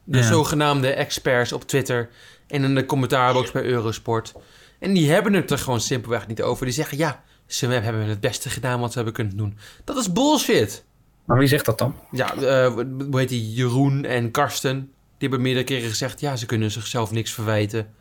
De 0.04 0.18
Ja. 0.18 0.24
zogenaamde 0.24 0.88
experts 0.88 1.52
op 1.52 1.62
Twitter 1.64 2.08
en 2.46 2.64
in 2.64 2.74
de 2.74 2.86
commentaarbox 2.86 3.50
bij 3.50 3.64
Eurosport. 3.64 4.32
En 4.78 4.92
die 4.92 5.10
hebben 5.10 5.32
het 5.32 5.50
er 5.50 5.58
gewoon 5.58 5.80
simpelweg 5.80 6.26
niet 6.26 6.42
over. 6.42 6.64
Die 6.64 6.74
zeggen, 6.74 6.98
ja, 6.98 7.22
ze 7.46 7.66
hebben 7.66 8.02
het 8.08 8.20
beste 8.20 8.50
gedaan 8.50 8.80
wat 8.80 8.88
ze 8.90 8.96
hebben 8.96 9.14
kunnen 9.14 9.36
doen. 9.36 9.58
Dat 9.84 9.96
is 9.96 10.12
bullshit. 10.12 10.84
Maar 11.24 11.38
wie 11.38 11.48
zegt 11.48 11.64
dat 11.66 11.78
dan? 11.78 11.94
Ja, 12.10 12.34
eh, 12.34 12.72
hoe 12.74 13.18
heet 13.18 13.28
die? 13.28 13.52
Jeroen 13.52 14.04
en 14.04 14.30
Karsten. 14.30 14.92
Die 15.22 15.30
hebben 15.30 15.48
meerdere 15.48 15.66
keren 15.66 15.90
gezegd... 15.90 16.20
ja, 16.20 16.36
ze 16.36 16.46
kunnen 16.46 16.70
zichzelf 16.70 17.10
niks 17.10 17.32
verwijten. 17.32 17.94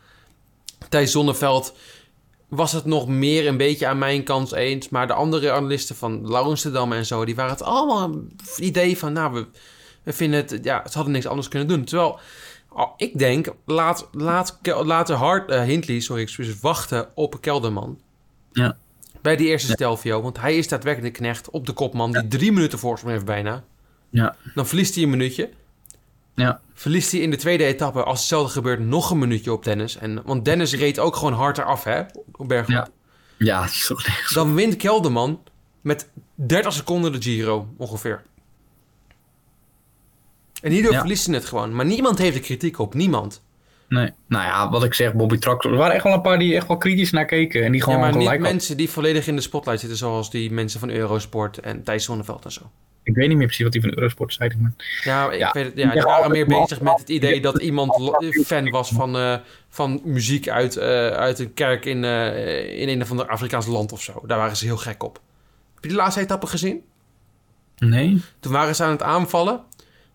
Thijs 0.88 1.10
Zonneveld 1.10 1.74
was 2.48 2.72
het 2.72 2.84
nog 2.84 3.08
meer 3.08 3.46
een 3.46 3.56
beetje 3.56 3.86
aan 3.86 3.98
mijn 3.98 4.22
kant 4.22 4.52
eens. 4.52 4.88
Maar 4.88 5.06
de 5.06 5.12
andere 5.12 5.52
analisten 5.52 5.96
van 5.96 6.28
Laurensdam 6.30 6.92
en 6.92 7.06
zo... 7.06 7.24
die 7.24 7.34
waren 7.34 7.52
het 7.52 7.62
allemaal 7.62 8.02
een 8.02 8.36
idee 8.56 8.98
van... 8.98 9.12
nou, 9.12 9.32
we, 9.32 9.46
we 10.02 10.12
vinden 10.12 10.40
het... 10.40 10.58
ja, 10.64 10.82
ze 10.88 10.94
hadden 10.94 11.12
niks 11.12 11.26
anders 11.26 11.48
kunnen 11.48 11.68
doen. 11.68 11.84
Terwijl 11.84 12.20
oh, 12.68 12.92
ik 12.96 13.18
denk... 13.18 13.48
laat, 13.64 14.08
laat, 14.12 14.58
laat 14.62 15.06
de 15.06 15.14
Hart, 15.14 15.50
eh, 15.50 15.62
Hindley, 15.62 16.00
sorry, 16.00 16.22
excuses, 16.22 16.60
wachten 16.60 17.08
op 17.14 17.40
Kelderman. 17.40 18.00
Ja. 18.52 18.76
Bij 19.20 19.36
die 19.36 19.48
eerste 19.48 19.72
Stelvio. 19.72 20.22
Want 20.22 20.40
hij 20.40 20.56
is 20.56 20.68
daadwerkelijk 20.68 21.14
de 21.14 21.20
knecht 21.20 21.50
op 21.50 21.66
de 21.66 21.72
kopman... 21.72 22.12
die 22.12 22.28
drie 22.28 22.52
minuten 22.52 22.78
voorsprong 22.78 23.14
heeft 23.14 23.26
bijna. 23.26 23.64
Ja. 24.10 24.36
Dan 24.54 24.66
verliest 24.66 24.94
hij 24.94 25.04
een 25.04 25.10
minuutje. 25.10 25.50
Ja. 26.34 26.60
Verliest 26.74 27.12
hij 27.12 27.20
in 27.20 27.30
de 27.30 27.36
tweede 27.36 27.64
etappe, 27.64 28.02
als 28.02 28.18
hetzelfde 28.18 28.52
gebeurt, 28.52 28.80
nog 28.80 29.10
een 29.10 29.18
minuutje 29.18 29.52
op 29.52 29.64
Dennis. 29.64 29.96
En, 29.96 30.22
want 30.24 30.44
Dennis 30.44 30.74
reed 30.74 30.98
ook 30.98 31.16
gewoon 31.16 31.32
harder 31.32 31.64
af, 31.64 31.84
hè? 31.84 32.02
Op 32.32 32.48
bergop. 32.48 32.68
Ja. 32.74 32.88
Ja, 33.38 33.60
nergens. 34.06 34.32
Dan 34.34 34.54
wint 34.54 34.76
Kelderman 34.76 35.42
met 35.80 36.08
30 36.34 36.72
seconden 36.72 37.12
de 37.12 37.22
Giro, 37.22 37.68
ongeveer. 37.76 38.22
En 40.62 40.70
hierdoor 40.72 40.92
Ja. 40.92 40.98
verliest 40.98 41.26
hij 41.26 41.34
het 41.34 41.44
gewoon. 41.44 41.74
Maar 41.74 41.84
niemand 41.86 42.18
heeft 42.18 42.36
er 42.36 42.42
kritiek 42.42 42.78
op. 42.78 42.94
Niemand. 42.94 43.42
Nee. 43.88 44.10
Nou 44.26 44.44
ja, 44.44 44.70
wat 44.70 44.84
ik 44.84 44.94
zeg, 44.94 45.14
Bobby 45.14 45.38
Traxel. 45.38 45.70
Er 45.70 45.76
waren 45.76 45.94
echt 45.94 46.04
wel 46.04 46.12
een 46.12 46.20
paar 46.20 46.38
die 46.38 46.54
echt 46.56 46.66
wel 46.68 46.76
kritisch 46.76 47.10
naar 47.10 47.24
keken. 47.24 47.64
En 47.64 47.70
die 47.72 47.80
Ja, 47.80 47.84
gewoon 47.84 48.00
maar 48.00 48.08
niet 48.08 48.16
gelijk 48.18 48.34
hadden. 48.36 48.52
mensen 48.56 48.76
die 48.76 48.90
volledig 48.90 49.26
in 49.26 49.36
de 49.36 49.42
spotlight 49.42 49.80
zitten, 49.80 49.98
zoals 49.98 50.30
die 50.30 50.50
mensen 50.52 50.80
van 50.80 50.90
Eurosport 50.90 51.58
en 51.58 51.82
Thijs 51.82 52.04
Zonneveld 52.04 52.44
en 52.44 52.52
zo. 52.52 52.70
Ik 53.04 53.14
weet 53.14 53.28
niet 53.28 53.36
meer 53.36 53.46
precies 53.46 53.64
wat 53.64 53.72
die 53.72 53.80
van 53.80 53.90
Eurosport 53.94 54.32
zei. 54.32 54.50
Maar... 54.58 54.72
Ja, 55.04 55.30
ik 55.30 55.38
Ja. 55.38 55.50
weet 55.52 55.64
het, 55.64 55.76
ja, 55.76 55.90
die 55.92 56.02
waren 56.02 56.30
meer 56.30 56.46
bezig 56.46 56.80
met 56.80 56.98
het 56.98 57.08
idee 57.08 57.40
dat 57.40 57.58
iemand 57.62 57.94
fan 58.44 58.70
was 58.70 58.90
van, 58.90 59.16
eh, 59.16 59.36
van 59.68 60.00
muziek 60.04 60.48
uit, 60.48 60.76
eh, 60.76 61.08
uit 61.08 61.38
een 61.38 61.54
kerk 61.54 61.84
in, 61.84 62.04
eh, 62.04 62.80
in 62.80 62.88
een 62.88 63.02
of 63.02 63.10
ander 63.10 63.26
Afrikaans 63.28 63.66
land 63.66 63.92
of 63.92 64.02
zo. 64.02 64.22
Daar 64.26 64.38
waren 64.38 64.56
ze 64.56 64.64
heel 64.64 64.76
gek 64.76 65.02
op. 65.02 65.20
Heb 65.74 65.82
je 65.82 65.88
die 65.88 65.98
laatste 65.98 66.20
etappe 66.20 66.46
gezien? 66.46 66.82
Nee. 67.78 68.20
Toen 68.40 68.52
waren 68.52 68.74
ze 68.74 68.84
aan 68.84 68.90
het 68.90 69.02
aanvallen. 69.02 69.60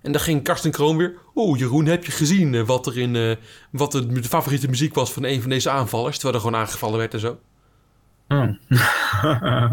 En 0.01 0.11
dan 0.11 0.21
ging 0.21 0.43
Karsten 0.43 0.71
Kroon 0.71 0.97
weer... 0.97 1.13
Oh, 1.33 1.57
Jeroen, 1.57 1.85
heb 1.85 2.05
je 2.05 2.11
gezien 2.11 2.65
wat, 2.65 2.87
er 2.87 2.97
in, 2.97 3.37
wat 3.71 3.91
de, 3.91 4.07
de 4.07 4.23
favoriete 4.23 4.67
muziek 4.67 4.93
was 4.93 5.13
van 5.13 5.23
een 5.23 5.41
van 5.41 5.49
deze 5.49 5.69
aanvallers? 5.69 6.15
Terwijl 6.15 6.35
er 6.35 6.41
gewoon 6.41 6.59
aangevallen 6.61 6.97
werd 6.97 7.13
en 7.13 7.19
zo. 7.19 7.39
Oh. 8.27 8.49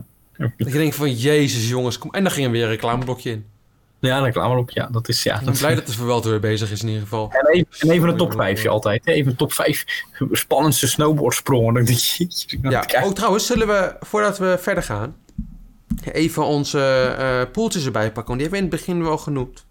Ik 0.56 0.72
denk 0.72 0.92
van, 0.92 1.12
jezus 1.12 1.68
jongens, 1.68 1.98
kom. 1.98 2.10
En 2.10 2.22
dan 2.22 2.32
ging 2.32 2.46
er 2.46 2.52
weer 2.52 2.62
een 2.62 2.68
reclameblokje 2.68 3.30
in. 3.30 3.44
ja, 4.00 4.18
de 4.18 4.24
reclame 4.24 4.58
op. 4.58 4.70
Ja, 4.70 4.88
dat 4.92 5.08
is 5.08 5.22
ja. 5.22 5.32
Ik 5.32 5.38
ben 5.38 5.48
Dat 5.48 5.58
blij 5.58 5.74
dat 5.74 5.86
de 5.86 5.92
Verwelter 5.92 6.30
weer 6.30 6.40
bezig 6.40 6.70
is 6.70 6.82
in 6.82 6.86
ieder 6.86 7.02
geval. 7.02 7.30
En 7.32 7.46
even, 7.52 7.66
en 7.78 7.90
even 7.90 8.08
een 8.08 8.16
top 8.16 8.32
5 8.32 8.66
altijd. 8.66 9.06
Even 9.06 9.30
een 9.30 9.36
top 9.36 9.52
5 9.52 9.84
spannendste 10.30 10.88
snowboardsprongen. 10.88 11.84
Je, 11.86 12.58
Ja, 12.62 12.80
kijk. 12.80 13.04
oh 13.04 13.12
trouwens, 13.12 13.46
zullen 13.46 13.66
we, 13.66 13.96
voordat 14.00 14.38
we 14.38 14.56
verder 14.60 14.82
gaan, 14.82 15.16
even 16.12 16.44
onze 16.44 16.80
eh 17.18 17.52
poeltjes 17.52 17.84
erbij 17.84 18.12
pakken. 18.12 18.26
Want 18.26 18.38
die 18.38 18.48
hebben 18.48 18.58
we 18.60 18.64
in 18.66 18.70
het 18.72 18.86
begin 18.86 19.02
wel 19.02 19.18
genoemd. 19.18 19.66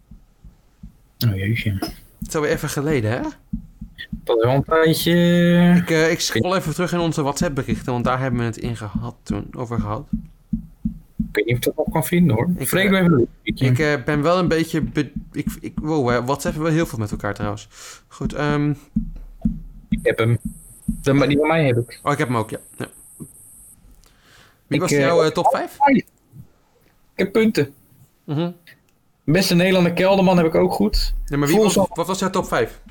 Oh 1.27 1.35
jeetje. 1.35 1.77
Dat 1.79 2.27
is 2.27 2.35
alweer 2.35 2.51
even 2.51 2.69
geleden, 2.69 3.11
hè? 3.11 3.19
Dat 4.09 4.37
is 4.37 4.43
wel 4.43 4.53
een 4.53 4.63
tijdje... 4.63 5.13
Ik, 5.77 5.89
eh, 5.89 6.11
ik 6.11 6.19
scroll 6.19 6.55
even 6.55 6.73
terug 6.73 6.93
in 6.93 6.99
onze 6.99 7.21
WhatsApp 7.21 7.55
berichten, 7.55 7.91
want 7.93 8.05
daar 8.05 8.19
hebben 8.19 8.39
we 8.39 8.45
het 8.45 8.57
in 8.57 8.75
gehad 8.77 9.15
toen, 9.23 9.47
over 9.55 9.79
gehad. 9.79 10.07
Ik 11.33 11.45
weet 11.45 11.45
niet 11.45 11.55
of 11.55 11.59
ik 11.71 11.75
dat 11.75 11.85
nog 11.85 11.93
kan 11.93 12.05
vinden 12.05 12.35
hoor. 12.35 12.49
Ik, 12.57 12.67
Vreemd 12.67 12.93
eh, 12.93 12.99
even 12.99 13.11
een 13.13 13.27
beetje. 13.43 13.65
Ik 13.65 13.79
eh, 13.79 14.03
ben 14.03 14.21
wel 14.21 14.37
een 14.39 14.47
beetje... 14.47 14.81
be- 14.81 15.11
ik, 15.31 15.45
ik, 15.59 15.73
wow, 15.81 16.09
hè, 16.09 16.23
WhatsApp 16.23 16.53
hebben 16.55 16.71
we 16.71 16.77
heel 16.77 16.85
veel 16.85 16.99
met 16.99 17.11
elkaar 17.11 17.33
trouwens. 17.33 17.67
Goed, 18.07 18.33
ehm, 18.33 18.73
Ik 19.89 19.99
heb 20.03 20.17
hem. 20.17 20.37
Maar 21.13 21.27
die 21.27 21.37
van 21.37 21.47
mij 21.47 21.65
heb 21.65 21.77
ik. 21.77 21.99
oh, 22.03 22.11
ik 22.11 22.17
heb 22.17 22.27
hem 22.27 22.37
ook, 22.37 22.49
ja. 22.49 22.59
ja. 22.77 22.87
Wie 23.17 23.27
Ik, 24.67 24.79
was 24.81 24.91
eh, 24.91 24.99
jouw 24.99 25.23
eh, 25.23 25.29
top 25.29 25.47
5? 25.51 25.77
Ik 25.95 26.05
heb 27.15 27.31
punten. 27.31 27.73
Mhm. 28.23 28.51
Beste 29.23 29.55
Nederlander 29.55 29.93
Kelderman 29.93 30.37
heb 30.37 30.45
ik 30.45 30.55
ook 30.55 30.73
goed. 30.73 31.13
Ja, 31.25 31.37
maar 31.37 31.47
wie 31.47 31.57
was, 31.57 31.75
wat 31.75 32.07
was 32.07 32.19
jouw 32.19 32.29
top 32.29 32.47
5? 32.47 32.81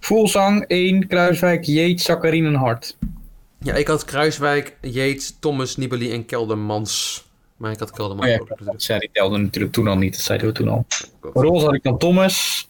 Voelsang 0.00 0.64
1, 0.66 1.06
Kruiswijk, 1.06 1.64
Jeet, 1.64 2.00
Sakkarien 2.00 2.46
en 2.46 2.54
Hart. 2.54 2.96
Ja, 3.58 3.74
ik 3.74 3.86
had 3.86 4.04
Kruiswijk, 4.04 4.76
Yates, 4.80 5.36
Thomas, 5.38 5.76
Nibali 5.76 6.12
en 6.12 6.26
Keldermans. 6.26 7.25
Maar 7.56 7.70
ik 7.72 7.78
had 7.78 7.90
Kelderman 7.90 8.24
Oh 8.26 8.30
ja, 8.30 8.38
ook 8.38 8.48
natuurlijk. 8.48 8.88
dat 8.88 9.00
die 9.00 9.10
telde 9.12 9.36
natuurlijk 9.38 9.72
toen 9.74 9.88
al 9.88 9.96
niet. 9.96 10.12
Dat 10.12 10.22
zeiden 10.22 10.46
we 10.46 10.52
toen 10.54 10.68
al. 10.68 10.86
Roze 11.20 11.64
had 11.64 11.74
ik 11.74 11.82
dan 11.82 11.98
Thomas, 11.98 12.68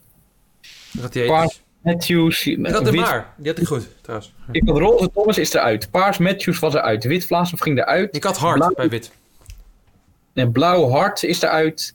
die 1.11 1.27
Paars. 1.27 1.63
Matthews. 1.83 2.47
Ik 2.47 2.67
had 2.67 2.85
de 2.85 2.91
Wit- 2.91 3.01
maar. 3.01 3.33
Die 3.37 3.49
had 3.49 3.59
ik 3.61 3.67
goed, 3.67 3.89
trouwens. 4.03 4.35
Ik 4.53 4.63
had 4.67 4.79
roze 4.79 5.11
Thomas 5.11 5.39
is 5.39 5.53
eruit. 5.53 5.91
Paars 5.91 6.19
Matthews 6.19 6.59
was 6.59 6.75
eruit. 6.75 7.05
Wit 7.05 7.27
Vlaasov 7.27 7.61
ging 7.61 7.79
eruit. 7.79 8.17
Ik 8.17 8.25
had 8.25 8.37
hard 8.37 8.57
Blauw- 8.57 8.75
bij 8.75 8.89
wit. 8.89 9.13
En 10.33 10.53
blauw 10.53 10.89
Hart 10.91 11.23
is 11.23 11.43
eruit. 11.43 11.95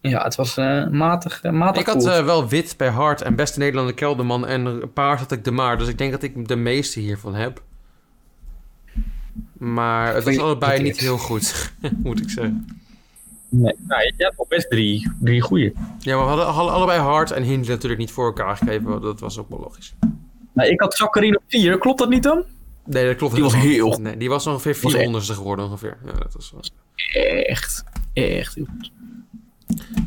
Ja, 0.00 0.22
het 0.24 0.34
was 0.34 0.56
eh, 0.56 0.86
matig, 0.86 1.42
eh, 1.42 1.52
matig 1.52 1.80
Ik 1.80 1.86
had 1.86 2.06
eh, 2.06 2.24
wel 2.24 2.48
wit 2.48 2.74
bij 2.76 2.88
Hart 2.88 3.22
en 3.22 3.34
beste 3.34 3.58
Nederlander 3.58 3.94
Kelderman 3.94 4.46
en 4.46 4.92
paars 4.92 5.20
had 5.20 5.32
ik 5.32 5.44
de 5.44 5.50
Maar. 5.50 5.78
Dus 5.78 5.88
ik 5.88 5.98
denk 5.98 6.12
dat 6.12 6.22
ik 6.22 6.48
de 6.48 6.56
meeste 6.56 7.00
hiervan 7.00 7.34
heb. 7.34 7.62
Maar 9.58 10.14
het 10.14 10.24
was 10.24 10.38
allebei 10.38 10.82
niet 10.82 10.98
heel 10.98 11.18
goed, 11.18 11.72
moet 12.02 12.20
ik 12.20 12.30
zeggen. 12.30 12.66
Nee, 13.50 13.74
nou, 13.78 14.02
je 14.02 14.12
hebt 14.16 14.38
al 14.38 14.46
best 14.48 14.70
drie, 14.70 15.10
drie 15.20 15.40
goeie. 15.40 15.72
Ja, 15.98 16.14
maar 16.16 16.24
we 16.24 16.30
hadden, 16.30 16.46
hadden 16.46 16.72
allebei 16.74 17.00
Hart 17.00 17.30
en 17.30 17.42
Hindley 17.42 17.74
natuurlijk 17.74 18.00
niet 18.00 18.10
voor 18.10 18.26
elkaar 18.26 18.56
gegeven. 18.56 19.00
Dat 19.00 19.20
was 19.20 19.38
ook 19.38 19.48
wel 19.48 19.58
logisch. 19.60 19.94
Nou, 20.52 20.70
ik 20.70 20.80
had 20.80 20.94
Zakarin 20.94 21.36
op 21.36 21.42
vier, 21.46 21.78
klopt 21.78 21.98
dat 21.98 22.08
niet 22.08 22.22
dan? 22.22 22.44
Nee, 22.84 23.06
dat 23.06 23.16
klopt 23.16 23.34
Die 23.34 23.42
was 23.42 23.54
heel. 23.56 23.98
Nee, 24.00 24.16
die 24.16 24.28
was 24.28 24.46
ongeveer 24.46 24.78
Was 24.82 24.94
echt- 24.94 25.08
400ste 25.10 25.34
geworden 25.34 25.64
ongeveer. 25.64 25.96
Ja, 26.04 26.12
dat 26.12 26.32
was 26.34 26.50
wel... 26.52 26.62
Echt, 27.44 27.84
echt 28.12 28.54
heel 28.54 28.66
goed. 28.76 28.90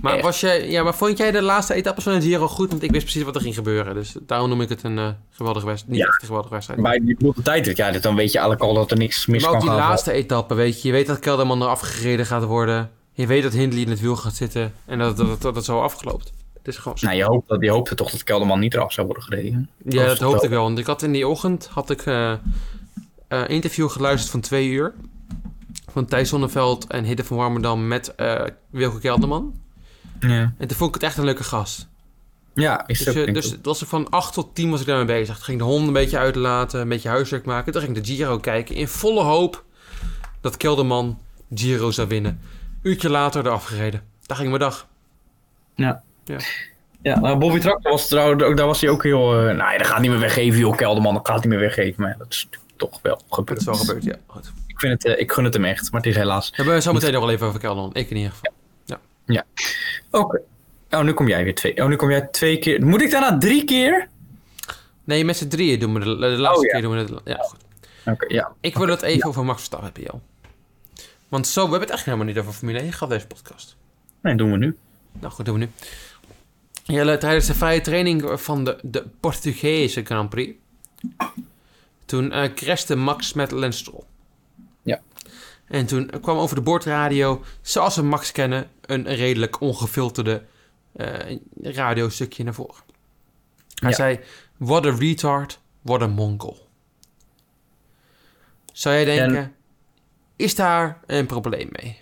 Maar, 0.02 0.14
Echt. 0.14 0.24
was 0.24 0.40
jij, 0.40 0.70
ja, 0.70 0.84
maar 0.84 0.96
vond 0.96 1.18
jij 1.18 1.32
de 1.32 1.42
laatste 1.42 1.74
etappes 1.74 2.04
van 2.04 2.14
de 2.14 2.22
Giro 2.22 2.48
goed? 2.48 2.70
Want 2.70 2.84
ik 2.84 2.92
wist 2.92 3.04
precies 3.04 3.24
wat 3.24 3.36
er 3.36 3.42
ging 3.42 3.56
gebeuren. 3.56 3.94
Dus 3.94 4.16
daarom 4.22 4.50
noem 4.50 4.62
ik 4.62 4.70
het 4.70 4.84
een 4.84 4.98
eh, 4.98 5.08
geweldige 5.32 5.66
wedstrijd. 5.66 5.94
Niet 5.96 6.06
Ja. 6.06 6.12
echt 6.12 6.22
een 6.22 6.26
geweldige 6.28 6.54
wedstrijd. 6.54 6.82
Bij 6.82 7.00
die 7.00 7.16
bedoelde 7.16 7.42
tijdrit, 7.42 7.78
ja, 7.78 7.92
dan 7.92 8.16
weet 8.16 8.32
je 8.32 8.38
eigenlijk 8.40 8.70
al 8.70 8.74
dat 8.76 8.92
er 8.92 8.98
niks 8.98 9.26
mis 9.26 9.42
Maar 9.42 9.52
ook 9.52 9.58
kan 9.58 9.68
die 9.68 9.78
gaan. 9.78 9.90
laatste 9.90 10.12
etappe, 10.12 10.54
weet 10.54 10.82
je. 10.82 10.88
Je 10.88 10.94
weet 10.94 11.08
dat 11.08 11.20
Kelderman 11.20 11.62
eraf 11.62 11.80
gereden 11.80 12.26
gaat 12.26 12.44
worden. 12.44 12.90
Je 13.14 13.28
weet 13.28 13.44
dat 13.44 13.54
Hindley 13.54 13.82
in 13.82 13.90
het 13.90 14.00
wiel 14.00 14.16
gaat 14.16 14.36
zitten. 14.36 14.74
En 14.86 15.00
dat 15.00 15.18
dat, 15.18 15.28
dat, 15.28 15.42
dat 15.42 15.56
het 15.56 15.66
zo 15.66 15.82
afgeloopt. 15.82 16.32
Het 16.58 16.68
is 16.68 16.78
gewoon. 16.78 16.98
Nou, 17.02 17.16
je 17.16 17.24
hoopte, 17.24 17.58
je 17.60 17.70
hoopte 17.72 17.96
toch 17.96 18.12
dat 18.12 18.24
Kelderman 18.24 18.60
niet 18.60 18.74
eraf 18.74 18.94
zou 18.94 19.06
worden 19.08 19.24
gereden. 19.24 19.70
ja, 19.86 20.06
dat 20.06 20.20
hoopte 20.20 20.44
ik 20.46 20.50
wel. 20.52 20.64
Want 20.64 20.80
ik 20.80 20.86
had 20.86 21.02
in 21.02 21.12
die 21.12 21.28
ochtend 21.28 21.70
had 21.74 21.90
ik, 21.90 22.02
eh 22.02 22.34
eh, 23.28 23.42
interview 23.48 23.90
geluisterd 23.90 24.32
van 24.32 24.40
twee 24.42 24.68
uur. 24.70 24.94
Van 25.92 26.06
Thijs 26.06 26.30
Zonneveld 26.30 26.88
en 26.88 27.04
Hidde 27.04 27.24
van 27.24 27.38
Warmerdam 27.38 27.88
met 27.88 28.16
eh 28.16 28.44
Wilke 28.70 29.00
Kelderman. 29.00 29.60
Ja, 30.20 30.54
En 30.58 30.68
toen 30.68 30.78
vond 30.78 30.90
ik 30.96 31.02
het 31.02 31.04
echt 31.10 31.18
een 31.18 31.24
leuke 31.26 31.44
gast. 31.44 31.88
ja 32.54 32.88
is 32.88 32.98
Dus, 33.04 33.16
eh, 33.16 33.34
dus 33.34 33.46
ik. 33.46 33.52
het 33.52 33.66
was 33.66 33.82
er 33.82 33.88
van 33.88 34.10
8 34.10 34.34
tot 34.34 34.56
10 34.56 34.70
was 34.70 34.80
ik 34.82 34.86
daarmee 34.88 35.06
bezig. 35.06 35.36
Toen 35.36 35.44
ging 35.44 35.58
de 35.58 35.64
hond 35.64 35.88
een 35.88 35.94
beetje 35.94 36.18
uitlaten, 36.18 36.82
een 36.82 36.90
beetje 36.90 37.10
huiswerk 37.10 37.46
maken. 37.46 37.72
Toen 37.72 37.82
ging 37.82 37.98
ik 37.98 38.04
de 38.06 38.14
Giro 38.14 38.38
kijken 38.40 38.76
in 38.76 38.88
volle 38.88 39.24
hoop 39.24 39.64
dat 40.42 40.58
Kelderman 40.58 41.20
Giro 41.54 41.92
zou 41.92 42.08
winnen. 42.08 42.40
Uurtje 42.82 43.10
later 43.10 43.46
eraf 43.46 43.66
gereden. 43.66 44.02
Daar 44.26 44.38
ging 44.38 44.50
mijn 44.50 44.62
dag. 44.62 44.88
Ja. 45.76 46.04
Ja. 46.26 46.38
Ja, 47.02 47.20
nou, 47.20 47.38
Bobby 47.38 47.60
Tractor 47.60 47.92
was 47.92 48.08
trouwens, 48.08 48.44
ook- 48.44 48.58
daar 48.58 48.66
was 48.66 48.82
hij 48.82 48.90
ook 48.90 49.04
heel... 49.04 49.48
eh 49.48 49.56
nou, 49.56 49.78
dat 49.78 49.88
gaat 49.88 50.00
niet 50.02 50.10
meer 50.12 50.20
weggeven, 50.20 50.60
joh, 50.60 50.76
Kelderman, 50.76 51.14
dat 51.14 51.28
gaat 51.28 51.38
niet 51.40 51.46
meer 51.50 51.60
weggeven. 51.60 52.02
Maar 52.04 52.16
dat 52.18 52.28
is 52.30 52.50
toch 52.76 53.00
wel 53.02 53.16
Dat 53.16 53.26
gebeurd. 53.30 53.60
is 53.60 53.66
wel 53.66 53.76
gebeurd, 53.76 54.04
ja. 54.04 54.16
Goed. 54.28 54.52
Ik, 54.82 54.88
vind 54.88 55.04
het, 55.04 55.14
eh, 55.16 55.22
ik 55.22 55.32
gun 55.32 55.44
het 55.44 55.54
hem 55.54 55.66
echt, 55.66 55.92
maar 55.92 56.02
het 56.02 56.10
is 56.10 56.16
helaas. 56.16 56.50
We 56.50 56.56
hebben 56.56 56.82
zo 56.82 56.94
meteen 56.94 57.12
nog 57.12 57.22
wel 57.22 57.32
even 57.32 57.48
over 57.48 57.60
Kelderman. 57.60 57.94
Ik 57.94 58.10
in 58.10 58.18
ieder 58.18 58.32
geval. 58.32 58.54
Oké. 60.12 60.42
Oh, 60.90 61.02
nu 61.02 61.14
kom 61.14 61.28
jij 61.28 61.44
weer 61.44 61.56
twee. 61.56 61.78
Oh, 61.82 61.88
nu 61.88 61.96
kom 61.96 62.10
jij 62.10 62.22
twee 62.22 62.60
keer. 62.60 62.86
Moet 62.86 63.02
ik 63.02 63.12
daarna 63.12 63.38
drie 63.38 63.64
keer? 63.64 64.08
Nee, 65.04 65.26
met 65.26 65.38
z'n 65.38 65.48
drieën 65.48 65.80
doen 65.80 65.94
we 65.94 66.00
de, 66.00 66.06
de 66.06 66.28
laatste 66.28 66.60
Oh, 66.60 66.64
ja. 66.66 66.72
keer 66.72 66.82
doen 66.82 66.92
we 66.92 66.98
het. 66.98 67.22
Ja, 67.26 67.38
goed. 67.38 67.60
Oké, 68.06 68.34
ja. 68.34 68.52
Ik 68.60 68.78
wil 68.78 68.88
het 68.88 69.02
even 69.02 69.28
over 69.30 69.46
Max 69.46 69.58
Verstappen 69.58 69.92
hebben, 69.94 70.12
Jel. 70.12 70.22
Want 71.28 71.48
zo, 71.48 71.64
we 71.66 71.70
hebben 71.70 71.80
het 71.80 71.90
eigenlijk 71.90 72.06
helemaal 72.06 72.26
niet 72.26 72.38
over 72.38 72.60
Formule 72.60 72.80
1 72.80 72.94
gehad, 72.94 73.10
deze 73.10 73.28
podcast. 73.28 73.76
Nee, 74.22 74.36
doen 74.36 74.52
we 74.52 74.58
nu. 74.58 74.78
Nou 75.20 75.34
goed, 75.34 75.46
doen 75.46 75.60
we 75.60 75.60
nu. 75.60 75.70
Jelle, 76.84 77.18
tijdens 77.18 77.46
de 77.46 77.54
vrije 77.54 77.82
training 77.82 78.32
van 78.34 78.64
de, 78.64 78.80
de 78.82 79.06
Portugese 79.20 80.06
Grand 80.06 80.30
Prix. 80.30 80.58
Toen 82.06 82.34
crashte 82.56 82.96
Max 82.96 83.34
met 83.34 83.54
Stroll. 83.70 84.04
Ja. 84.84 85.02
En 85.68 85.86
toen 85.86 86.10
kwam 86.22 86.38
over 86.38 86.56
de 86.56 86.62
bordradio, 86.62 87.44
zoals 87.62 87.96
we 87.96 88.02
Max 88.02 88.32
kennen, 88.32 88.70
een 88.82 89.04
redelijk 89.16 89.60
ongefilterde 89.62 90.44
eh 90.96 91.38
radiostukje 91.62 92.44
naar 92.44 92.54
voren. 92.54 92.84
Hij 93.76 93.90
Ja. 93.90 93.96
zei, 93.96 94.20
what 94.58 94.86
a 94.86 94.96
retard, 94.96 95.60
what 95.82 96.02
a 96.02 96.08
mongol. 96.08 96.68
Zou 98.74 98.96
jij 98.96 99.06
denken, 99.06 99.56
is 100.36 100.56
daar 100.56 101.00
een 101.06 101.26
probleem 101.26 101.70
mee? 101.72 102.02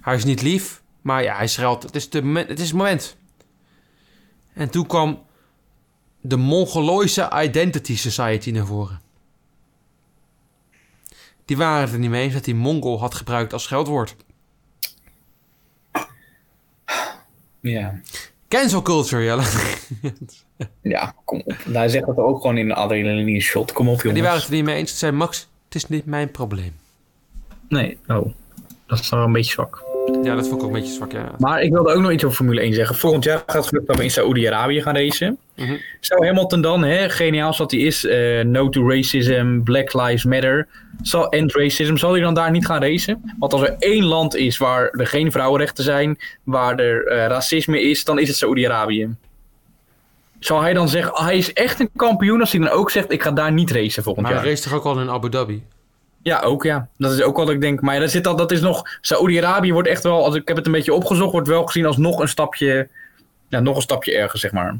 Hij 0.00 0.14
is 0.14 0.24
niet 0.24 0.42
lief, 0.42 0.82
maar 1.00 1.22
ja, 1.22 1.36
hij 1.36 1.46
schreeuwt. 1.46 1.82
Het 1.82 1.94
is, 1.96 2.10
de, 2.10 2.22
het 2.48 2.58
is 2.60 2.66
het 2.68 2.76
moment. 2.76 3.16
En 4.52 4.70
toen 4.70 4.86
kwam 4.86 5.24
de 6.20 6.36
Mongoloïsche 6.36 7.30
Identity 7.42 7.96
Society 7.96 8.50
naar 8.50 8.66
voren. 8.66 9.00
Die 11.46 11.56
waren 11.56 11.80
het 11.80 11.92
er 11.92 11.98
niet 11.98 12.10
mee 12.10 12.22
eens 12.22 12.32
dat 12.32 12.44
hij 12.44 12.54
Mongol 12.54 13.00
had 13.00 13.14
gebruikt 13.14 13.52
als 13.52 13.62
scheldwoord. 13.62 14.16
Ja. 17.60 18.00
Cancel 18.48 18.82
culture, 18.82 19.24
Jelle. 19.24 19.42
Ja, 20.82 21.14
kom 21.24 21.42
op. 21.44 21.56
Hij 21.72 21.88
zegt 21.88 22.06
dat 22.06 22.16
ook 22.16 22.40
gewoon 22.40 22.56
in 22.58 22.70
een 22.70 22.76
adrenaline 22.76 23.40
shot. 23.40 23.72
Kom 23.72 23.88
op, 23.88 23.94
jongens. 23.96 24.12
die 24.12 24.22
waren 24.22 24.38
het 24.38 24.48
er 24.48 24.54
niet 24.54 24.64
mee 24.64 24.76
eens. 24.76 24.90
Ze 24.90 24.96
zei 24.96 25.12
Max, 25.12 25.48
het 25.64 25.74
is 25.74 25.88
niet 25.88 26.06
mijn 26.06 26.30
probleem. 26.30 26.76
Nee, 27.68 27.98
oh. 28.06 28.34
Dat 28.86 28.98
is 28.98 29.08
wel 29.08 29.22
een 29.22 29.32
beetje 29.32 29.52
zwak. 29.52 29.84
Ja, 30.22 30.34
dat 30.34 30.48
vond 30.48 30.60
ik 30.60 30.66
ook 30.68 30.74
een 30.74 30.80
beetje 30.80 30.92
zwak, 30.94 31.12
ja. 31.12 31.30
Maar 31.38 31.62
ik 31.62 31.72
wilde 31.72 31.92
ook 31.94 32.00
nog 32.02 32.10
iets 32.10 32.24
over 32.24 32.36
Formule 32.36 32.60
1 32.60 32.74
zeggen. 32.74 32.96
Volgend 32.96 33.24
jaar 33.24 33.42
gaat 33.46 33.66
Verstappen 33.66 34.04
in 34.04 34.10
Saoedi-Arabië 34.10 34.82
gaan 34.82 34.96
racen. 34.96 35.38
Mhm. 35.54 35.74
Zou 36.00 36.26
Hamilton 36.26 36.60
dan, 36.60 36.84
hè, 36.84 37.08
geniaal 37.10 37.46
als 37.46 37.56
dat 37.58 37.70
hij 37.70 37.80
is, 37.80 38.04
eh, 38.06 38.44
no 38.44 38.68
to 38.68 38.88
racism, 38.88 39.60
Black 39.62 39.92
Lives 39.94 40.24
Matter, 40.24 40.68
zal, 41.02 41.28
end 41.28 41.54
racism, 41.54 41.96
zal 41.96 42.12
hij 42.12 42.20
dan 42.20 42.34
daar 42.34 42.50
niet 42.50 42.66
gaan 42.66 42.82
racen? 42.82 43.34
Want 43.38 43.52
als 43.52 43.62
er 43.62 43.76
één 43.78 44.04
land 44.04 44.36
is 44.36 44.56
waar 44.56 44.88
er 44.90 45.06
geen 45.06 45.32
vrouwenrechten 45.32 45.84
zijn, 45.84 46.18
waar 46.42 46.78
er 46.78 47.06
eh, 47.06 47.26
racisme 47.26 47.82
is, 47.82 48.04
dan 48.04 48.18
is 48.18 48.28
het 48.28 48.36
Saoedi-Arabië. 48.36 49.14
Zal 50.38 50.60
hij 50.60 50.72
dan 50.72 50.88
zeggen, 50.88 51.14
ah, 51.14 51.24
hij 51.24 51.36
is 51.38 51.52
echt 51.52 51.80
een 51.80 51.90
kampioen 51.96 52.40
als 52.40 52.52
hij 52.52 52.60
dan 52.60 52.70
ook 52.70 52.90
zegt, 52.90 53.12
ik 53.12 53.22
ga 53.22 53.30
daar 53.30 53.52
niet 53.52 53.70
racen 53.70 54.02
volgend 54.02 54.24
Maar 54.26 54.34
jaar? 54.34 54.44
hij 54.44 54.50
race 54.52 54.62
toch 54.68 54.72
ook 54.78 54.84
al 54.84 55.00
in 55.00 55.10
Abu 55.10 55.28
Dhabi? 55.28 55.62
Ja, 56.26 56.40
ook 56.40 56.62
ja. 56.62 56.88
Dat 56.98 57.12
is 57.12 57.22
ook 57.22 57.36
wat 57.36 57.50
ik 57.50 57.60
denk. 57.60 57.80
Maar 57.80 57.94
ja, 57.94 58.00
dat, 58.00 58.10
zit 58.10 58.26
al, 58.26 58.36
dat 58.36 58.52
is 58.52 58.60
nog. 58.60 58.82
Saoedi-Arabië 59.00 59.72
wordt 59.72 59.88
echt 59.88 60.02
wel, 60.02 60.24
als 60.24 60.34
ik 60.34 60.48
heb 60.48 60.56
het 60.56 60.66
een 60.66 60.72
beetje 60.72 60.94
opgezocht, 60.94 61.32
wordt 61.32 61.48
wel 61.48 61.66
gezien 61.66 61.86
als 61.86 61.96
nog 61.96 62.18
een 62.18 62.28
stapje. 62.28 62.88
Ja, 63.48 63.60
nog 63.60 63.76
een 63.76 63.82
stapje 63.82 64.16
erger, 64.16 64.38
zeg 64.38 64.52
maar. 64.52 64.78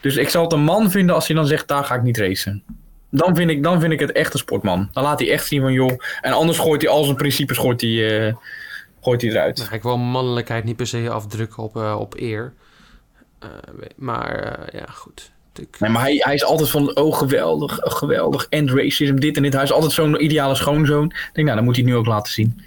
Dus 0.00 0.16
ik 0.16 0.28
zal 0.28 0.42
het 0.42 0.52
een 0.52 0.64
man 0.64 0.90
vinden 0.90 1.14
als 1.14 1.26
hij 1.26 1.36
dan 1.36 1.46
zegt, 1.46 1.68
daar 1.68 1.84
ga 1.84 1.94
ik 1.94 2.02
niet 2.02 2.18
racen. 2.18 2.62
Dan 3.10 3.36
vind 3.36 3.50
ik, 3.50 3.62
dan 3.62 3.80
vind 3.80 3.92
ik 3.92 4.00
het 4.00 4.12
echt 4.12 4.32
een 4.32 4.38
sportman. 4.38 4.88
Dan 4.92 5.02
laat 5.02 5.18
hij 5.18 5.30
echt 5.30 5.46
zien 5.46 5.60
van, 5.60 5.72
joh. 5.72 5.98
En 6.20 6.32
anders 6.32 6.58
gooit 6.58 6.82
hij 6.82 6.90
al 6.90 7.04
zijn 7.04 7.16
principes 7.16 7.58
gooit 7.58 7.80
hij, 7.80 8.26
eh, 8.26 8.34
gooit 9.00 9.22
hij 9.22 9.30
eruit. 9.30 9.68
Ik 9.72 9.82
wil 9.82 9.98
mannelijkheid 9.98 10.64
niet 10.64 10.76
per 10.76 10.86
se 10.86 11.10
afdrukken 11.10 11.62
op, 11.62 11.76
eh, 11.76 11.96
op 11.98 12.14
eer. 12.18 12.52
Eh, 13.38 13.48
maar 13.96 14.58
ja, 14.72 14.86
goed. 14.86 15.32
Ik, 15.58 15.80
Nee, 15.80 15.90
maar 15.90 16.02
hij, 16.02 16.16
hij 16.18 16.34
is 16.34 16.44
altijd 16.44 16.70
van, 16.70 16.96
oh 16.96 17.16
geweldig, 17.16 17.84
oh, 17.84 17.92
geweldig. 17.92 18.46
End 18.48 18.70
racism, 18.70 19.14
dit 19.14 19.36
en 19.36 19.42
dit. 19.42 19.52
Hij 19.52 19.62
is 19.62 19.72
altijd 19.72 19.92
zo'n 19.92 20.24
ideale 20.24 20.54
schoonzoon. 20.54 21.04
Ik 21.06 21.30
denk, 21.32 21.46
nou, 21.46 21.54
dan 21.56 21.64
moet 21.64 21.76
hij 21.76 21.84
het 21.84 21.92
nu 21.92 21.98
ook 21.98 22.06
laten 22.06 22.32
zien. 22.32 22.62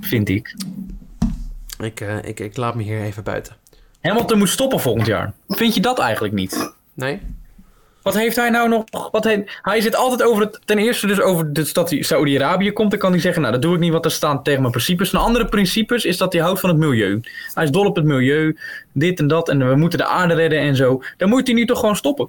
Vind 0.00 0.28
ik. 0.28 0.56
ik, 1.80 2.00
eh, 2.00 2.16
ik, 2.22 2.40
ik 2.40 2.56
laat 2.56 2.74
me 2.74 2.82
hier 2.82 3.00
even 3.00 3.22
buiten. 3.22 3.56
Hamilton 4.00 4.38
moet 4.38 4.48
stoppen 4.48 4.80
volgend 4.80 5.06
jaar. 5.06 5.32
Vind 5.48 5.74
je 5.74 5.80
dat 5.80 5.98
eigenlijk 5.98 6.34
niet? 6.34 6.72
Nee? 6.94 7.20
Wat 8.12 8.22
heeft 8.22 8.36
hij 8.36 8.50
nou 8.50 8.68
nog? 8.68 8.84
Wat 9.10 9.24
heeft, 9.24 9.58
hij 9.62 9.80
zit 9.80 9.96
altijd 9.96 10.22
over 10.22 10.42
het. 10.42 10.60
Ten 10.64 10.78
eerste 10.78 11.06
dus 11.06 11.20
over 11.20 11.52
de 11.52 11.64
stad 11.64 11.88
die 11.88 12.04
Saudi-Arabië 12.04 12.72
komt. 12.72 12.90
Dan 12.90 12.98
kan 12.98 13.10
hij 13.12 13.20
zeggen, 13.20 13.40
nou 13.40 13.52
dat 13.54 13.62
doe 13.62 13.74
ik 13.74 13.80
niet, 13.80 13.92
want 13.92 14.04
er 14.04 14.10
staan 14.10 14.42
tegen 14.42 14.60
mijn 14.60 14.72
principes. 14.72 15.12
Een 15.12 15.18
andere 15.20 15.44
principes 15.46 16.04
is 16.04 16.16
dat 16.16 16.32
hij 16.32 16.42
houdt 16.42 16.60
van 16.60 16.68
het 16.70 16.78
milieu. 16.78 17.20
Hij 17.54 17.64
is 17.64 17.70
dol 17.70 17.86
op 17.86 17.96
het 17.96 18.04
milieu. 18.04 18.56
Dit 18.92 19.18
en 19.18 19.26
dat. 19.26 19.48
En 19.48 19.68
we 19.68 19.76
moeten 19.76 19.98
de 19.98 20.06
aarde 20.06 20.34
redden 20.34 20.58
en 20.60 20.76
zo. 20.76 21.02
Dan 21.16 21.28
moet 21.28 21.46
hij 21.46 21.56
nu 21.56 21.64
toch 21.66 21.78
gewoon 21.78 21.96
stoppen. 21.96 22.28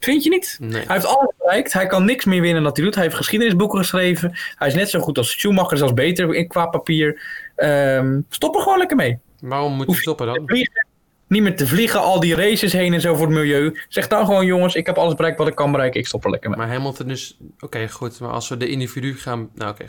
Vind 0.00 0.24
je 0.24 0.30
niet? 0.30 0.56
Nee. 0.60 0.70
Hij 0.86 0.94
heeft 0.94 1.06
alles 1.06 1.32
bereikt. 1.38 1.72
Hij 1.72 1.86
kan 1.86 2.04
niks 2.04 2.24
meer 2.24 2.40
winnen 2.40 2.62
dan 2.62 2.72
hij 2.74 2.84
doet. 2.84 2.94
Hij 2.94 3.04
heeft 3.04 3.16
geschiedenisboeken 3.16 3.78
geschreven. 3.78 4.32
Hij 4.54 4.68
is 4.68 4.74
net 4.74 4.90
zo 4.90 5.00
goed 5.00 5.18
als 5.18 5.30
Schumacher, 5.30 5.76
zelfs 5.78 5.92
beter 5.94 6.34
in- 6.34 6.48
qua 6.48 6.66
papier. 6.66 7.22
Ehm, 7.56 8.20
stop 8.28 8.54
er 8.56 8.62
gewoon 8.62 8.78
lekker 8.78 8.96
mee. 8.96 9.18
Waarom 9.40 9.72
moet 9.72 9.86
je 9.90 9.94
stoppen 9.96 10.26
dan? 10.26 10.42
Vliegen, 10.46 10.86
niet 11.30 11.42
meer 11.42 11.56
te 11.56 11.66
vliegen, 11.66 12.00
al 12.00 12.20
die 12.20 12.34
races 12.34 12.72
heen 12.72 12.92
en 12.92 13.00
zo 13.00 13.14
voor 13.14 13.26
het 13.26 13.36
milieu. 13.36 13.80
Zeg 13.88 14.08
dan 14.08 14.24
gewoon, 14.24 14.46
jongens, 14.46 14.74
ik 14.74 14.86
heb 14.86 14.98
alles 14.98 15.14
bereikt 15.14 15.38
wat 15.38 15.48
ik 15.48 15.54
kan 15.54 15.72
bereiken. 15.72 16.00
Ik 16.00 16.06
stop 16.06 16.24
er 16.24 16.30
lekker 16.30 16.50
mee. 16.50 16.58
Maar 16.58 16.68
Hamilton 16.68 17.08
dus... 17.08 17.38
Oké, 17.60 17.88
goed. 17.88 18.20
Maar 18.20 18.30
als 18.30 18.48
we 18.48 18.56
de 18.56 18.68
individu 18.68 19.14
gaan... 19.14 19.48
Nou, 19.54 19.70
oké. 19.70 19.84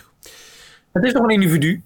Het 0.92 1.04
is 1.04 1.14
toch 1.14 1.24
een 1.24 1.30
individu? 1.30 1.82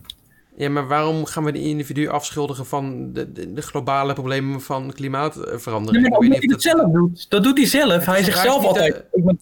Ja, 0.57 0.69
maar 0.69 0.87
waarom 0.87 1.25
gaan 1.25 1.43
we 1.43 1.51
de 1.51 1.61
individu 1.61 2.07
afschuldigen 2.07 2.65
van 2.65 3.13
de, 3.13 3.31
de, 3.31 3.53
de 3.53 3.61
globale 3.61 4.13
problemen 4.13 4.61
van 4.61 4.93
klimaatverandering? 4.93 6.01
Nee, 6.01 6.11
maar 6.11 6.23
Ik 6.23 6.31
weet 6.31 6.41
niet 6.41 6.55
of 6.55 6.61
zelf 6.61 6.91
doet. 6.91 7.29
Dat 7.29 7.43
doet 7.43 7.57
hij 7.57 7.67
zelf. 7.67 8.05
Hij 8.05 8.23
zegt 8.23 8.39
zelf 8.39 8.65
altijd, 8.65 8.93
eh, 8.93 9.01
ik 9.11 9.23
ben, 9.23 9.39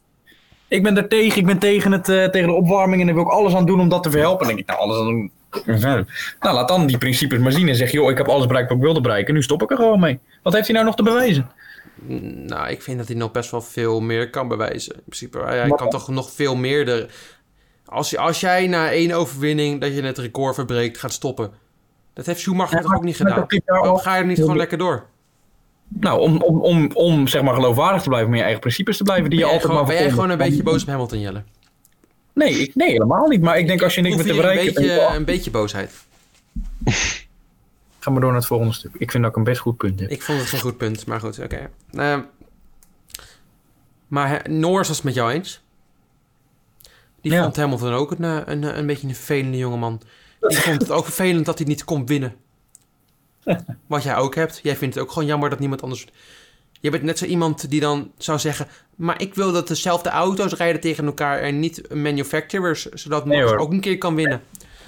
ik 0.68 0.84
ben 0.84 0.97
er 0.97 1.07
tegen, 1.07 1.39
ik 1.39 1.45
ben 1.45 1.59
tegen, 1.59 1.91
het, 1.91 2.09
eh, 2.09 2.26
tegen 2.26 2.47
de 2.47 2.53
opwarming 2.53 3.01
en 3.01 3.07
ik 3.07 3.14
wil 3.14 3.24
ook 3.24 3.32
alles 3.32 3.53
aan 3.53 3.66
doen 3.66 3.80
om 3.80 3.89
dat 3.89 4.03
te 4.03 4.11
verhelpen. 4.11 4.47
Dan 4.47 4.55
denk 4.55 4.59
ik, 4.59 4.76
nou, 4.76 4.80
alles 4.80 4.97
aan 4.97 5.05
doen. 5.05 5.32
Nou, 5.65 6.05
laat 6.39 6.67
dan 6.67 6.85
die 6.87 6.97
principes 6.97 7.39
maar 7.39 7.51
zien 7.51 7.69
en 7.69 7.75
zeg, 7.75 7.91
joh, 7.91 8.11
ik 8.11 8.17
heb 8.17 8.27
alles 8.27 8.45
bereikt 8.45 8.69
wat 8.69 8.77
ik 8.77 8.83
wilde 8.83 9.01
bereiken. 9.01 9.33
Nu 9.33 9.43
stop 9.43 9.61
ik 9.61 9.71
er 9.71 9.75
gewoon 9.75 9.99
mee. 9.99 10.19
Wat 10.43 10.53
heeft 10.53 10.65
hij 10.65 10.73
nou 10.75 10.85
nog 10.85 10.95
te 10.95 11.03
bewijzen? 11.03 11.51
Nou, 12.45 12.69
ik 12.69 12.81
vind 12.81 12.97
dat 12.97 13.07
hij 13.07 13.15
nog 13.17 13.31
best 13.31 13.51
wel 13.51 13.61
veel 13.61 14.01
meer 14.01 14.29
kan 14.29 14.47
bewijzen. 14.47 14.95
In 14.95 15.01
principe, 15.05 15.39
hij, 15.39 15.69
kan 15.69 15.89
toch 15.89 16.07
nog 16.07 16.31
veel 16.31 16.55
meer... 16.55 16.87
Er... 16.87 17.09
Als, 17.85 18.09
je- 18.09 18.17
als 18.17 18.39
jij 18.39 18.67
na 18.67 18.91
één 18.91 19.11
overwinning 19.11 19.81
dat 19.81 19.95
je 19.95 20.01
het 20.01 20.17
record 20.17 20.55
verbreekt 20.55 20.97
gaat 20.97 21.13
stoppen... 21.13 21.51
Dat 22.13 22.25
heeft 22.25 22.39
Schumacher 22.39 22.75
Ja, 22.77 22.81
toch 22.83 22.95
ook 22.95 23.03
niet 23.03 23.19
maar 23.19 23.31
gedaan? 23.31 23.47
Waarom 23.65 23.97
ga 23.97 24.15
je 24.15 24.21
er 24.21 24.27
niet 24.27 24.37
gewoon 24.37 24.57
lekker 24.57 24.77
door? 24.77 25.05
Nou, 25.99 26.19
om, 26.19 26.41
om, 26.41 26.61
om, 26.61 26.89
om 26.93 27.27
zeg 27.27 27.41
maar 27.41 27.53
geloofwaardig 27.53 28.01
te 28.01 28.09
blijven, 28.09 28.29
met 28.29 28.37
je 28.37 28.43
eigen 28.43 28.61
principes 28.61 28.97
te 28.97 29.03
blijven, 29.03 29.29
die 29.29 29.39
Ben 29.39 29.47
je 29.47 29.53
altijd 29.53 29.71
gewoon, 29.71 29.85
maar 29.85 29.93
ben 29.93 30.03
jij 30.03 30.11
gewoon 30.13 30.29
een 30.29 30.37
beetje 30.37 30.63
boos 30.63 30.81
op 30.81 30.87
Hamilton, 30.87 31.19
Jelle? 31.19 31.43
Nee, 32.34 32.53
ik, 32.53 32.75
nee, 32.75 32.91
helemaal 32.91 33.27
niet. 33.27 33.41
Maar 33.41 33.57
ik 33.57 33.67
denk 33.67 33.81
als 33.81 33.95
je 33.95 34.01
niks 34.01 34.15
meer 34.15 34.23
te 34.25 34.29
een 34.31 34.36
bereiken 34.36 34.65
hebt... 34.65 34.75
beetje, 34.77 34.91
en 35.01 35.09
je- 35.11 35.15
een 35.17 35.25
beetje 35.25 35.51
boosheid. 35.51 35.93
Ga 37.99 38.11
maar 38.11 38.21
door 38.21 38.29
naar 38.29 38.39
het 38.39 38.47
volgende 38.47 38.73
stuk. 38.73 38.91
Ik 38.97 39.11
vind 39.11 39.23
dat 39.23 39.31
ik 39.31 39.38
een 39.38 39.43
best 39.43 39.59
goed 39.61 39.77
punt 39.77 39.99
heb. 39.99 40.09
Ik 40.09 40.21
vond 40.21 40.39
het 40.39 40.47
geen 40.49 40.59
goed 40.59 40.77
punt, 40.77 41.05
maar 41.05 41.19
goed, 41.19 41.39
oké. 41.39 41.69
Ehm, 41.91 42.21
maar 44.07 44.29
hè, 44.29 44.49
Norris 44.49 44.88
was 44.88 44.95
het 44.97 45.05
met 45.05 45.13
jou 45.13 45.31
eens. 45.31 45.61
Die 47.21 47.31
Ja. 47.31 47.41
vond 47.43 47.55
Hamilton 47.55 47.93
ook 47.93 48.11
een, 48.11 48.23
eh, 48.23 48.39
een, 48.45 48.77
een 48.77 48.86
beetje 48.86 49.07
een 49.07 49.15
vervelende 49.15 49.57
jongeman. 49.57 50.01
Die 50.39 50.57
vond 50.57 50.81
het 50.81 50.91
ook 50.91 51.03
vervelend 51.05 51.45
dat 51.45 51.57
hij 51.57 51.67
niet 51.67 51.84
kon 51.84 52.05
winnen. 52.05 52.36
Wat 53.88 54.03
jij 54.03 54.15
ook 54.15 54.36
hebt. 54.36 54.59
Jij 54.63 54.75
vindt 54.75 54.95
het 54.95 55.03
ook 55.03 55.11
gewoon 55.11 55.27
jammer 55.27 55.49
dat 55.49 55.59
niemand 55.59 55.81
anders... 55.81 56.05
Je 56.84 56.89
bent 56.89 57.03
net 57.03 57.17
zo 57.17 57.25
iemand 57.25 57.69
die 57.69 57.79
dan 57.79 58.11
zou 58.17 58.39
zeggen... 58.39 58.67
Maar 58.95 59.21
ik 59.21 59.36
wil 59.36 59.51
dat 59.51 59.67
dezelfde 59.67 60.09
auto's 60.09 60.53
rijden 60.53 60.81
tegen 60.81 61.05
elkaar... 61.05 61.39
en 61.39 61.59
niet 61.59 61.93
manufacturers, 61.93 62.86
zodat 62.86 63.25
Nee, 63.25 63.43
Max 63.43 63.51
ook 63.51 63.71
een 63.71 63.79
keer 63.79 63.97
kan 63.97 64.15
winnen. 64.15 64.41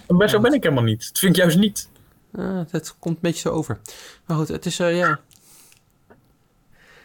Maar 0.07 0.29
zo 0.29 0.39
ben 0.39 0.53
ik 0.53 0.63
helemaal 0.63 0.83
niet. 0.83 1.07
Dat 1.07 1.19
vind 1.19 1.35
ik 1.35 1.41
juist 1.41 1.57
niet. 1.57 1.89
Ah, 2.33 2.59
dat 2.71 2.95
komt 2.99 3.15
een 3.15 3.21
beetje 3.21 3.39
zo 3.39 3.49
over. 3.49 3.79
Maar 4.25 4.37
goed, 4.37 4.47
het 4.47 4.65
is, 4.65 4.79
eh, 4.79 4.97
ja... 4.97 5.19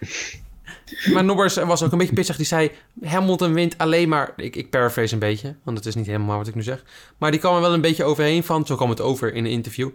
maar 1.15 1.25
Norris 1.25 1.55
was 1.55 1.83
ook 1.83 1.93
een 1.93 1.99
beetje 1.99 2.15
pissig. 2.15 2.37
Die 2.37 2.47
zei, 2.47 2.71
Hamilton 3.03 3.55
wint 3.55 3.79
alleen 3.79 4.09
maar... 4.09 4.33
Ik, 4.37 4.57
ik 4.57 4.71
paraphrase 4.71 5.15
een 5.15 5.21
beetje, 5.21 5.57
want 5.63 5.77
het 5.77 5.87
is 5.87 5.95
niet 5.95 6.07
helemaal 6.07 6.39
wat 6.39 6.49
ik 6.49 6.55
nu 6.55 6.63
zeg. 6.63 6.85
Maar 7.19 7.31
die 7.31 7.41
kwam 7.41 7.55
er 7.55 7.61
wel 7.61 7.75
een 7.75 7.81
beetje 7.81 8.05
overheen 8.05 8.45
van. 8.45 8.67
Zo 8.67 8.77
kwam 8.77 8.91
het 8.91 9.01
over 9.01 9.35
in 9.35 9.45
een 9.45 9.51
interview. 9.51 9.91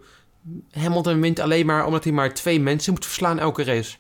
Hamilton 0.72 1.22
wint 1.22 1.40
alleen 1.40 1.66
maar 1.66 1.86
omdat 1.86 2.04
hij 2.04 2.14
maar 2.14 2.34
twee 2.34 2.60
mensen 2.60 2.94
moet 2.94 3.06
verslaan 3.06 3.40
elke 3.40 3.64
race. 3.64 3.98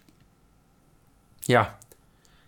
Ja. 1.45 1.77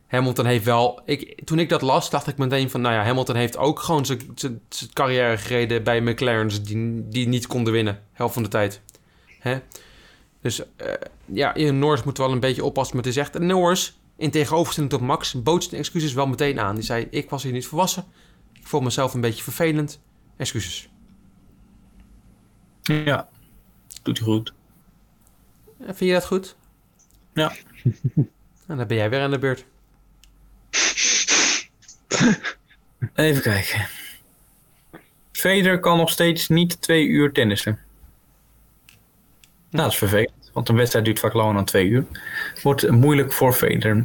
Hamilton 0.08 0.46
heeft 0.46 0.66
wel... 0.66 1.02
Ik, 1.06 1.46
toen 1.46 1.60
ik 1.60 1.70
dat 1.70 1.82
las, 1.82 2.10
dacht 2.10 2.28
ik 2.28 2.38
meteen 2.38 2.70
van... 2.70 2.82
Nou 2.82 2.96
ja, 2.96 3.04
Hamilton 3.04 3.36
heeft 3.36 3.58
ook 3.58 3.80
gewoon 3.80 4.06
zijn- 4.06 4.62
carrière 4.94 5.38
gereden 5.38 5.84
bij 5.84 6.02
McLaren's... 6.02 6.64
die, 6.64 7.08
die 7.08 7.28
niet 7.28 7.48
konden 7.48 7.74
winnen. 7.74 8.04
Helft 8.14 8.34
van 8.34 8.44
de 8.44 8.50
tijd. 8.50 8.82
Hè? 9.40 9.60
Dus 10.42 10.62
eh, 10.76 10.94
ja, 11.26 11.56
Ian 11.56 11.80
Norris 11.80 12.04
moet 12.04 12.18
wel 12.18 12.32
een 12.32 12.40
beetje 12.40 12.64
oppassen 12.64 12.96
met 12.96 13.06
hij 13.06 13.14
zegt. 13.14 13.36
En 13.36 13.46
Norris, 13.46 14.00
in 14.16 14.32
tegenwoorstelling 14.32 14.92
tot 14.92 15.02
Max, 15.02 15.42
bood 15.44 15.64
zijn 15.64 15.76
excuses 15.82 16.14
wel 16.14 16.28
meteen 16.28 16.60
aan. 16.60 16.76
Die 16.76 16.84
zei, 16.84 17.08
ik 17.10 17.30
was 17.30 17.44
hier 17.44 17.52
niet 17.52 17.68
volwassen. 17.68 18.06
Ik 18.54 18.68
voel 18.68 18.82
mezelf 18.82 19.14
een 19.14 19.22
beetje 19.22 19.44
vervelend. 19.44 20.00
Excuses. 20.38 20.90
Ja. 22.82 23.30
Doet 24.04 24.18
hij 24.18 24.28
goed. 24.28 24.54
Eh, 25.80 25.86
Vind 25.86 26.00
je 26.00 26.12
dat 26.14 26.26
goed? 26.26 26.56
Ja. 27.34 27.52
En 28.68 28.78
dan 28.78 28.88
ben 28.88 28.98
jij 28.98 29.10
weer 29.10 29.22
aan 29.22 29.32
de 29.32 29.40
beurt. 29.40 29.66
Even 33.16 33.42
kijken. 33.42 33.88
Vader 35.32 35.80
kan 35.80 35.98
nog 35.98 36.10
steeds 36.10 36.48
niet 36.48 36.82
twee 36.82 37.06
uur 37.06 37.32
tennissen. 37.32 37.80
Nou, 39.70 39.84
dat 39.84 39.92
is 39.92 39.98
vervelend. 39.98 40.50
Want 40.54 40.70
een 40.70 40.76
wedstrijd 40.76 41.06
duurt 41.06 41.20
vaak 41.20 41.34
langer 41.34 41.54
dan 41.54 41.66
twee 41.66 41.88
uur. 41.88 42.06
Wordt 42.64 42.92
moeilijk 42.92 43.34
voor 43.34 43.54
Vader. 43.54 44.04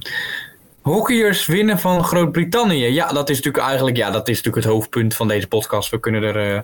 Hockeyers 0.81 1.47
winnen 1.47 1.79
van 1.79 2.05
Groot-Brittannië. 2.05 2.87
Ja, 2.87 3.13
dat 3.13 3.31
is 3.31 3.37
natuurlijk 3.37 3.65
eigenlijk 3.65 3.97
ja, 3.97 4.11
dat 4.11 4.29
is 4.29 4.37
natuurlijk 4.37 4.65
het 4.65 4.75
hoofdpunt 4.75 5.15
van 5.15 5.29
deze 5.29 5.49
podcast. 5.49 5.91
We 5.91 6.01
kunnen 6.01 6.23
er, 6.23 6.55
eh, 6.55 6.61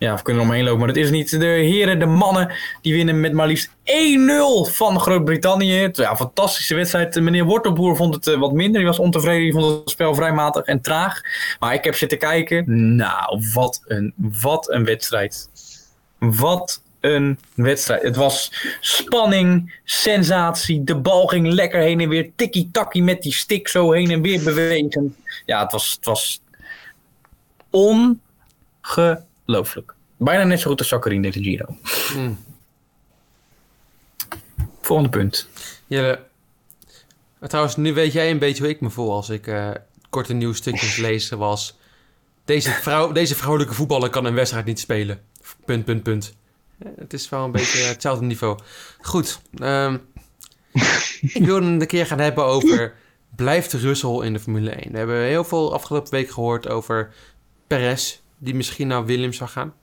ja, 0.00 0.16
we 0.16 0.22
kunnen 0.22 0.42
er 0.42 0.48
omheen 0.48 0.64
lopen, 0.64 0.78
maar 0.78 0.88
dat 0.88 0.96
is 0.96 1.10
niet. 1.10 1.30
De 1.30 1.46
heren, 1.46 1.98
de 1.98 2.06
mannen, 2.06 2.52
die 2.80 2.94
winnen 2.94 3.20
met 3.20 3.32
maar 3.32 3.46
liefst 3.46 3.68
1-0 3.68 3.72
van 4.72 5.00
Groot-Brittannië. 5.00 5.88
Ja, 5.92 6.16
fantastische 6.16 6.74
wedstrijd. 6.74 7.20
Meneer 7.20 7.44
Wortelboer 7.44 7.96
vond 7.96 8.14
het 8.14 8.26
eh, 8.26 8.38
wat 8.38 8.52
minder. 8.52 8.80
Die 8.80 8.88
was 8.88 8.98
ontevreden. 8.98 9.42
Die 9.42 9.52
vond 9.52 9.80
het 9.80 9.90
spel 9.90 10.14
vrij 10.14 10.32
matig 10.32 10.64
en 10.64 10.80
traag. 10.80 11.20
Maar 11.58 11.74
ik 11.74 11.84
heb 11.84 11.94
zitten 11.94 12.18
kijken. 12.18 12.96
Nou, 12.96 13.42
wat 13.54 13.82
een, 13.86 14.12
wat 14.16 14.70
een 14.70 14.84
wedstrijd. 14.84 15.48
Wat 16.18 16.82
een 17.00 17.38
wedstrijd. 17.54 18.02
Het 18.02 18.16
was 18.16 18.52
spanning, 18.80 19.80
sensatie. 19.84 20.84
De 20.84 20.96
bal 20.96 21.26
ging 21.26 21.46
lekker 21.52 21.80
heen 21.80 22.00
en 22.00 22.08
weer. 22.08 22.30
Tikkie-takkie 22.36 23.02
met 23.02 23.22
die 23.22 23.34
stick 23.34 23.68
zo 23.68 23.92
heen 23.92 24.10
en 24.10 24.22
weer 24.22 24.44
bewegen. 24.44 25.16
Ja, 25.46 25.62
het 25.62 25.72
was, 25.72 25.92
het 25.92 26.04
was 26.04 26.42
ongelooflijk. 29.50 29.94
Bijna 30.16 30.44
net 30.44 30.60
zo 30.60 30.68
goed 30.70 30.78
als 30.78 30.88
Sakharin 30.88 31.22
deze 31.22 31.42
Giro. 31.42 31.76
Mm. 32.16 32.38
Volgende 34.80 35.10
punt. 35.10 35.48
Jelle, 35.86 36.20
maar 37.38 37.48
trouwens, 37.48 37.76
nu 37.76 37.94
weet 37.94 38.12
jij 38.12 38.30
een 38.30 38.38
beetje 38.38 38.62
hoe 38.62 38.72
ik 38.72 38.80
me 38.80 38.90
voel 38.90 39.12
als 39.12 39.28
ik 39.28 39.46
eh, 39.46 39.70
korte 40.10 40.32
nieuwsstukjes 40.32 40.96
lees. 41.06 41.28
Was 41.28 41.78
deze, 42.44 42.70
vrouw, 42.70 43.12
deze 43.12 43.34
vrouwelijke 43.34 43.74
voetballer 43.74 44.10
kan 44.10 44.24
een 44.24 44.34
wedstrijd 44.34 44.64
niet 44.64 44.80
spelen. 44.80 45.20
Punt, 45.64 45.84
punt, 45.84 46.02
punt. 46.02 46.34
Eh, 46.78 46.88
Het 46.98 47.12
is 47.12 47.28
wel 47.28 47.44
een 47.44 47.52
beetje 47.52 47.78
hetzelfde 47.94 48.24
niveau. 48.24 48.58
Goed. 49.00 49.40
ehm, 49.58 49.96
ik 51.20 51.44
wil 51.44 51.54
het 51.54 51.64
een 51.64 51.86
keer 51.86 52.06
gaan 52.06 52.18
hebben 52.20 52.44
over... 52.44 52.94
Blijft 53.36 53.72
Russell 53.72 54.20
in 54.24 54.32
de 54.32 54.40
Formule 54.40 54.70
1? 54.70 54.92
We 54.92 54.98
hebben 54.98 55.22
heel 55.22 55.44
veel 55.44 55.72
afgelopen 55.72 56.10
week 56.10 56.30
gehoord 56.30 56.68
over 56.68 57.12
Perez... 57.66 58.19
die 58.40 58.54
misschien 58.54 58.86
naar 58.86 59.04
Williams 59.04 59.36
zou 59.36 59.50
gaan. 59.50 59.74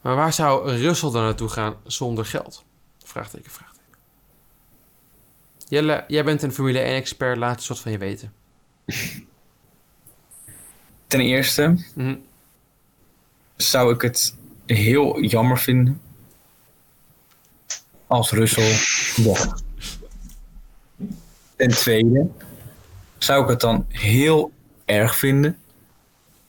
Maar 0.00 0.16
waar 0.16 0.32
zou 0.32 0.70
Russell 0.70 1.10
dan 1.10 1.22
naartoe 1.22 1.48
gaan 1.48 1.76
zonder 1.84 2.24
geld? 2.26 2.64
Vraagteken, 3.04 3.50
vraagteken. 3.50 3.74
Jelle, 5.68 6.04
jij 6.08 6.24
bent 6.24 6.42
een 6.42 6.52
Formule 6.52 6.80
1-expert. 6.84 7.36
Laat 7.36 7.56
eens 7.56 7.68
wat 7.68 7.78
van 7.80 7.92
je 7.92 7.98
weten. 7.98 8.32
Ten 11.06 11.20
eerste 11.20 11.84
Mhm. 11.94 12.16
zou 13.56 13.94
ik 13.94 14.00
het 14.00 14.36
heel 14.66 15.20
jammer 15.20 15.58
vinden 15.58 16.00
als 18.06 18.30
Russell. 18.30 18.76
Ten 21.56 21.68
tweede 21.70 22.28
zou 23.18 23.42
ik 23.42 23.48
het 23.48 23.60
dan 23.60 23.84
heel 23.88 24.52
erg 24.84 25.16
vinden 25.16 25.58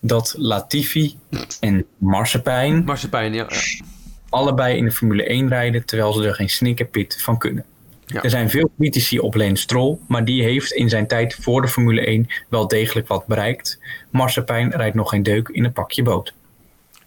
dat 0.07 0.35
Latifi 0.37 1.17
en 1.59 1.85
Marsepijn 1.97 3.33
ja. 3.33 3.45
ja. 3.49 3.85
allebei 4.29 4.77
in 4.77 4.85
de 4.85 4.91
Formule 4.91 5.23
1 5.23 5.47
rijden 5.47 5.85
terwijl 5.85 6.13
ze 6.13 6.27
er 6.27 6.35
geen 6.35 6.49
snikkerpit 6.49 7.21
van 7.21 7.37
kunnen. 7.37 7.65
Ja. 8.05 8.23
Er 8.23 8.29
zijn 8.29 8.49
veel 8.49 8.71
critici 8.77 9.19
op 9.19 9.35
Lance 9.35 9.61
Stroll, 9.61 9.97
maar 10.07 10.25
die 10.25 10.43
heeft 10.43 10.71
in 10.71 10.89
zijn 10.89 11.07
tijd 11.07 11.35
voor 11.41 11.61
de 11.61 11.67
Formule 11.67 12.05
1 12.05 12.27
wel 12.49 12.67
degelijk 12.67 13.07
wat 13.07 13.25
bereikt. 13.25 13.79
Marsepijn 14.09 14.71
rijdt 14.71 14.95
nog 14.95 15.09
geen 15.09 15.23
deuk 15.23 15.47
in 15.47 15.65
een 15.65 15.73
pakje 15.73 16.03
boot. 16.03 16.33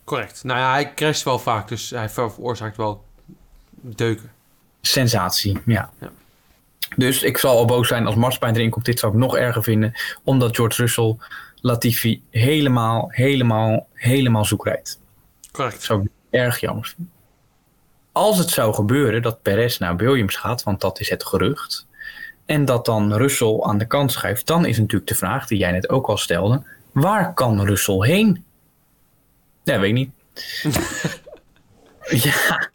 Correct. 0.05 0.45
Nou 0.45 0.59
ja, 0.59 0.73
hij 0.73 0.95
crasht 0.95 1.23
wel 1.23 1.39
vaak, 1.39 1.69
dus 1.69 1.91
hij 1.91 2.09
ver- 2.09 2.33
veroorzaakt 2.33 2.77
wel 2.77 3.05
deuken. 3.71 4.31
Sensatie, 4.81 5.59
ja. 5.67 5.91
Ja. 6.01 6.11
Dus 6.97 7.23
ik 7.23 7.39
zal 7.39 7.57
al 7.57 7.65
boos 7.65 7.89
zijn 7.89 8.07
als 8.07 8.15
Marsepijn 8.15 8.55
erin 8.55 8.71
komt. 8.71 8.85
Dit 8.85 8.99
zou 8.99 9.13
ik 9.13 9.19
nog 9.19 9.37
erger 9.37 9.63
vinden, 9.63 9.93
omdat 10.25 10.57
George 10.57 10.81
Russell 10.83 11.17
Latifi 11.61 12.23
helemaal, 12.31 13.07
helemaal, 13.11 13.87
helemaal 13.93 14.45
zoek 14.45 14.65
rijdt. 14.65 15.01
Correct. 15.53 15.75
Dat 15.75 15.85
zou 15.85 16.03
ik 16.03 16.09
erg 16.31 16.61
jammer 16.61 16.87
vinden. 16.87 17.13
Als 18.13 18.39
het 18.39 18.51
zou 18.51 18.75
gebeuren 18.75 19.23
dat 19.23 19.43
Perez 19.43 19.79
naar 19.79 19.97
Williams 19.97 20.37
gaat, 20.37 20.63
want 20.63 20.81
dat 20.81 21.01
is 21.01 21.11
het 21.11 21.25
gerucht, 21.25 21.87
en 22.47 22.65
dat 22.65 22.85
dan 22.85 23.15
Russell 23.15 23.61
aan 23.61 23.79
de 23.79 23.87
kant 23.87 24.13
schuift, 24.13 24.47
dan 24.47 24.67
is 24.67 24.79
natuurlijk 24.79 25.09
de 25.09 25.15
vraag 25.15 25.47
die 25.47 25.59
jij 25.59 25.71
net 25.71 25.89
ook 25.89 26.07
al 26.07 26.17
stelde: 26.17 26.63
waar 26.93 27.35
kan 27.35 27.65
Russell 27.65 28.01
heen? 28.01 28.45
Ja, 29.65 29.79
weet 29.79 29.89
ik 29.89 29.95
niet. 29.95 30.11
ja. 32.25 32.71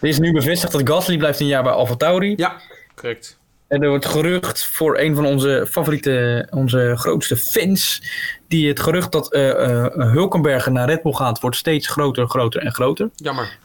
Er 0.00 0.08
is 0.08 0.18
nu 0.18 0.32
bevestigd 0.32 0.72
dat 0.72 0.88
Gasly 0.88 1.16
blijft 1.16 1.40
een 1.40 1.46
jaar 1.46 1.62
bij 1.62 1.72
AlphaTauri. 1.72 2.34
Ja, 2.36 2.60
correct. 2.94 3.39
En 3.70 3.82
er 3.82 3.88
wordt 3.88 4.06
gerucht 4.06 4.66
voor 4.66 4.98
een 4.98 5.14
van 5.14 5.26
onze 5.26 5.66
favoriete, 5.70 6.46
onze 6.50 6.94
grootste 6.96 7.36
fans. 7.36 8.02
Die 8.48 8.68
het 8.68 8.80
gerucht 8.80 9.12
dat 9.12 9.32
eh 9.32 9.50
eh, 9.50 9.86
Hulkenberger 9.94 10.72
naar 10.72 10.88
Red 10.88 11.02
Bull 11.02 11.12
gaat, 11.12 11.40
wordt 11.40 11.56
steeds 11.56 11.88
groter, 11.88 12.28
groter 12.28 12.62
en 12.62 12.72
groter. 12.72 13.10
Jammer. 13.14 13.58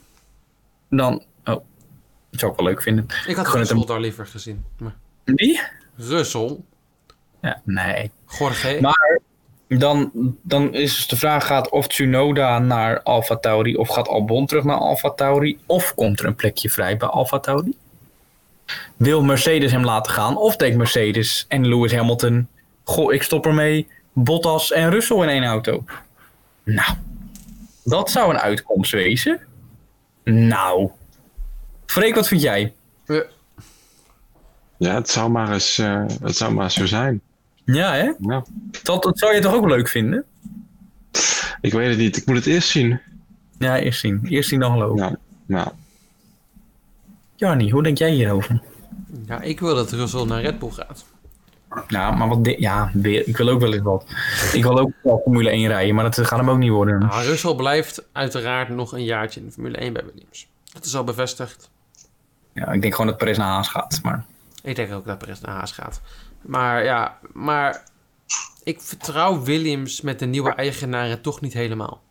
Dan, 0.90 1.14
oh, 1.44 1.56
dat 2.32 2.40
zou 2.40 2.52
ik 2.52 2.58
wel 2.58 2.68
leuk 2.68 2.82
vinden. 2.82 3.06
Ik 3.28 3.36
had 3.36 3.48
Russell 3.48 3.78
hem. 3.78 3.86
daar 3.86 4.00
liever 4.00 4.26
gezien. 4.26 4.66
Maar 4.78 4.96
Wie? 5.24 5.62
Russell? 5.96 6.58
Ja, 7.42 7.62
nee. 7.64 8.12
Jorge? 8.40 8.78
Maar 8.82 9.20
dan, 9.68 10.12
dan 10.42 10.74
is 10.74 10.96
dus 10.96 11.08
de 11.08 11.18
vraag: 11.18 11.46
gaat 11.46 11.70
of 11.70 11.88
Tsunoda 11.88 12.60
naar 12.60 13.02
Alfa 13.04 13.36
Tauri 13.36 13.76
of 13.76 13.90
gaat 13.90 14.08
Albon 14.08 14.46
terug 14.46 14.64
naar 14.64 14.78
Alfa 14.78 15.10
Tauri? 15.10 15.60
Of 15.66 15.94
komt 15.96 16.20
er 16.20 16.26
een 16.26 16.36
plekje 16.36 16.70
vrij 16.70 16.98
bij 16.98 17.08
Alfa 17.08 17.40
Tauri? 17.40 17.76
Wil 18.96 19.24
Mercedes 19.24 19.72
hem 19.72 19.84
laten 19.84 20.12
gaan? 20.12 20.38
Of 20.38 20.56
denkt 20.56 20.78
Mercedes 20.78 21.46
en 21.48 21.68
Lewis 21.68 21.94
Hamilton: 21.94 22.48
Goh, 22.84 23.14
ik 23.14 23.24
stop 23.24 23.46
ermee. 23.46 23.88
Bottas 24.14 24.72
en 24.72 24.90
Russell 24.90 25.22
in 25.22 25.30
één 25.30 25.44
auto. 25.44 25.84
Nou, 26.64 26.98
dat 27.84 28.12
zou 28.12 28.34
een 28.34 28.40
uitkomst 28.40 28.92
wezen. 28.92 29.40
Nou. 30.24 30.90
Freek, 31.86 32.16
wat 32.16 32.28
vind 32.28 32.42
jij? 32.42 32.74
Ja, 34.78 34.94
het 34.96 35.10
zou 35.10 35.30
maar 35.30 35.54
eens, 35.54 35.78
eh, 35.78 36.06
het 36.22 36.36
zou 36.36 36.54
maar 36.54 36.64
eens 36.64 36.74
zo 36.74 36.86
zijn. 36.86 37.22
Ja, 37.66 37.94
hè? 37.94 38.12
Ja. 38.20 38.44
Dat, 38.84 39.04
dat 39.04 39.20
zou 39.20 39.34
je 39.34 39.42
toch 39.42 39.54
ook 39.54 39.68
leuk 39.68 39.88
vinden? 39.88 40.26
Ik 41.62 41.74
weet 41.74 41.90
het 41.90 41.98
niet, 41.98 42.18
ik 42.18 42.26
moet 42.26 42.36
het 42.36 42.46
eerst 42.46 42.70
zien. 42.70 43.00
Ja, 43.60 43.78
eerst 43.80 44.00
zien. 44.00 44.26
Eerst 44.30 44.50
zien 44.50 44.60
dan 44.60 44.72
geloven. 44.72 44.98
Nou, 44.98 45.16
nou. 45.46 45.68
Jarnie, 47.36 47.72
hoe 47.72 47.84
denk 47.84 47.98
jij 47.98 48.12
hierover? 48.12 48.62
ja, 49.26 49.42
ik 49.42 49.60
wil 49.60 49.76
dat 49.76 49.92
Russell 49.92 50.26
naar 50.26 50.42
Red 50.42 50.60
Bull 50.60 50.72
gaat. 50.72 51.06
Nou, 51.88 52.16
maar 52.16 52.28
wat... 52.28 52.56
ja, 52.60 52.92
weer. 52.94 53.28
Ik 53.28 53.38
wil 53.38 53.50
ook 53.50 53.60
wel 53.60 53.74
eens 53.74 53.84
wat. 53.84 54.06
Ik 54.54 54.64
wil 54.64 54.80
ook 54.80 54.92
wel 55.04 55.22
Formule 55.24 55.50
1 55.50 55.68
rijden, 55.68 55.96
maar 55.96 56.04
dat 56.04 56.28
gaat 56.28 56.40
hem 56.40 56.50
ook 56.50 56.58
niet 56.58 56.70
worden. 56.70 57.00
Nou, 57.00 57.24
Russell 57.26 57.56
blijft 57.56 58.04
uiteraard 58.12 58.70
nog 58.70 58.94
een 58.94 59.04
jaartje 59.04 59.40
in 59.40 59.46
de 59.46 59.52
Formule 59.52 59.78
1 59.78 59.94
bij 59.94 60.04
Williams. 60.06 60.48
Dat 60.74 60.86
is 60.86 60.96
al 60.96 61.04
bevestigd. 61.04 61.70
Ja, 62.54 62.72
ik 62.72 62.82
denk 62.82 62.94
gewoon 62.94 63.10
dat 63.10 63.18
Perez 63.18 63.38
naar 63.38 63.48
Haas 63.48 63.68
gaat. 63.68 64.00
Maar 64.04 64.26
Ik 64.64 64.76
denk 64.76 64.94
ook 64.94 65.06
dat 65.06 65.18
Perez 65.18 65.40
naar 65.40 65.56
Haas 65.56 65.72
gaat. 65.72 66.02
Maar 66.42 66.84
ja, 66.84 67.18
maar 67.34 67.84
ik 68.64 68.82
vertrouw 68.82 69.42
Williams 69.42 70.02
met 70.02 70.20
de 70.20 70.26
nieuwe 70.26 70.54
eigenaren 70.54 71.22
toch 71.22 71.42
niet 71.42 71.54
helemaal. 71.54 72.02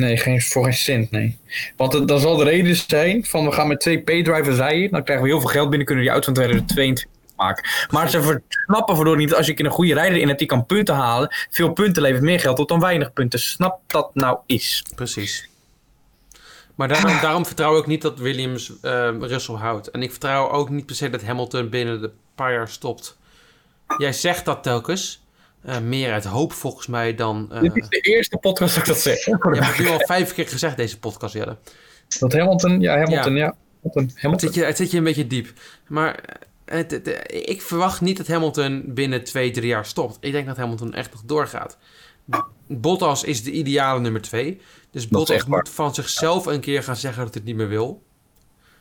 Nee, 0.00 0.16
geen, 0.16 0.42
voor 0.42 0.64
geen 0.64 0.72
cent, 0.72 1.10
nee. 1.10 1.38
Want 1.76 2.08
dan 2.08 2.20
zal 2.20 2.36
de 2.36 2.44
reden 2.44 2.76
zijn 2.76 3.24
van 3.24 3.44
we 3.44 3.52
gaan 3.52 3.68
met 3.68 3.80
twee 3.80 3.98
P-drivers 3.98 4.56
rijden. 4.56 4.90
Dan 4.90 5.04
krijgen 5.04 5.24
we 5.24 5.30
heel 5.30 5.40
veel 5.40 5.50
geld 5.50 5.68
binnen, 5.68 5.86
kunnen 5.86 6.04
we 6.04 6.10
die 6.10 6.20
auto 6.20 6.32
van 6.32 6.34
2022 6.34 7.04
maken. 7.36 7.68
Maar 7.90 8.10
ze 8.10 8.40
snappen 8.48 8.94
waardoor 8.94 9.16
niet, 9.16 9.34
als 9.34 9.46
je 9.46 9.64
een 9.64 9.70
goede 9.70 9.94
rijder 9.94 10.18
in 10.18 10.26
hebt 10.26 10.38
die 10.38 10.48
kan 10.48 10.66
punten 10.66 10.94
halen. 10.94 11.28
Veel 11.50 11.72
punten 11.72 12.02
levert 12.02 12.22
meer 12.22 12.40
geld 12.40 12.58
op 12.58 12.68
dan 12.68 12.80
weinig 12.80 13.12
punten. 13.12 13.38
Snap 13.38 13.80
dat 13.86 14.14
nou 14.14 14.38
is. 14.46 14.84
Precies. 14.94 15.48
Maar 16.74 16.88
daarom, 16.88 17.20
daarom 17.22 17.46
vertrouw 17.46 17.78
ik 17.78 17.86
niet 17.86 18.02
dat 18.02 18.18
Williams 18.18 18.72
eh, 18.80 19.10
Russell 19.20 19.54
houdt. 19.54 19.90
En 19.90 20.02
ik 20.02 20.10
vertrouw 20.10 20.50
ook 20.50 20.70
niet 20.70 20.86
per 20.86 20.96
se 20.96 21.10
dat 21.10 21.22
Hamilton 21.22 21.68
binnen 21.68 22.00
de 22.00 22.10
paar 22.34 22.52
jaar 22.52 22.68
stopt. 22.68 23.16
Jij 23.98 24.12
zegt 24.12 24.44
dat 24.44 24.62
telkens. 24.62 25.23
Eh, 25.64 25.78
meer 25.80 26.12
uit 26.12 26.24
hoop 26.24 26.52
volgens 26.52 26.86
mij 26.86 27.14
dan... 27.14 27.52
eh, 27.52 27.60
Dit 27.60 27.76
is 27.76 27.88
de 27.88 28.00
eerste 28.00 28.36
podcast 28.36 28.74
dat 28.74 28.82
ik 28.82 28.88
dat 28.92 29.00
zeg. 29.02 29.24
je 29.24 29.30
hebt 29.40 29.66
het 29.66 29.78
nu 29.78 29.88
al 29.88 29.98
vijf 30.06 30.34
keer 30.34 30.48
gezegd, 30.48 30.76
deze 30.76 30.98
podcast, 30.98 31.34
Jelle. 31.34 31.56
Dat 32.18 32.32
Hamilton, 32.32 32.80
ja, 32.80 32.98
Hamilton, 32.98 33.34
ja. 33.36 33.54
Hamilton, 33.82 34.10
Het 34.30 34.40
zit, 34.40 34.54
je, 34.54 34.64
het 34.64 34.76
zit 34.76 34.90
je 34.90 34.98
een 34.98 35.04
beetje 35.04 35.26
diep. 35.26 35.48
Maar 35.88 36.14
eh, 36.64 36.76
het, 36.76 36.90
het- 36.90 37.24
ik 37.28 37.62
verwacht 37.62 38.00
niet 38.00 38.16
dat 38.16 38.26
Hamilton 38.26 38.82
binnen 38.86 39.24
twee, 39.24 39.50
drie 39.50 39.66
jaar 39.66 39.86
stopt. 39.86 40.16
Ik 40.20 40.32
denk 40.32 40.46
dat 40.46 40.56
Hamilton 40.56 40.94
echt 40.94 41.12
nog 41.12 41.22
doorgaat. 41.26 41.78
Bottas 42.66 43.24
is 43.24 43.42
de 43.42 43.50
ideale 43.50 44.00
nummer 44.00 44.20
twee. 44.20 44.60
Dus 44.90 45.08
Bottas 45.08 45.44
moet 45.46 45.68
van 45.68 45.94
zichzelf 45.94 46.46
een 46.46 46.60
keer 46.60 46.82
gaan 46.82 46.96
zeggen 46.96 47.24
dat 47.24 47.34
hij 47.34 47.42
het 47.42 47.50
niet 47.52 47.58
meer 47.60 47.68
wil. 47.78 48.02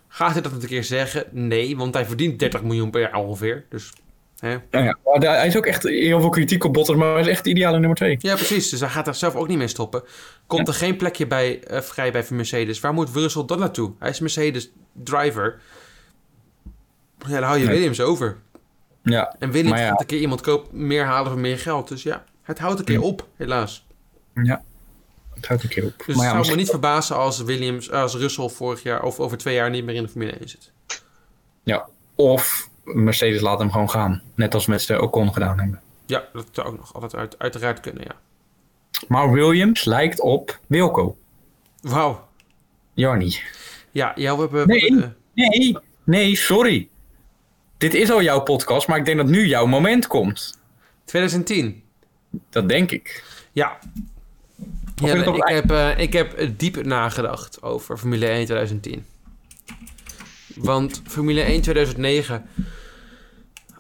Gaat 0.08 0.32
hij 0.34 0.42
dat 0.42 0.52
een 0.52 0.66
keer 0.68 0.84
zeggen? 0.84 1.26
Nee, 1.32 1.78
want 1.78 1.94
hij 1.94 2.06
verdient 2.06 2.40
30 2.40 2.64
miljoen 2.64 2.90
per 2.92 3.02
jaar 3.02 3.14
ongeveer. 3.16 3.66
Dus, 3.70 3.92
hè? 4.44 4.52
Ja, 4.52 4.84
ja. 4.84 4.98
Maar 5.06 5.20
daar- 5.20 5.36
hij 5.38 5.48
is 5.48 5.58
ook 5.58 5.66
echt 5.66 5.84
heel 5.84 6.20
veel 6.20 6.30
kritiek 6.30 6.64
op 6.64 6.74
Bottas, 6.74 6.96
maar 6.96 7.12
hij 7.12 7.22
is 7.22 7.28
echt 7.28 7.44
de 7.44 7.50
ideale 7.50 7.80
nummer 7.80 7.98
twee. 7.98 8.16
Ja, 8.20 8.36
precies. 8.36 8.70
Dus 8.70 8.80
hij 8.80 8.90
gaat 8.90 9.06
daar 9.06 9.16
zelf 9.16 9.36
ook 9.36 9.48
niet 9.48 9.58
mee 9.58 9.68
stoppen. 9.68 10.04
Komt 10.48 10.68
er 10.68 10.74
geen 10.74 10.98
plekje 10.98 11.28
bij, 11.28 11.64
eh, 11.64 11.82
vrij 11.82 12.12
bij 12.12 12.24
voor 12.24 12.36
Mercedes? 12.36 12.80
Waar 12.80 12.94
moet 12.94 13.10
Russell 13.14 13.46
dan 13.46 13.60
naartoe? 13.60 13.92
Hij 14.00 14.10
is 14.10 14.20
Mercedes 14.20 14.72
driver. 15.04 15.62
Ja, 17.28 17.34
dan 17.34 17.44
hou 17.44 17.58
je 17.58 17.66
Nee. 17.66 17.74
Williams 17.74 18.02
over. 18.02 18.38
Ja, 19.04 19.36
En 19.40 19.52
Williams 19.52 19.80
ja. 19.80 19.88
gaat 19.88 20.00
een 20.02 20.06
keer 20.06 20.20
iemand 20.20 20.42
kopen, 20.42 20.88
meer 20.88 21.04
halen 21.06 21.32
voor 21.32 21.40
meer 21.42 21.60
geld. 21.60 21.88
Dus 21.88 22.04
ja, 22.04 22.24
het 22.42 22.60
houdt 22.60 22.80
een 22.80 22.86
keer 22.86 23.00
Ja. 23.00 23.02
op, 23.06 23.28
helaas. 23.36 23.86
ja. 24.34 24.64
Het 25.34 25.48
houdt 25.48 25.64
een 25.64 25.70
keer 25.70 25.86
op. 25.86 26.04
Dus 26.06 26.16
maar 26.16 26.26
het 26.36 26.46
zou 26.46 26.56
me 26.56 26.62
niet 26.62 26.70
verbazen 26.70 27.16
als 27.16 27.42
Williams, 27.44 27.92
als 27.92 28.16
Russell 28.16 28.50
vorig 28.50 28.84
jaar 28.84 29.04
of 29.04 29.20
over 29.20 29.38
twee 29.38 29.56
jaar 29.56 29.70
niet 29.70 29.84
meer 29.84 29.96
in 29.96 30.04
de 30.04 30.10
Formule 30.10 30.32
1 30.40 30.50
zit. 30.50 30.72
ja. 31.64 31.88
Of 32.16 32.70
Mercedes 32.84 33.42
laat 33.42 33.60
hem 33.60 33.72
gewoon 33.72 33.90
gaan. 33.90 34.22
Net 34.36 34.54
als 34.54 34.66
met 34.66 34.82
ze 34.82 35.02
Ocon 35.02 35.34
gedaan 35.34 35.60
hebben. 35.60 35.82
Ja, 36.06 36.24
dat 36.34 36.48
zou 36.52 36.68
ook 36.68 36.78
nog 36.78 36.94
altijd 36.94 37.16
uit, 37.16 37.40
uiteraard 37.40 37.80
kunnen, 37.80 38.04
ja. 38.04 38.16
Maar 39.08 39.32
Williams 39.32 39.86
lijkt 39.86 40.20
op 40.20 40.60
Wilco. 40.68 41.18
Wauw. 41.82 42.28
Jarnie. 42.94 43.42
Ja, 43.92 44.14
we 44.16 44.22
hebben... 44.24 44.68
Nee. 44.68 45.12
Nee, 45.34 45.78
nee, 46.04 46.36
sorry. 46.36 46.90
Dit 47.78 47.94
is 47.94 48.12
al 48.12 48.22
jouw 48.22 48.42
podcast, 48.42 48.88
maar 48.88 48.98
ik 48.98 49.06
denk 49.06 49.18
dat 49.18 49.28
nu 49.28 49.48
jouw 49.48 49.66
moment 49.66 50.08
komt. 50.08 50.60
2010. 51.06 51.84
Dat 52.50 52.70
denk 52.70 52.92
ik. 52.92 53.24
Ja. 53.52 53.80
ik, 55.04 55.44
heb, 55.44 55.72
eh, 55.72 56.00
ik 56.00 56.14
heb 56.14 56.50
diep 56.58 56.86
nagedacht 56.86 57.62
over 57.62 57.98
Formule 57.98 58.26
1 58.26 58.46
2010. 58.46 59.06
Want 60.56 61.02
Formule 61.08 61.42
1 61.42 61.62
2009, 61.62 62.46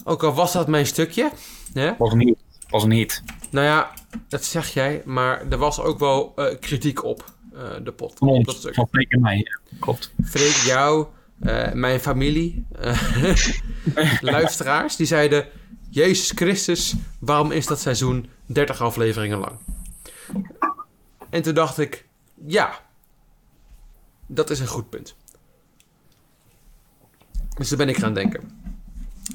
ook 0.03 0.23
al 0.23 0.33
was 0.33 0.51
dat 0.53 0.67
mijn 0.67 0.85
stukje, 0.85 1.31
hè? 1.73 1.91
Was 1.97 2.11
een 2.11 2.19
hit. 2.19 2.37
Was 2.69 2.83
een 2.83 2.91
hit. 2.91 3.23
Nou 3.51 3.65
ja, 3.65 3.91
dat 4.27 4.43
zeg 4.45 4.73
jij, 4.73 5.01
maar 5.05 5.47
er 5.49 5.57
was 5.57 5.79
ook 5.79 5.99
wel 5.99 6.33
eh, 6.35 6.59
kritiek 6.59 7.03
op 7.03 7.33
eh, 7.53 7.59
de 7.83 7.91
pot. 7.91 8.17
Van 8.17 8.27
Dat 8.27 8.37
ons. 8.47 8.57
stuk. 8.57 8.73
Van 8.73 8.87
Freek 8.91 9.11
en 9.11 9.21
mij. 9.21 9.37
Ja, 9.37 9.77
klopt. 9.79 10.13
Freek, 10.23 10.55
jou, 10.55 11.07
eh, 11.39 11.71
mijn 11.71 11.99
familie, 11.99 12.65
luisteraars, 14.21 14.95
die 14.95 15.07
zeiden... 15.07 15.47
Jezus 15.89 16.31
Christus, 16.35 16.93
waarom 17.19 17.51
is 17.51 17.65
dat 17.65 17.79
seizoen 17.79 18.29
30 18.45 18.81
afleveringen 18.81 19.37
lang? 19.37 19.59
En 21.29 21.41
toen 21.41 21.53
dacht 21.53 21.77
ik, 21.77 22.07
ja, 22.45 22.79
dat 24.27 24.49
is 24.49 24.59
een 24.59 24.67
goed 24.67 24.89
punt. 24.89 25.15
Dus 27.57 27.67
toen 27.67 27.77
ben 27.77 27.89
ik 27.89 27.97
gaan 27.97 28.13
denken. 28.13 28.41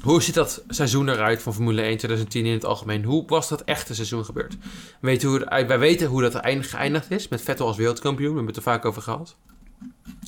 Hoe 0.01 0.21
ziet 0.21 0.33
dat 0.33 0.63
seizoen 0.67 1.09
eruit 1.09 1.41
van 1.41 1.53
Formule 1.53 1.81
1 1.81 1.97
2010 1.97 2.45
in 2.45 2.53
het 2.53 2.65
algemeen? 2.65 3.03
Hoe 3.03 3.23
was 3.27 3.49
dat 3.49 3.63
echte 3.63 3.95
seizoen 3.95 4.25
gebeurd? 4.25 4.57
Weet 5.01 5.23
hoe 5.23 5.45
wij 5.67 5.79
weten 5.79 6.07
hoe 6.07 6.21
dat 6.21 6.35
geëindigd 6.59 7.11
is 7.11 7.27
met 7.27 7.41
Vettel 7.41 7.67
als 7.67 7.77
wereldkampioen. 7.77 8.29
We 8.29 8.35
hebben 8.35 8.55
het 8.55 8.65
er 8.65 8.71
vaak 8.71 8.85
over 8.85 9.01
gehad. 9.01 9.35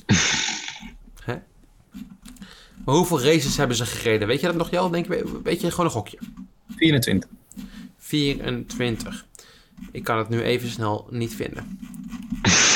Hè? 1.24 1.34
Maar 2.84 2.94
hoeveel 2.94 3.22
races 3.22 3.56
hebben 3.56 3.76
ze 3.76 3.86
gereden? 3.86 4.28
Weet 4.28 4.40
je 4.40 4.46
dat 4.46 4.56
nog, 4.56 4.70
Jel? 4.70 4.90
Denk, 4.90 5.06
weet 5.42 5.60
je 5.60 5.70
gewoon 5.70 5.86
een 5.86 5.92
gokje? 5.92 6.18
24. 6.76 7.30
24. 7.98 9.26
Ik 9.92 10.04
kan 10.04 10.18
het 10.18 10.28
nu 10.28 10.42
even 10.42 10.68
snel 10.68 11.06
niet 11.10 11.34
vinden. 11.34 11.78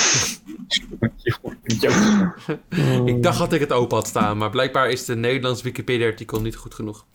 Ik 3.04 3.22
dacht 3.22 3.38
dat 3.38 3.52
ik 3.52 3.60
het 3.60 3.72
open 3.72 3.96
had 3.96 4.06
staan, 4.06 4.38
maar 4.38 4.50
blijkbaar 4.50 4.90
is 4.90 5.04
de 5.04 5.16
Nederlands 5.16 5.62
Wikipedia-artikel 5.62 6.40
niet 6.40 6.56
goed 6.56 6.74
genoeg. 6.74 7.06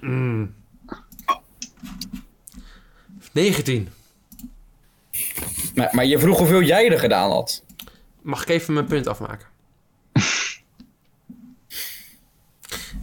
Mm. 0.00 0.54
19. 3.32 3.88
Maar, 5.74 5.88
maar 5.92 6.04
je 6.04 6.18
vroeg 6.18 6.38
hoeveel 6.38 6.62
jij 6.62 6.90
er 6.90 6.98
gedaan 6.98 7.30
had. 7.30 7.64
Mag 8.22 8.42
ik 8.42 8.48
even 8.48 8.74
mijn 8.74 8.86
punt 8.86 9.06
afmaken? 9.06 9.48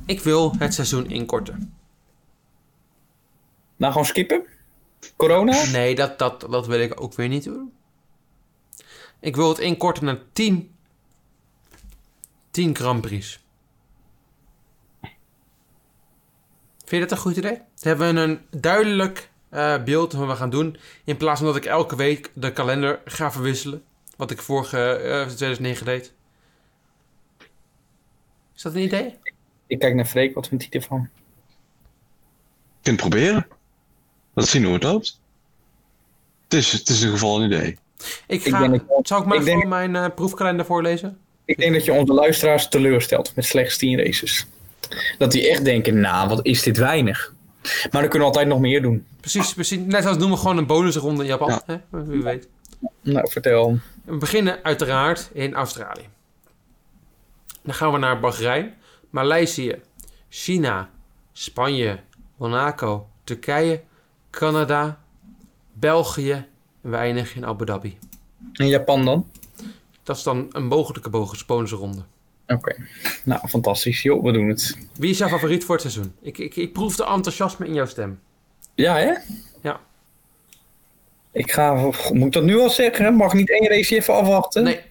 ik 0.06 0.20
wil 0.20 0.56
het 0.58 0.74
seizoen 0.74 1.10
inkorten. 1.10 1.74
Nou, 3.76 3.92
gewoon 3.92 4.08
skippen? 4.08 4.46
Corona? 5.16 5.66
Nee, 5.72 5.96
dat, 5.96 6.20
dat, 6.20 6.46
dat 6.50 6.68
wil 6.68 6.80
ik 6.80 7.02
ook 7.02 7.14
weer 7.14 7.28
niet 7.28 7.44
doen. 7.44 7.74
Ik 9.20 9.36
wil 9.36 9.50
het 9.50 9.60
inkorten 9.60 10.06
naar 10.06 10.20
10. 10.34 10.76
10 12.52 12.76
Grand 12.76 13.02
Prix. 13.02 13.40
Vind 16.78 17.02
je 17.04 17.08
dat 17.08 17.12
een 17.12 17.18
goed 17.18 17.38
idee? 17.38 17.56
Dan 17.56 17.64
hebben 17.80 18.14
we 18.14 18.22
een 18.22 18.62
duidelijk 18.62 19.30
eh, 19.50 19.84
beeld 19.84 20.12
van 20.12 20.20
wat 20.20 20.30
we 20.30 20.36
gaan 20.36 20.50
doen. 20.50 20.78
In 21.04 21.18
plaats 21.18 21.40
van 21.40 21.48
dat 21.48 21.58
ik 21.58 21.66
elke 21.66 21.96
week 21.96 22.32
de 22.34 22.54
kalender 22.54 23.02
ga 23.06 23.32
verwisselen. 23.32 23.84
Wat 24.18 24.32
ik 24.32 24.42
vorige 24.42 24.92
eh 24.92 25.26
2009 25.26 25.86
deed. 25.86 26.14
Is 28.56 28.62
dat 28.62 28.74
een 28.74 28.82
idee? 28.82 29.18
Ik 29.68 29.80
kijk 29.80 29.96
naar 29.96 30.06
Freek, 30.06 30.34
wat 30.36 30.48
vindt 30.48 30.68
hij 30.70 30.82
ervan? 30.82 31.10
Je 32.82 32.82
kunt 32.82 33.02
het 33.02 33.10
proberen. 33.10 33.48
Laat 34.34 34.48
zien 34.48 34.64
hoe 34.64 34.74
het 34.74 34.84
loopt. 34.84 35.20
Het 36.44 36.54
is, 36.54 36.72
het 36.72 36.90
is 36.90 36.96
in 36.96 37.02
ieder 37.02 37.20
geval 37.20 37.42
een 37.42 37.52
idee. 37.52 37.78
Ik 38.28 38.44
Ik 38.46 38.52
ga, 38.54 38.60
denk 38.60 38.72
dat- 38.88 39.08
zou 39.08 39.22
ik 39.22 39.28
maar 39.28 39.38
ik 39.38 39.44
denk- 39.46 39.62
gewoon 39.62 39.92
mijn 39.92 39.96
eh, 39.96 40.16
proefkalender 40.16 40.66
voorlezen? 40.66 41.18
Ik 41.46 41.58
denk 41.58 41.74
dat 41.74 41.86
je 41.86 41.92
onze 41.94 42.14
luisteraars 42.14 42.68
teleurstelt 42.70 43.36
met 43.36 43.46
slechts 43.46 43.78
10 43.78 43.98
races. 44.04 44.48
Dat 45.18 45.32
die 45.32 45.50
echt 45.50 45.66
denken, 45.66 46.00
nou, 46.00 46.30
wat 46.30 46.46
is 46.46 46.64
dit 46.64 46.78
weinig. 46.78 47.34
Maar 47.64 48.02
dan 48.02 48.02
kunnen 48.10 48.20
we 48.20 48.26
altijd 48.26 48.48
nog 48.48 48.60
meer 48.60 48.82
doen. 48.82 49.06
Precies, 49.20 49.54
precies. 49.54 49.80
Net 49.86 50.06
als 50.06 50.18
doen 50.18 50.32
we 50.32 50.38
gewoon 50.38 50.58
een 50.58 50.66
bonusronde 50.66 51.22
in 51.22 51.28
Japan. 51.30 51.48
Ja. 51.48 51.62
Hè? 51.66 51.78
Wie 52.04 52.24
weet. 52.24 52.48
Nou, 53.02 53.30
vertel. 53.32 53.80
We 54.06 54.18
beginnen 54.18 54.60
uiteraard 54.64 55.30
in 55.34 55.54
Australië. 55.54 56.08
Dan 57.64 57.74
gaan 57.74 57.92
we 57.92 57.98
naar 57.98 58.20
Bahrein, 58.20 58.74
Maleisië, 59.10 59.76
China, 60.30 60.90
Spanje, 61.34 62.00
Monaco, 62.38 63.08
Turkije, 63.24 63.82
Canada, 64.30 65.00
België 65.74 66.46
en 66.82 66.90
we 66.90 66.96
eindigen 66.96 67.36
in 67.36 67.46
Abu 67.46 67.66
Dhabi. 67.66 67.98
En 68.54 68.68
Japan 68.68 69.06
dan? 69.06 69.28
Dat 70.04 70.18
is 70.18 70.24
dan 70.24 70.48
een 70.52 70.66
mogelijke 70.66 71.10
bonusronde. 71.48 72.04
Oké. 72.48 72.76
Nou, 73.24 73.48
fantastisch. 73.48 74.02
Joh, 74.02 74.24
we 74.24 74.32
doen 74.32 74.48
het. 74.48 74.78
Wie 74.94 75.10
is 75.10 75.18
jouw 75.18 75.30
favoriet 75.30 75.64
voor 75.64 75.76
het 75.76 75.92
seizoen? 75.92 76.14
Ik, 76.22 76.38
ik, 76.38 76.56
ik 76.56 76.74
proef 76.74 76.96
de 76.96 77.06
enthousiasme 77.06 77.68
in 77.68 77.74
jouw 77.74 77.86
stem. 77.86 78.20
Ja, 78.76 78.96
hè? 78.96 79.14
Ja. 79.62 79.80
Ik 81.32 81.52
ga... 81.52 81.74
Moet 82.12 82.26
ik 82.26 82.32
dat 82.32 82.44
nu 82.44 82.60
al 82.60 82.70
zeggen? 82.70 83.14
Mag 83.14 83.32
ik 83.32 83.38
niet 83.38 83.50
één 83.50 83.68
race 83.68 83.96
even 83.96 84.14
afwachten? 84.14 84.64
Nee, 84.64 84.82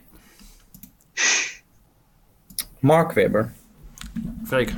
Mark 2.79 3.13
Webber. 3.13 3.53
Freek. 4.45 4.73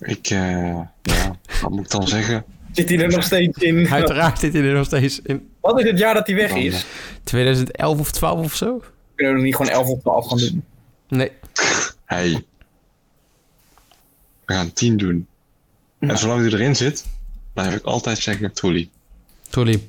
Ik, 0.00 0.26
eh, 0.26 0.80
ja, 1.02 1.36
wat 1.60 1.70
moet 1.70 1.84
ik 1.84 1.90
dan 1.90 2.08
zeggen? 2.08 2.44
Zit 2.78 2.88
hij 2.88 2.98
er 2.98 3.08
nog 3.10 3.22
steeds 3.22 3.58
in? 3.58 3.88
Uiteraard 3.92 4.38
zit 4.38 4.52
hij 4.52 4.62
er 4.62 4.74
nog 4.74 4.86
steeds 4.86 5.20
in 5.22 5.48
Wat 5.60 5.80
is 5.80 5.84
het 5.90 5.98
jaar 5.98 6.14
dat 6.14 6.26
hij 6.26 6.36
weg 6.36 6.54
is? 6.54 6.86
2011 7.24 7.98
of 7.98 8.10
12 8.10 8.44
of 8.44 8.54
zo. 8.54 8.82
Kunnen 9.14 9.34
we 9.34 9.40
er 9.40 9.46
niet 9.46 9.56
gewoon 9.56 9.72
11 9.72 9.88
of 9.88 10.00
12 10.00 10.26
gaan 10.28 10.38
doen? 10.38 10.64
Nee. 11.08 11.30
Hey. 12.04 12.44
We 14.44 14.52
gaan 14.54 14.72
10 14.72 14.96
doen. 14.96 15.26
En 15.98 16.18
zolang 16.18 16.42
die 16.42 16.52
erin 16.52 16.76
zit, 16.76 17.06
blijf 17.52 17.74
ik 17.74 17.84
altijd 17.84 18.18
zeggen 18.18 18.52
Trulli. 18.52 18.90
Sorry. 19.50 19.82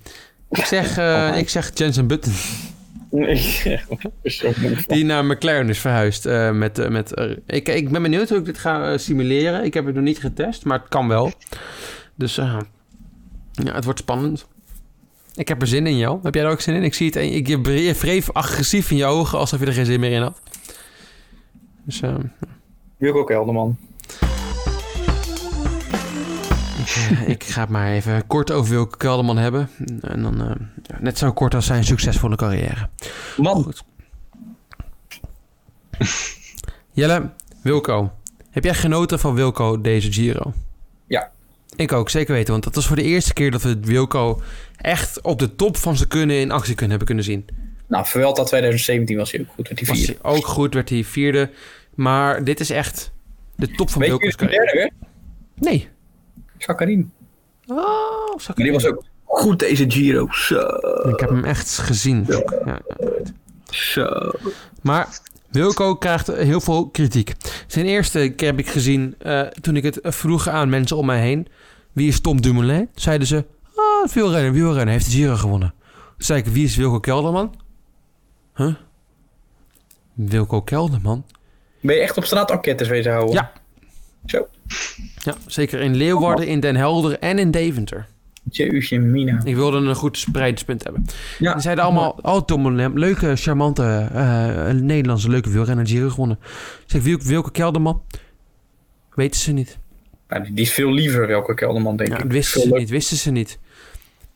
Ik 0.50 0.66
zeg, 0.66 0.98
eh, 0.98 1.38
ik 1.38 1.50
zeg 1.50 1.72
Jensen 1.74 2.08
Button. 2.08 2.34
Nee. 3.12 3.80
Die 4.88 5.06
naar 5.06 5.26
McLaren 5.26 5.70
is 5.70 5.80
verhuisd. 5.80 6.26
eh, 6.26 6.52
met, 6.52 6.80
eh, 6.80 6.90
met, 6.90 7.22
ik, 7.46 7.68
ik 7.68 7.90
ben 7.90 8.02
benieuwd 8.02 8.30
hoe 8.30 8.38
ik 8.38 8.46
dit 8.46 8.58
ga 8.58 8.98
simuleren. 8.98 9.64
Ik 9.64 9.74
heb 9.74 9.86
het 9.86 9.96
nog 9.96 10.04
niet 10.04 10.20
getest, 10.20 10.66
maar 10.66 10.80
het 10.80 10.90
kan 10.90 11.08
wel. 11.08 11.32
Dus 12.16 12.38
eh, 12.38 12.58
ja, 13.64 13.74
het 13.74 13.84
wordt 13.84 14.00
spannend. 14.00 14.48
Ik 15.36 15.48
heb 15.48 15.62
er 15.62 15.68
zin 15.68 15.88
in, 15.88 15.98
jou. 15.98 16.20
Heb 16.24 16.34
jij 16.34 16.44
er 16.44 16.52
ook 16.52 16.62
zin 16.62 16.76
in? 16.76 16.84
Ik 16.84 16.94
zie 16.94 17.06
het. 17.06 17.16
Ik 17.16 17.48
je 17.48 17.62
wreef 17.94 18.32
agressief 18.32 18.92
in 18.92 18.98
je 18.98 19.06
ogen 19.06 19.38
alsof 19.38 19.60
je 19.60 19.66
er 19.66 19.74
geen 19.74 19.86
zin 19.86 20.00
meer 20.00 20.12
in 20.12 20.22
had. 20.22 20.40
Dus 21.84 22.02
eh, 22.02 22.16
Wilco 22.98 23.24
Kelderman. 23.24 23.78
ik, 26.80 27.20
ik 27.28 27.44
ga 27.44 27.62
het 27.62 27.70
maar 27.70 27.92
even 27.92 28.28
kort 28.28 28.52
over 28.52 28.72
Wilke 28.72 28.98
Kelderman 28.98 29.38
hebben. 29.38 29.70
En 30.02 30.22
dan 30.22 30.42
eh, 30.42 31.00
net 31.00 31.18
zo 31.18 31.34
kort 31.34 31.56
als 31.56 31.66
zijn 31.66 31.84
succesvolle 31.84 32.36
carrière. 32.36 32.90
Man, 33.38 33.64
Goed. 33.64 33.84
Jelle, 36.92 37.30
Wilco. 37.62 38.12
Heb 38.50 38.64
jij 38.64 38.74
genoten 38.74 39.20
van 39.20 39.36
Wilco 39.36 39.82
deze 39.82 40.12
Giro? 40.12 40.54
Ik 41.76 41.92
ook, 41.92 42.10
zeker 42.10 42.34
weten. 42.34 42.52
Want 42.52 42.64
dat 42.64 42.76
was 42.76 42.88
voor 42.88 42.96
de 42.96 43.04
eerste 43.04 43.34
keer 43.34 43.52
dat 43.52 43.62
we 43.62 43.80
Wilco 43.82 44.42
echt 44.78 45.22
op 45.22 45.40
de 45.40 45.56
top 45.56 45.78
van 45.78 45.96
zijn 45.98 46.10
kunnen 46.10 46.40
in 46.40 46.52
actie 46.52 46.76
kunnen 46.76 46.90
hebben 46.90 47.08
kunnen 47.08 47.26
zien. 47.26 47.46
nou, 47.88 48.06
Vuelta 48.06 48.44
2017 48.44 49.18
was 49.18 49.32
hij 49.32 49.42
ook 49.42 49.48
goed 49.56 49.70
met 49.70 49.78
die 49.78 49.88
Was 49.88 49.98
vier. 49.98 50.08
hij 50.22 50.32
ook 50.32 50.46
goed, 50.46 50.74
werd 50.74 50.90
hij 50.90 51.04
vierde. 51.04 51.50
Maar 51.96 52.44
dit 52.44 52.60
is 52.60 52.70
echt 52.70 53.12
de 53.56 53.72
top 53.72 53.90
van 53.90 54.02
Wilco's 54.02 54.36
carrière. 54.36 54.64
derde 54.66 54.78
werd? 54.80 54.92
Nee. 55.56 55.88
Sakharin. 56.58 57.12
Oh, 57.68 58.38
zak 58.38 58.58
Maar 58.58 58.66
die 58.66 58.74
was 58.74 58.86
ook 58.86 59.04
goed 59.26 59.60
deze 59.60 59.86
Giro. 59.92 60.28
Zo. 60.32 60.60
Ik 61.10 61.20
heb 61.20 61.30
hem 61.30 61.44
echt 61.44 61.78
gezien. 61.78 62.26
Ja, 62.28 62.44
ja. 62.66 62.80
Zo. 63.70 64.32
Maar 64.82 65.08
Wilco 65.50 65.96
krijgt 65.96 66.28
heel 66.28 66.62
veel 66.62 66.88
kritiek. 66.90 67.34
Zijn 67.68 67.86
eerste 67.86 68.30
keer 68.36 68.48
heb 68.48 68.60
ik 68.60 68.68
gezien 68.70 69.16
eh, 69.20 69.42
toen 69.42 69.76
ik 69.76 69.84
het 69.84 70.00
vroeg 70.02 70.48
aan 70.48 70.70
mensen 70.70 70.98
om 70.98 71.06
mij 71.06 71.20
heen. 71.20 71.48
Wie 72.00 72.08
is 72.08 72.20
Tom 72.20 72.42
Dumoulin? 72.42 72.90
Zeiden 72.96 73.28
ze, 73.28 73.46
ah, 73.76 74.10
wielrenner, 74.14 74.52
wielrenner, 74.54 74.88
heeft 74.94 75.06
de 75.06 75.12
Giro 75.12 75.36
gewonnen. 75.36 75.74
Toen 75.94 76.14
zei 76.18 76.40
ik, 76.40 76.46
wie 76.46 76.64
is 76.64 76.76
Wilco 76.76 77.00
Kelderman? 77.00 77.56
Huh? 78.56 78.74
Wilco 80.14 80.62
Kelderman? 80.62 81.26
Ben 81.82 81.96
je 81.96 82.02
echt 82.02 82.18
op 82.18 82.26
straat 82.26 82.52
enquêtes 82.52 82.88
wezen 82.88 83.12
houden? 83.12 83.36
Ja. 83.36 83.52
Zo. 84.26 84.48
Ja, 85.24 85.36
zeker 85.48 85.80
in 85.80 85.96
Leeuwarden, 85.96 86.48
in 86.48 86.60
Den 86.60 86.76
Helder 86.76 87.20
en 87.20 87.40
in 87.40 87.52
Deventer. 87.52 88.08
Jeusje 88.50 88.98
mina. 88.98 89.42
Ik 89.44 89.56
wilde 89.56 89.78
een 89.78 89.96
goed 89.96 90.18
spreidingspunt 90.18 90.84
hebben. 90.84 91.06
Ja. 91.40 91.54
Die 91.54 91.62
zeiden 91.62 91.84
allemaal, 91.84 92.20
oh 92.22 92.42
Tom 92.42 92.64
Dumoulin, 92.64 93.00
leuke, 93.00 93.36
charmante, 93.36 94.10
eh, 94.14 94.70
Nederlandse 94.72 95.30
leuke 95.30 95.50
wielrenner, 95.50 95.88
Giro 95.88 96.10
gewonnen. 96.10 96.40
Zeg, 96.86 97.02
Wil- 97.04 97.20
Wilco 97.24 97.50
Kelderman? 97.50 98.02
Weten 99.14 99.40
ze 99.40 99.52
niet. 99.52 99.80
Nou, 100.30 100.44
die 100.44 100.54
die 100.54 100.66
is 100.66 100.72
veel 100.74 100.92
liever, 100.92 101.28
welke 101.28 101.54
Kelderman, 101.54 101.96
denk 101.96 102.10
Ja, 102.10 102.16
ik. 102.16 102.22
dat 102.24 102.32
wisten 102.32 102.62
Veel 102.62 102.72
ze 102.72 102.78
niet, 102.78 102.90
wisten 102.90 103.18
ze 103.18 103.32
niet. 103.32 103.60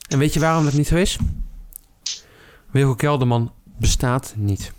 En 0.08 0.20
weet 0.20 0.34
je 0.34 0.40
waarom 0.40 0.64
dat 0.64 0.74
niet 0.74 0.88
zo 0.88 0.96
is? 0.96 1.18
Wilco 2.72 2.96
Kelderman 2.96 3.52
bestaat 3.80 4.34
niet. 4.38 4.72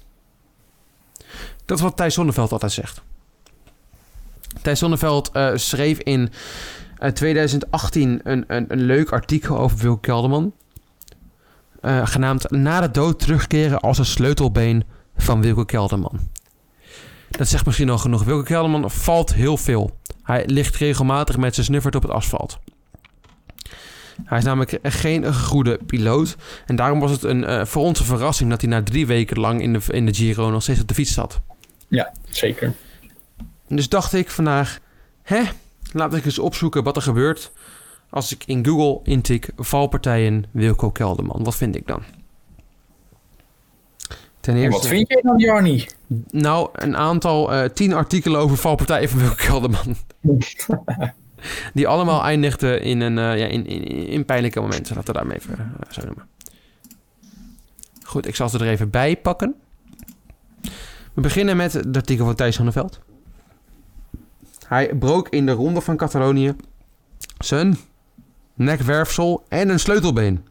Dat 1.65 1.77
is 1.79 1.83
wat 1.85 1.97
Thijs 1.97 2.15
Zonneveld 2.15 2.53
altijd 2.53 2.73
zegt. 2.73 3.03
Thijs 4.63 4.79
Zonneveld 4.79 5.31
eh, 5.33 5.51
schreef 5.55 5.99
in 5.99 6.31
eh, 6.99 7.11
2018 7.11 8.21
een, 8.25 8.45
een, 8.47 8.65
een 8.69 8.81
leuk 8.81 9.11
artikel 9.13 9.59
over 9.59 9.79
Wilco 9.79 9.97
Kelderman. 10.01 10.53
eh, 11.81 12.07
genaamd 12.07 12.51
Na 12.51 12.81
de 12.81 12.91
dood 12.91 13.19
terugkeren 13.19 13.81
als 13.81 13.99
een 13.99 14.05
sleutelbeen 14.05 14.85
van 15.17 15.41
Wilco 15.43 15.65
Kelderman. 15.65 16.21
Dat 17.31 17.49
zegt 17.49 17.67
misschien 17.67 17.91
al 17.91 17.99
genoeg. 17.99 18.25
Wilco 18.25 18.43
Kelderman 18.43 18.91
valt 18.91 19.35
heel 19.35 19.57
veel. 19.57 19.99
Hij 20.25 20.47
ligt 20.47 20.77
regelmatig 20.77 21.37
met 21.37 21.55
zijn 21.55 21.67
snuffert 21.67 21.95
op 21.95 22.03
het 22.03 22.11
asfalt. 22.11 22.59
Hij 24.25 24.39
is 24.39 24.45
namelijk 24.45 24.79
geen 24.83 25.35
goede 25.35 25.81
piloot. 25.87 26.37
En 26.67 26.77
daarom 26.77 27.01
was 27.01 27.11
het 27.11 27.23
een, 27.23 27.45
eh, 27.45 27.65
voor 27.65 27.83
ons 27.83 27.99
een 28.01 28.07
verrassing 28.07 28.51
dat 28.51 28.61
hij 28.61 28.71
na 28.71 28.83
drie 28.83 29.07
weken 29.07 29.41
lang 29.41 29.63
in 29.63 29.73
de, 29.73 29.81
in 29.89 30.07
de 30.07 30.15
Giro 30.15 30.51
nog 30.51 30.63
steeds 30.63 30.81
op 30.81 30.89
de 30.89 30.95
fiets 30.95 31.13
zat. 31.13 31.41
Ja, 31.89 32.13
zeker. 32.29 32.73
Dus 33.69 33.89
dacht 33.89 34.13
ik 34.13 34.31
vandaag, 34.31 34.79
hè, 35.23 35.43
laat 35.93 36.15
ik 36.15 36.25
eens 36.25 36.39
opzoeken 36.39 36.83
wat 36.83 36.97
er 36.97 37.03
gebeurt 37.03 37.53
als 38.11 38.33
ik 38.33 38.45
in 38.47 38.67
Google 38.67 39.01
intik 39.13 39.49
valpartijen 39.57 40.45
Wilco 40.51 40.91
Kelderman. 40.91 41.45
Wat 41.45 41.57
vind 41.57 41.77
ik 41.77 41.87
dan? 41.87 42.03
Ten 44.41 44.55
En 44.55 44.61
eerste, 44.61 44.81
wat 44.81 44.89
vind 44.89 45.09
jij 45.09 45.21
dan, 45.23 45.39
Jarni? 45.39 45.87
Nou, 46.31 46.69
een 46.73 46.97
aantal, 46.97 47.53
eh, 47.53 47.69
tien 47.71 47.93
artikelen 47.93 48.41
over 48.41 48.57
valpartijen 48.57 49.09
van 49.09 49.19
Wilco 49.19 49.35
Kelderman. 49.35 49.97
Die 51.75 51.89
allemaal 51.89 52.23
eindigden 52.23 52.83
in, 52.83 53.01
een, 53.01 53.19
eh, 53.19 53.39
ja, 53.39 53.47
in, 53.47 53.67
in, 53.67 53.85
in 54.09 54.25
pijnlijke 54.25 54.61
momenten. 54.61 54.95
Laten 54.95 55.13
we 55.13 55.19
daarmee 55.19 55.37
even 55.37 55.59
eh, 55.59 55.93
zo 55.93 56.05
noemen. 56.05 56.27
Goed, 58.03 58.27
ik 58.27 58.35
zal 58.35 58.49
ze 58.49 58.59
er 58.59 58.69
even 58.69 58.91
bij 58.91 59.17
pakken. 59.17 59.55
We 61.15 61.21
beginnen 61.21 61.57
met 61.57 61.73
het 61.73 61.97
artikel 61.97 62.25
van 62.25 62.35
Thijs 62.35 62.57
van 62.57 62.65
der 62.65 62.75
Veld. 62.75 63.01
Hij 64.67 64.95
brook 64.95 65.29
in 65.29 65.47
de 65.47 65.53
ronde 65.53 65.81
van 65.81 65.97
Catalonië 65.97 66.57
zijn 67.39 67.77
nekwerfsel 68.55 69.45
en 69.49 69.69
een 69.69 69.81
sleutelbeen. 69.81 70.47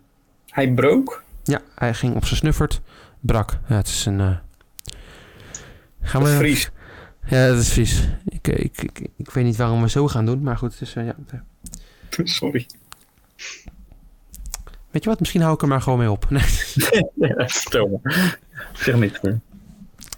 Hij 0.50 0.74
brook. 0.74 1.24
Ja, 1.44 1.62
hij 1.76 1.94
ging 1.94 2.16
op 2.16 2.26
zijn 2.26 2.38
snuffert, 2.38 2.82
brak. 3.20 3.60
Ja, 3.68 3.76
het 3.76 3.88
is 3.88 4.06
een... 4.06 4.40
Gaan 6.04 6.22
Dat 6.22 6.30
is 6.30 6.38
we... 6.38 6.44
Fries. 6.44 6.70
Ja, 7.26 7.48
dat 7.48 7.58
is 7.58 7.70
Fries. 7.70 8.08
Ik, 8.26 8.48
ik, 8.48 8.82
ik, 8.82 9.00
ik 9.18 9.30
weet 9.30 9.44
niet 9.44 9.56
waarom 9.56 9.82
we 9.82 9.90
zo 9.90 10.08
gaan 10.08 10.26
doen, 10.26 10.42
maar 10.44 10.58
goed, 10.58 10.72
het 10.72 10.82
is... 10.82 10.94
eh, 10.96 11.06
ja, 11.06 11.16
Sorry. 12.24 12.66
Weet 14.92 15.04
je 15.04 15.10
wat, 15.10 15.20
misschien 15.20 15.42
hou 15.42 15.54
ik 15.54 15.62
er 15.62 15.68
maar 15.68 15.82
gewoon 15.82 16.00
mee 16.00 16.12
op. 16.12 16.26
Nee. 16.30 16.44
Ja, 17.16 17.48
stel 17.48 18.00
maar. 18.04 18.38
Zeg 18.74 18.96
niks 18.96 19.22
meer. 19.22 19.40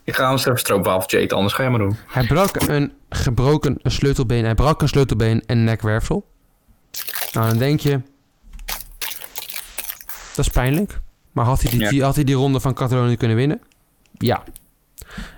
Ik 0.04 0.16
ga 0.16 0.24
anders 0.26 0.46
even 0.46 0.60
stroopwafeltje 0.60 1.18
eten, 1.18 1.36
anders 1.38 1.56
ga 1.56 1.64
je 1.64 1.70
maar 1.70 1.80
doen. 1.80 1.96
Hij 2.08 2.26
brak 2.26 2.56
een 2.68 2.94
gebroken 3.10 3.78
sleutelbeen. 3.84 4.44
Hij 4.44 4.56
brak 4.56 4.82
een 4.82 4.88
sleutelbeen 4.88 5.44
en 5.46 5.64
nekwerfsel. 5.64 6.28
Nou, 7.34 7.48
dan 7.50 7.58
denk 7.58 7.80
je... 7.80 8.02
Dat 10.36 10.46
is 10.46 10.50
pijnlijk. 10.52 11.00
Maar 11.32 11.46
had 11.46 11.62
hij 11.62 11.72
die, 11.72 11.80
Ja. 11.80 11.90
die- 11.90 12.04
had 12.04 12.16
hij 12.16 12.24
die 12.24 12.36
ronde 12.36 12.60
van 12.60 12.74
Catalonië 12.74 13.16
kunnen 13.18 13.38
winnen? 13.38 13.62
Ja. 14.18 14.44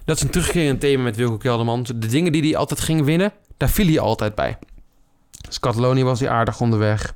Dat 0.05 0.15
is 0.15 0.23
een 0.23 0.29
terugkerend 0.29 0.79
thema 0.79 1.03
met 1.03 1.15
Wilco 1.15 1.37
Kelderman. 1.37 1.85
De 1.95 2.07
dingen 2.07 2.31
die 2.31 2.41
hij 2.41 2.55
altijd 2.55 2.79
ging 2.79 3.03
winnen, 3.05 3.33
daar 3.57 3.69
viel 3.69 3.85
hij 3.85 3.99
altijd 3.99 4.35
bij. 4.35 4.57
Dus 5.47 5.59
Catalonië 5.59 6.03
was 6.03 6.19
hij 6.19 6.29
aardig 6.29 6.61
onderweg. 6.61 7.13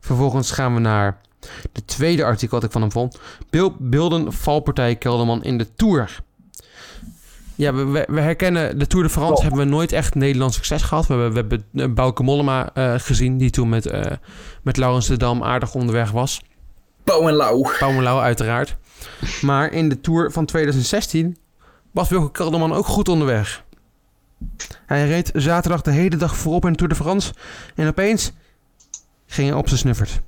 Vervolgens 0.00 0.50
gaan 0.50 0.74
we 0.74 0.80
naar 0.80 1.20
de 1.72 1.84
tweede 1.84 2.24
artikel 2.24 2.56
dat 2.56 2.66
ik 2.66 2.72
van 2.72 2.80
hem 2.80 2.92
vond. 2.92 3.18
Beelden 3.78 4.32
valpartij 4.32 4.96
Kelderman 4.96 5.42
in 5.42 5.58
de 5.58 5.74
Tour. 5.74 6.22
Ja, 7.54 7.74
we, 7.74 7.84
we, 7.84 8.06
we 8.10 8.20
herkennen 8.20 8.78
de 8.78 8.86
Tour 8.86 9.04
de 9.04 9.10
France. 9.10 9.42
Hebben 9.42 9.60
we 9.60 9.66
nooit 9.66 9.92
echt 9.92 10.14
Nederlands 10.14 10.56
succes 10.56 10.82
gehad. 10.82 11.06
We 11.06 11.14
hebben, 11.14 11.32
we 11.32 11.38
hebben 11.38 11.64
eh, 11.74 11.94
Bauke 11.94 12.22
Mollema 12.22 12.70
eh, 12.74 12.94
gezien, 12.96 13.38
die 13.38 13.50
toen 13.50 13.68
met, 13.68 13.86
eh 13.86 14.12
met 14.62 14.76
Laurens 14.76 15.06
de 15.06 15.16
Dam 15.16 15.42
aardig 15.42 15.74
onderweg 15.74 16.10
was. 16.10 16.42
Pauw 17.04 17.28
en 17.28 17.34
lauw. 17.34 17.70
Pauw 17.78 18.02
Lau 18.02 18.20
uiteraard. 18.20 18.76
Maar 19.40 19.72
in 19.72 19.88
de 19.88 20.00
Tour 20.00 20.32
van 20.32 20.44
2016 20.44 21.36
was 21.94 22.08
Wilco 22.08 22.28
Kelderman 22.28 22.72
ook 22.72 22.86
goed 22.86 23.08
onderweg. 23.08 23.64
Hij 24.86 25.06
reed 25.06 25.30
zaterdag 25.34 25.82
de 25.82 25.90
hele 25.90 26.16
dag 26.16 26.36
voorop 26.36 26.64
in 26.64 26.70
de 26.70 26.76
Tour 26.76 26.92
de 26.92 26.98
France. 26.98 27.32
En 27.74 27.88
opeens 27.88 28.32
ging 29.26 29.48
hij 29.48 29.56
op 29.56 29.66
zijn 29.68 29.78
snuffert. 29.78 30.20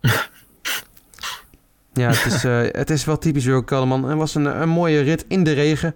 Ja, 1.92 2.08
het 2.08 2.24
is, 2.24 2.44
eh, 2.44 2.60
het 2.62 2.90
is 2.90 3.04
wel 3.04 3.18
typisch 3.18 3.44
Wilco 3.44 3.62
Kelderman. 3.62 4.04
Het 4.04 4.18
was 4.18 4.34
een, 4.34 4.60
een 4.60 4.68
mooie 4.68 5.00
rit 5.00 5.24
in 5.28 5.44
de 5.44 5.52
regen. 5.52 5.94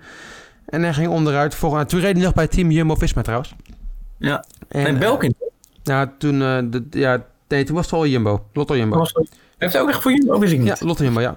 En 0.66 0.82
hij 0.82 0.94
ging 0.94 1.08
onderuit. 1.08 1.54
Volgende, 1.54 1.86
toen 1.86 2.00
reed 2.00 2.14
hij 2.14 2.24
nog 2.24 2.34
bij 2.34 2.46
team 2.46 2.70
Jumbo-Visma 2.70 3.22
trouwens. 3.22 3.54
Ja. 4.18 4.44
En, 4.68 4.86
En 4.86 4.94
eh, 4.94 5.00
Belkin. 5.00 5.34
ja, 5.82 6.12
toen, 6.18 6.42
eh, 6.42 6.58
de, 6.64 6.86
ja, 6.90 7.24
nee, 7.48 7.64
toen 7.64 7.74
was 7.74 7.84
het 7.84 7.94
al 7.94 8.06
Jumbo. 8.06 8.46
Lotto 8.52 8.76
Jumbo. 8.76 9.06
Heeft 9.58 9.72
hij 9.72 9.82
ook 9.82 9.88
echt 9.88 10.02
voor 10.02 10.12
ook 10.26 10.42
gezien? 10.42 10.64
Ja, 10.64 10.76
Lotto 10.80 11.04
Jumbo, 11.04 11.20
ja. 11.20 11.36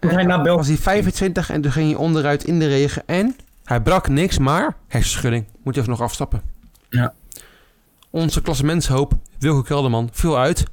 Was 0.00 0.12
hij 0.12 0.22
na 0.24 0.36
Belkin? 0.36 0.56
was 0.56 0.66
hij 0.66 0.76
25 0.76 1.50
en 1.50 1.60
toen 1.60 1.72
ging 1.72 1.90
hij 1.90 1.96
onderuit 2.00 2.44
in 2.44 2.58
de 2.58 2.68
regen. 2.68 3.02
En 3.06 3.36
hij 3.64 3.80
brak 3.80 4.08
niks, 4.08 4.38
maar 4.38 4.76
hersenschudding. 4.88 5.44
Moet 5.64 5.74
je 5.74 5.80
even 5.80 5.92
nog 5.92 6.02
afstappen. 6.02 6.42
Ja. 6.90 7.14
Onze 8.10 8.42
klassementshoop, 8.42 9.12
Wilco 9.38 9.62
Kelderman, 9.62 10.08
viel 10.12 10.38
uit. 10.38 10.64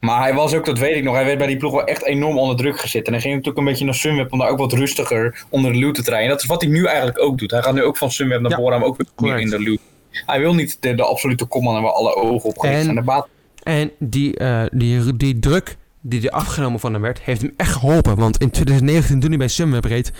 Maar 0.00 0.20
hij 0.20 0.34
was 0.34 0.54
ook, 0.54 0.64
dat 0.66 0.78
weet 0.78 0.96
ik 0.96 1.04
nog, 1.04 1.14
hij 1.14 1.24
werd 1.24 1.38
bij 1.38 1.46
die 1.46 1.56
ploeg 1.56 1.72
wel 1.72 1.84
echt 1.84 2.04
enorm 2.04 2.38
onder 2.38 2.56
druk 2.56 2.80
gezet. 2.80 3.06
En 3.06 3.12
hij 3.12 3.20
ging 3.20 3.32
natuurlijk 3.34 3.58
een 3.60 3.70
beetje 3.70 3.84
naar 3.84 3.94
Sunweb 3.94 4.32
om 4.32 4.38
daar 4.38 4.48
ook 4.48 4.58
wat 4.58 4.72
rustiger 4.72 5.44
onder 5.48 5.72
de 5.72 5.78
luw 5.78 5.92
te 5.92 6.02
trainen. 6.02 6.30
Dat 6.30 6.40
is 6.40 6.46
wat 6.46 6.62
hij 6.62 6.70
nu 6.70 6.84
eigenlijk 6.84 7.20
ook 7.22 7.38
doet. 7.38 7.50
Hij 7.50 7.62
gaat 7.62 7.74
nu 7.74 7.82
ook 7.82 7.96
van 7.96 8.10
Sunweb 8.10 8.40
naar 8.40 8.50
Ja, 8.50 8.56
Bora, 8.56 8.78
maar 8.78 8.86
ook 8.86 8.96
weer 9.16 9.38
in 9.38 9.50
de 9.50 9.58
luw. 9.60 9.76
Hij 10.10 10.40
wil 10.40 10.54
niet 10.54 10.76
de, 10.80 10.94
de 10.94 11.04
absolute 11.04 11.44
kopman 11.44 11.76
en 11.76 11.82
waar 11.82 11.92
alle 11.92 12.14
ogen 12.14 12.48
op 12.48 12.58
gericht 12.58 12.78
En- 12.78 12.84
zijn. 12.84 12.96
De 12.96 13.02
baat 13.02 13.28
En 13.62 13.90
die, 13.98 14.36
eh, 14.36 14.62
die, 14.72 15.16
die 15.16 15.38
druk 15.38 15.76
die 16.00 16.28
er 16.28 16.30
afgenomen 16.30 16.80
van 16.80 16.92
hem 16.92 17.02
werd, 17.02 17.20
heeft 17.20 17.42
hem 17.42 17.54
echt 17.56 17.72
geholpen. 17.72 18.16
Want 18.16 18.38
in 18.38 18.50
2019, 18.50 19.20
toen 19.20 19.28
hij 19.28 19.38
bij 19.38 19.48
Sunweb 19.48 19.84
reed, 19.84 20.12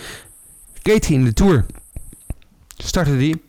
reed 0.83 1.07
hij 1.07 1.15
in 1.15 1.23
de 1.23 1.33
Tour. 1.33 1.65
Startte 2.77 3.11
hij, 3.11 3.41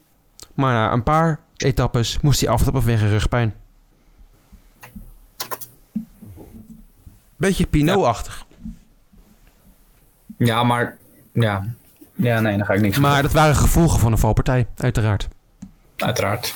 maar 0.55 0.73
na 0.73 0.93
een 0.93 1.03
paar 1.03 1.41
etappes 1.57 2.21
moest 2.21 2.41
hij 2.41 2.49
afstappen 2.49 2.83
vanwege 2.83 3.09
rugpijn. 3.09 3.55
Beetje 7.37 7.67
Pinot-achtig. 7.67 8.45
Ja, 10.39 10.63
maar 10.63 10.97
ja. 11.33 11.75
Ja, 12.15 12.41
nee, 12.41 12.57
dan 12.57 12.67
ga 12.67 12.73
ik 12.73 12.81
niks 12.81 12.99
Maar 12.99 13.23
dat 13.23 13.33
waren 13.33 13.57
gevolgen 13.57 14.01
van 14.01 14.13
een 14.13 14.19
valpartij, 14.19 14.67
uiteraard. 14.77 15.29
Uiteraard. 15.97 16.55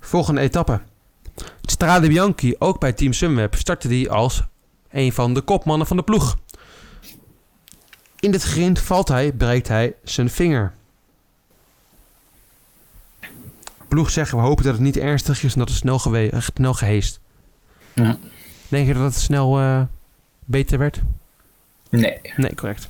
Volgende 0.00 0.40
etappe. 0.40 0.80
Strade 1.62 2.08
Bianchi, 2.08 2.54
ook 2.58 2.80
bij 2.80 2.92
Team 2.92 3.12
Sunweb, 3.12 3.54
startte 3.54 3.88
die 3.88 4.10
als 4.10 4.42
een 4.92 5.12
van 5.12 5.34
de 5.34 5.40
kopmannen 5.40 5.86
van 5.86 5.96
de 5.96 6.02
ploeg. 6.02 6.36
In 8.20 8.32
het 8.32 8.42
grind 8.42 8.78
valt 8.78 9.08
hij, 9.08 9.32
breekt 9.32 9.68
hij 9.68 9.94
zijn 10.04 10.30
vinger. 10.30 10.72
Ploeg 13.88 14.10
zeggen 14.10 14.38
we 14.38 14.44
hopen 14.44 14.64
dat 14.64 14.72
het 14.72 14.82
niet 14.82 14.96
ernstig 14.96 15.42
is 15.42 15.52
en 15.52 15.58
dat 15.58 15.68
het 15.68 15.78
snel, 15.78 15.98
snel 16.38 16.74
geheest. 16.74 17.20
Ja. 17.92 18.18
Denk 18.68 18.86
je 18.86 18.94
dat 18.94 19.02
het 19.02 19.14
snel 19.14 19.58
eh, 19.58 19.82
beter 20.44 20.78
werd? 20.78 21.00
Nee. 21.90 22.20
Nee, 22.36 22.54
correct. 22.54 22.88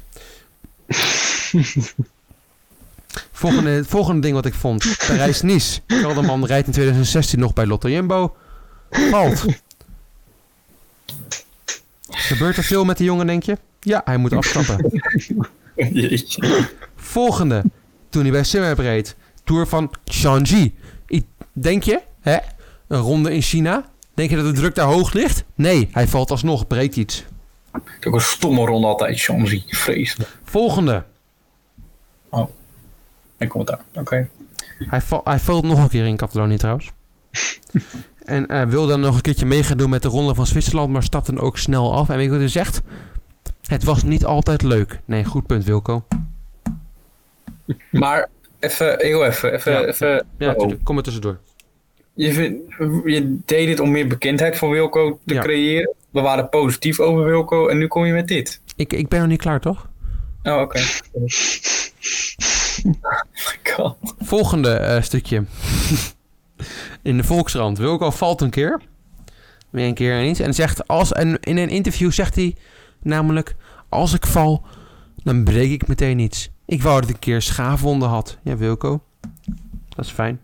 volgende, 3.32 3.70
het 3.70 3.86
volgende 3.86 4.20
ding 4.20 4.34
wat 4.34 4.46
ik 4.46 4.54
vond. 4.54 4.96
Parijs-Nice. 5.06 5.80
Kelderman 5.86 6.46
rijdt 6.46 6.66
in 6.66 6.72
2016 6.72 7.38
nog 7.38 7.52
bij 7.52 7.66
Lotto 7.66 7.88
Jumbo. 7.88 8.36
Valt. 8.90 9.44
Gebeurt 12.22 12.56
er 12.56 12.64
veel 12.64 12.84
met 12.84 12.96
die 12.96 13.06
jongen, 13.06 13.26
denk 13.26 13.42
je? 13.42 13.58
Ja, 13.80 14.02
hij 14.04 14.16
moet 14.16 14.32
afstappen. 14.32 15.00
Jeetje. 15.92 16.68
Volgende. 16.96 17.62
Toen 18.08 18.22
hij 18.22 18.30
bij 18.30 18.44
Sunweb 18.44 18.78
reed. 18.78 19.16
Tour 19.44 19.66
van 19.66 19.90
Changi. 20.04 20.74
Denk 21.52 21.82
je? 21.82 22.00
Hè? 22.20 22.36
Een 22.88 23.00
ronde 23.00 23.32
in 23.34 23.42
China? 23.42 23.90
Denk 24.14 24.30
je 24.30 24.36
dat 24.36 24.44
de 24.44 24.52
druk 24.52 24.74
daar 24.74 24.86
hoog 24.86 25.12
ligt? 25.12 25.44
Nee, 25.54 25.88
hij 25.92 26.08
valt 26.08 26.30
alsnog. 26.30 26.66
Breekt 26.66 26.96
iets. 26.96 27.24
Is 28.00 28.06
ook 28.06 28.14
een 28.14 28.20
stomme 28.20 28.66
ronde 28.66 28.86
altijd, 28.86 29.20
Chamzy. 29.20 29.62
Vreselijk. 29.66 30.36
Volgende. 30.44 31.04
En 33.36 33.48
commentaar. 33.48 33.80
Oké. 33.94 34.28
Hij, 34.78 35.00
val, 35.00 35.20
hij 35.24 35.38
valt 35.38 35.64
nog 35.64 35.78
een 35.78 35.88
keer 35.88 36.06
in 36.06 36.16
Catalonië 36.16 36.56
trouwens. 36.56 36.92
En 38.24 38.46
eh 38.46 38.66
wil 38.66 38.86
dan 38.86 39.00
nog 39.00 39.14
een 39.14 39.20
keertje 39.20 39.46
mee 39.46 39.62
gaan 39.62 39.76
doen 39.76 39.90
met 39.90 40.02
de 40.02 40.08
ronde 40.08 40.34
van 40.34 40.46
Zwitserland, 40.46 40.90
maar 40.92 41.02
stapt 41.02 41.26
dan 41.26 41.40
ook 41.40 41.58
snel 41.58 41.94
af. 41.94 42.08
En 42.08 42.14
weet 42.16 42.24
je 42.24 42.30
wat 42.30 42.38
hij 42.40 42.48
zegt? 42.48 42.80
Het 43.62 43.84
was 43.84 44.02
niet 44.02 44.24
altijd 44.24 44.62
leuk. 44.62 45.00
Nee, 45.04 45.24
goed 45.24 45.46
punt 45.46 45.64
Wilco. 45.64 46.04
Maar 47.90 48.28
even, 48.60 48.94
heel 48.98 49.24
even. 49.24 49.52
even, 49.54 49.72
Ja. 49.72 49.84
even 49.84 50.26
Ja, 50.38 50.52
oh. 50.52 50.72
Kom 50.82 50.96
er 50.96 51.02
tussendoor. 51.02 51.38
je, 52.14 52.32
vind- 52.32 52.56
je 53.04 53.38
deed 53.44 53.66
dit 53.66 53.80
om 53.80 53.90
meer 53.90 54.06
bekendheid 54.08 54.56
voor 54.56 54.70
Wilco 54.70 55.18
te 55.26 55.34
Ja. 55.34 55.40
creëren. 55.42 55.92
We 56.10 56.20
waren 56.20 56.48
positief 56.48 57.00
over 57.00 57.24
Wilco 57.24 57.68
en 57.68 57.78
nu 57.78 57.86
kom 57.86 58.04
je 58.04 58.12
met 58.12 58.28
dit. 58.28 58.60
Ik, 58.76 58.92
ik 58.92 59.08
ben 59.08 59.18
nog 59.20 59.28
niet 59.28 59.40
klaar, 59.40 59.60
toch? 59.60 59.88
Oh, 60.42 60.60
oké. 60.60 60.78
oh 61.18 61.22
my 63.64 63.72
god. 63.72 63.96
Volgende 64.18 64.70
eh, 64.70 65.02
stukje. 65.02 65.44
in 67.02 67.16
de 67.16 67.24
Volksrand. 67.24 67.78
Wilco 67.78 68.10
valt 68.10 68.40
een 68.40 68.50
keer. 68.50 68.80
Weer 69.70 69.86
een 69.86 69.94
keer 69.94 70.16
eens. 70.16 70.38
En 70.38 70.54
zegt 70.54 70.88
als, 70.88 71.12
en 71.12 71.40
in 71.40 71.56
een 71.56 71.68
interview 71.68 72.12
zegt 72.12 72.34
hij 72.34 72.56
namelijk... 73.02 73.54
Als 73.88 74.12
ik 74.12 74.26
val, 74.26 74.64
dan 75.22 75.44
breek 75.44 75.70
ik 75.70 75.86
meteen 75.86 76.18
iets. 76.18 76.50
Ik 76.64 76.82
wou 76.82 77.00
dat 77.00 77.08
ik 77.08 77.14
een 77.14 77.20
keer 77.20 77.42
schaafwonden 77.42 78.08
had. 78.08 78.38
Ja, 78.42 78.56
Wilco. 78.56 79.02
Dat 79.88 80.04
is 80.04 80.10
fijn. 80.10 80.40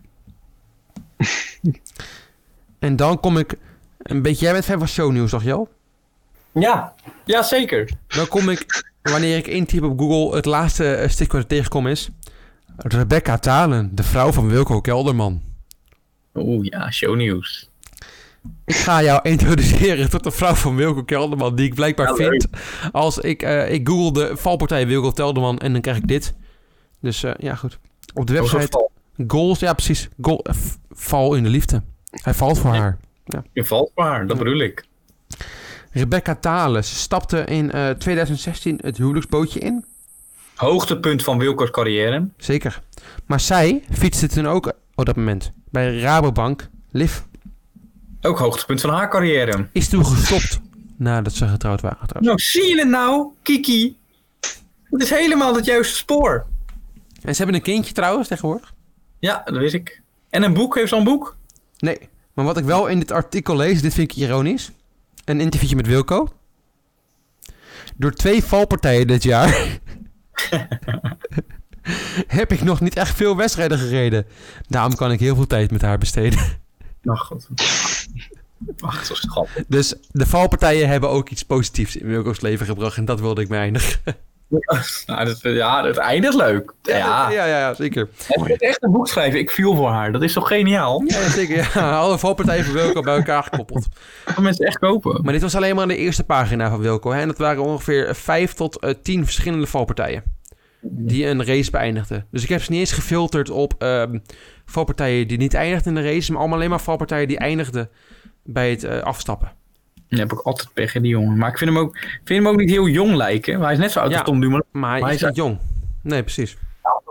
en 2.79 2.97
dan 2.97 3.21
kom 3.21 3.37
ik... 3.37 3.55
Een 3.99 4.23
beetje, 4.23 4.45
jij 4.45 4.53
bent 4.53 4.65
fan 4.65 4.79
van 4.79 4.89
shownieuws, 4.89 5.31
toch 5.31 5.43
Jo? 5.43 5.69
Ja, 6.53 6.95
ja 7.25 7.43
zeker. 7.43 7.91
Dan 8.07 8.29
kom 8.29 8.49
ik, 8.49 8.85
wanneer 9.03 9.37
ik 9.37 9.47
intyp 9.47 9.83
op 9.83 9.99
Google, 9.99 10.37
het 10.37 10.45
laatste 10.45 10.95
eh, 10.95 11.09
stuk 11.09 11.33
wat 11.33 11.43
ik 11.43 11.49
tegenkom 11.49 11.87
is... 11.87 12.11
Rebecca 12.77 13.39
Talen, 13.39 13.95
de 13.95 14.03
vrouw 14.03 14.33
van 14.33 14.49
Wilco 14.49 14.81
Kelderman. 14.81 15.43
Oeh 16.41 16.67
ja, 16.67 16.91
shownieuws. 16.91 17.69
Ik 18.65 18.75
ga 18.77 19.03
jou 19.03 19.21
introduceren 19.23 20.11
tot 20.11 20.25
de 20.25 20.31
vrouw 20.31 20.55
van 20.55 20.77
Wilco 20.77 21.03
Kelderman, 21.05 21.55
die 21.55 21.67
ik 21.67 21.75
blijkbaar 21.75 22.07
Ja, 22.07 22.15
leuk. 22.15 22.31
vind. 22.31 22.49
Als 22.93 23.19
ik, 23.19 23.43
eh 23.43 23.73
ik 23.73 23.89
google 23.89 24.13
de 24.13 24.37
valpartij 24.37 24.87
Wilco 24.87 25.11
Kelderman 25.11 25.59
en 25.59 25.73
dan 25.73 25.81
krijg 25.81 25.97
ik 25.97 26.09
dit. 26.09 26.35
Dus 27.01 27.23
eh, 27.23 27.33
ja, 27.39 27.55
goed. 27.55 27.79
Op 28.15 28.27
de 28.27 28.33
website 28.33 28.89
goals, 29.27 29.59
ja 29.59 29.73
precies. 29.73 30.09
Goal, 30.21 30.43
eh, 30.45 30.55
val 30.91 31.35
in 31.35 31.43
de 31.43 31.49
liefde. 31.49 31.83
Hij 32.11 32.35
valt 32.35 32.59
voor 32.59 32.75
Ja. 32.75 32.81
haar. 32.81 32.99
Je 33.53 33.65
valt 33.65 33.91
maar, 33.95 34.27
dat 34.27 34.39
bedoel 34.39 34.59
ik. 34.59 34.85
Rebecca 35.93 36.35
Thales 36.35 37.01
stapte 37.01 37.45
in 37.45 37.71
eh, 37.73 37.91
2016 37.91 38.79
het 38.83 38.97
huwelijksbootje 38.97 39.61
in. 39.61 39.85
Hoogtepunt 40.55 41.23
van 41.25 41.39
Wilco's 41.39 41.71
carrière. 41.71 42.29
Zeker. 42.37 42.81
Maar 43.27 43.41
zij 43.41 43.85
fietste 43.93 44.27
toen 44.29 44.47
ook 44.49 44.73
op 44.99 45.07
dat 45.07 45.17
moment 45.17 45.53
bij 45.71 45.99
Rabobank. 45.99 46.69
Liv 46.91 47.21
Ook 48.21 48.39
hoogtepunt 48.39 48.81
van 48.81 48.91
haar 48.91 49.11
carrière. 49.11 49.69
is 49.73 49.89
toen 49.89 50.07
gestopt 50.07 50.61
nadat 50.97 51.33
ze 51.33 51.49
getrouwd 51.49 51.81
waren. 51.81 52.23
Nou, 52.25 52.39
zie 52.39 52.69
je 52.69 52.79
het 52.79 52.89
nou, 52.89 53.29
Kiki? 53.43 53.97
Het 54.85 55.03
is 55.03 55.11
helemaal 55.11 55.55
het 55.55 55.65
juiste 55.65 55.97
spoor. 55.97 56.47
En 57.23 57.33
ze 57.33 57.37
hebben 57.37 57.55
een 57.55 57.63
kindje 57.63 57.93
trouwens 57.93 58.29
tegenwoordig. 58.29 58.75
Ja, 59.19 59.43
dat 59.45 59.57
wist 59.57 59.75
ik. 59.75 60.03
En 60.31 60.43
een 60.43 60.55
boek, 60.55 60.75
heeft 60.75 60.89
ze 60.89 60.95
al 60.95 61.01
een 61.01 61.07
boek? 61.07 61.37
Nee, 61.79 61.99
maar 62.33 62.45
wat 62.45 62.57
ik 62.57 62.65
wel 62.65 62.87
in 62.87 62.99
dit 62.99 63.11
artikel 63.11 63.57
lees, 63.57 63.83
dit 63.83 63.95
vind 63.95 64.11
ik 64.11 64.17
ironisch. 64.17 64.71
Een 65.25 65.41
interviewtje 65.41 65.77
met 65.77 65.87
Wilco. 65.87 66.29
Door 67.97 68.13
twee 68.13 68.45
valpartijen 68.45 69.07
dit 69.07 69.23
jaar 69.23 69.79
heb 72.41 72.53
ik 72.53 72.63
nog 72.63 72.81
niet 72.81 72.97
echt 72.97 73.17
veel 73.17 73.37
wedstrijden 73.37 73.79
gereden. 73.79 74.27
Daarom 74.69 74.95
kan 74.95 75.13
ik 75.13 75.21
heel 75.21 75.35
veel 75.35 75.47
tijd 75.47 75.71
met 75.71 75.83
haar 75.83 75.99
besteden. 75.99 76.39
Ach, 77.05 77.27
god. 77.27 77.49
Ach, 78.81 79.05
zo 79.05 79.15
schat. 79.15 79.49
Dus 79.69 79.95
de 80.11 80.27
valpartijen 80.27 80.89
hebben 80.89 81.11
ook 81.11 81.29
iets 81.29 81.45
positiefs 81.45 81.97
in 81.97 82.07
Wilco's 82.07 82.41
leven 82.41 82.67
gebracht. 82.67 82.97
En 82.97 83.05
dat 83.05 83.21
wilde 83.21 83.41
ik 83.41 83.49
me 83.49 83.57
eindigen. 83.57 84.01
Nou, 85.07 85.25
dat, 85.25 85.39
ja, 85.43 85.85
het 85.85 85.97
einde 85.97 86.29
is 86.29 86.35
leuk. 86.35 86.73
Ja, 86.83 86.97
ja, 86.97 87.31
ja, 87.31 87.47
ja 87.47 87.75
zeker. 87.75 88.09
Het 88.29 88.63
echt 88.63 88.83
een 88.83 88.91
boek 88.91 89.09
schrijven. 89.09 89.39
Ik 89.39 89.51
viel 89.51 89.77
voor 89.77 89.89
haar. 89.89 90.13
Dat 90.13 90.23
is 90.23 90.33
toch 90.33 90.49
geniaal? 90.49 91.03
Ja, 91.07 91.29
zeker. 91.29 91.71
Ja, 91.75 91.99
alle 91.99 92.19
valpartijen 92.19 92.65
van 92.65 92.75
Wilco 92.75 93.01
bij 93.01 93.17
elkaar 93.17 93.43
gekoppeld. 93.43 93.89
Dat 94.25 94.39
mensen 94.39 94.67
echt 94.67 94.79
kopen. 94.79 95.21
Maar 95.23 95.33
dit 95.33 95.43
was 95.43 95.55
alleen 95.55 95.75
maar 95.75 95.83
aan 95.83 95.89
de 95.89 95.97
eerste 95.97 96.25
pagina 96.25 96.71
van 96.71 96.81
Wilco. 96.81 97.13
Hè? 97.13 97.21
En 97.21 97.29
dat 97.29 97.39
waren 97.39 97.63
ongeveer 97.63 98.15
vijf 98.15 98.53
tot 98.53 98.79
eh, 98.79 98.95
tien 99.03 99.25
verschillende 99.25 99.67
valpartijen. 99.67 100.23
Die 100.81 101.27
een 101.27 101.45
race 101.45 101.71
beëindigden. 101.71 102.27
Dus 102.31 102.43
ik 102.43 102.49
heb 102.49 102.63
ze 102.63 102.71
niet 102.71 102.81
eens 102.81 102.93
gefilterd 102.93 103.51
op 103.51 103.75
ehm, 103.79 104.19
valpartijen 104.65 105.29
die 105.29 105.39
niet 105.39 105.55
eindigden 105.55 105.97
in 105.97 106.03
de 106.03 106.09
race. 106.11 106.31
Maar 106.31 106.41
allemaal 106.41 106.59
alleen 106.59 106.71
maar 106.71 106.81
valpartijen 106.81 107.29
die 107.29 107.39
eindigden 107.39 107.89
bij 108.43 108.71
het 108.71 108.85
eh, 108.85 109.01
afstappen. 109.01 109.53
Dan 110.09 110.19
heb 110.19 110.33
ik 110.33 110.41
altijd 110.41 110.69
pech 110.75 110.95
in 110.95 111.03
die 111.03 111.11
jongen. 111.11 111.37
Maar 111.39 111.51
ik 111.51 111.59
vind 111.59 111.71
hem 111.71 111.79
ook, 111.79 111.97
ik 111.97 112.21
vind 112.25 112.43
hem 112.45 112.49
ook 112.49 112.57
niet 112.59 112.71
heel 112.71 112.89
jong 112.89 113.15
lijken. 113.15 113.55
Maar 113.55 113.65
hij 113.65 113.73
is 113.73 113.79
net 113.79 113.91
zo 113.93 114.01
oud 114.01 114.11
Ja. 114.11 114.17
als 114.17 114.27
Tom 114.27 114.41
Dumoulin. 114.41 114.65
Maar 114.71 115.01
hij 115.01 115.15
is 115.15 115.23
niet 115.23 115.37
jong. 115.37 115.59
Nee, 116.03 116.23
precies. 116.23 116.57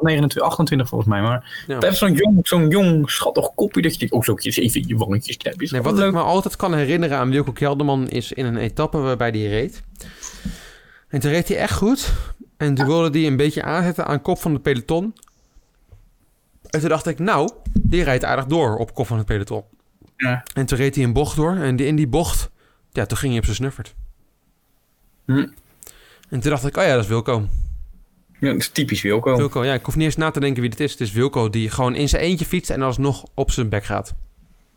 29, 0.02 0.42
28 0.42 0.88
volgens 0.88 1.10
mij. 1.10 1.22
Maar 1.22 1.64
Ja. 1.68 1.78
hij 1.78 1.88
heeft 1.88 1.98
zo'n 2.00 2.14
jong, 2.14 2.48
zo'n 2.48 2.70
jong, 2.70 3.10
schattig 3.12 3.54
kopje. 3.56 3.82
Dat 3.82 3.92
je 3.94 3.98
denkt, 4.00 4.14
oh, 4.14 4.22
zo 4.24 4.36
even 4.36 4.88
je 4.88 4.96
wangetjes. 4.98 5.38
Is 5.58 5.72
Nee, 5.72 5.82
wat 5.82 5.94
ik 5.94 6.00
leuk. 6.00 6.12
me 6.14 6.20
altijd 6.20 6.56
kan 6.56 6.74
herinneren 6.74 7.18
aan 7.18 7.30
Wilco 7.30 7.52
Kelderman 7.52 8.10
is 8.10 8.32
in 8.32 8.46
een 8.46 8.58
etappe 8.58 8.98
waarbij 8.98 9.30
hij 9.30 9.48
reed. 9.48 9.84
En 11.08 11.20
toen 11.20 11.32
reed 11.32 11.48
hij 11.48 11.58
echt 11.58 11.74
goed. 11.74 12.14
En 12.58 12.76
toen 12.76 12.86
wilde 12.86 13.20
hij 13.20 13.28
een 13.28 13.38
beetje 13.38 13.64
aanzetten 13.64 14.06
aan 14.06 14.22
kop 14.22 14.40
van 14.40 14.54
het 14.54 14.62
peloton. 14.62 15.16
En 16.70 16.80
toen 16.80 16.90
dacht 16.90 17.08
ik, 17.08 17.20
nou, 17.20 17.50
die 17.74 18.04
rijdt 18.04 18.24
aardig 18.24 18.46
door 18.46 18.78
op 18.78 18.94
kop 18.94 19.08
van 19.08 19.18
het 19.18 19.26
peloton. 19.26 19.64
Ja. 20.18 20.44
En 20.54 20.66
toen 20.66 20.78
reed 20.78 20.96
hij 20.96 21.04
een 21.04 21.14
bocht 21.14 21.36
door. 21.36 21.56
En 21.56 21.78
in 21.78 21.96
die 21.96 22.08
bocht, 22.08 22.50
ja, 22.92 23.06
toen 23.06 23.18
ging 23.18 23.30
hij 23.32 23.40
op 23.40 23.46
zijn 23.46 23.58
snuffert. 23.58 23.96
Hm. 25.26 25.48
En 26.30 26.40
toen 26.40 26.52
dacht 26.52 26.66
ik, 26.66 26.78
oh 26.78 26.84
ja, 26.84 26.94
dat 26.94 27.04
is 27.04 27.10
Wilco. 27.10 27.48
Ja, 28.40 28.52
dat 28.52 28.58
is 28.60 28.70
typisch 28.70 29.02
Wilco. 29.02 29.36
Wilco, 29.36 29.66
ja, 29.66 29.74
ik 29.74 29.86
hoef 29.86 29.96
niet 29.96 30.06
eens 30.06 30.16
na 30.16 30.32
te 30.32 30.40
denken 30.40 30.62
wie 30.62 30.70
het 30.72 30.80
is. 30.80 30.92
Het 30.92 31.02
is 31.02 31.12
Wilco 31.12 31.50
die 31.50 31.70
gewoon 31.70 31.96
in 31.96 32.10
zijn 32.10 32.22
eentje 32.22 32.46
fietst 32.46 32.70
en 32.70 32.82
alsnog 32.82 33.26
op 33.34 33.52
zijn 33.52 33.70
bek 33.70 33.84
gaat. 33.84 34.14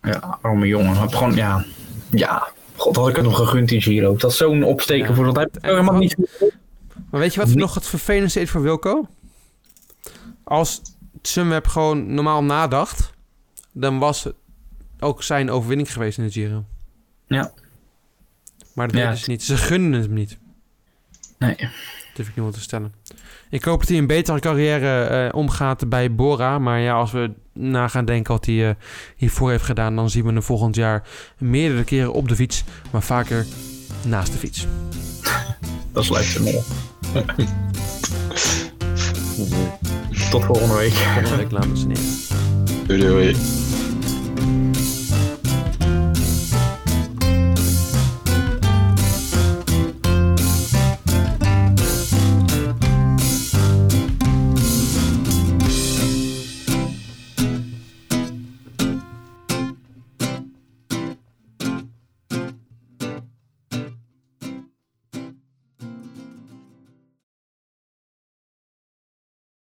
Ja, 0.03 0.39
arme 0.43 0.66
jongen. 0.66 0.97
Heeft 0.97 1.14
gewoon, 1.14 1.35
ja. 1.35 1.64
Ja. 2.11 2.49
God, 2.76 2.97
had 2.97 3.09
ik 3.09 3.16
het 3.16 3.24
nog 3.24 3.37
gegund 3.37 3.70
in 3.70 3.83
Giro. 3.83 4.16
Dat 4.16 4.31
is 4.31 4.37
zo'n 4.37 4.62
opsteken 4.62 5.09
Ja. 5.09 5.14
voor 5.14 5.24
dat 5.24 5.37
hij 5.37 5.49
helemaal 5.61 5.97
niet. 5.97 6.16
Maar 7.11 7.20
weet 7.20 7.34
je 7.34 7.40
wat 7.40 7.48
Nee. 7.48 7.56
nog 7.56 7.74
het 7.74 7.86
vervelendste 7.86 8.40
is 8.40 8.50
voor 8.50 8.62
Wilco? 8.62 9.06
Als 10.44 10.82
Sunweb 11.22 11.66
gewoon 11.66 12.14
normaal 12.14 12.44
nadacht, 12.44 13.12
dan 13.72 13.98
was 13.98 14.24
het 14.24 14.34
ook 15.00 15.22
zijn 15.22 15.50
overwinning 15.50 15.92
geweest 15.92 16.18
in 16.18 16.24
de 16.24 16.30
Giro. 16.30 16.64
Ja. 17.26 17.52
Maar 18.74 18.88
dat 18.88 19.00
Ja, 19.00 19.14
ze 19.14 19.30
niet. 19.30 19.42
Ze 19.42 19.56
gunnen 19.56 19.92
het 19.92 20.04
hem 20.04 20.14
niet. 20.14 20.38
Nee. 21.38 21.56
durf 22.14 22.28
ik 22.28 22.34
niemand 22.34 22.54
te 22.54 22.61
stellen. 22.61 22.94
Ik 23.50 23.64
hoop 23.64 23.80
dat 23.80 23.88
hij 23.88 23.98
een 23.98 24.06
betere 24.06 24.40
carrière 24.40 25.04
eh, 25.04 25.34
omgaat 25.34 25.88
bij 25.88 26.14
Bora. 26.14 26.58
Maar 26.58 26.80
ja, 26.80 26.94
als 26.94 27.12
we 27.12 27.32
na 27.52 27.88
gaan 27.88 28.04
denken 28.04 28.32
wat 28.32 28.46
hij 28.46 28.68
eh, 28.68 28.74
hiervoor 29.16 29.50
heeft 29.50 29.64
gedaan... 29.64 29.96
dan 29.96 30.11
zien 30.11 30.24
we 30.26 30.32
hem 30.32 30.42
volgend 30.42 30.74
jaar 30.74 31.08
meerdere 31.38 31.84
keren 31.84 32.12
op 32.12 32.28
de 32.28 32.34
fiets... 32.36 32.64
maar 32.90 33.02
vaker 33.02 33.46
naast 34.06 34.32
de 34.32 34.38
fiets. 34.38 34.66
Dat 35.92 36.08
hem 36.08 36.46
op. 36.46 36.64
Tot 40.30 40.44
volgende 40.44 40.74
week. 40.74 40.92
Volgende 40.92 41.36
week, 41.36 41.50
dames 41.50 41.82
en 41.82 41.90
heren. 41.90 42.06
Doei 42.86 43.00
doei. 43.00 43.36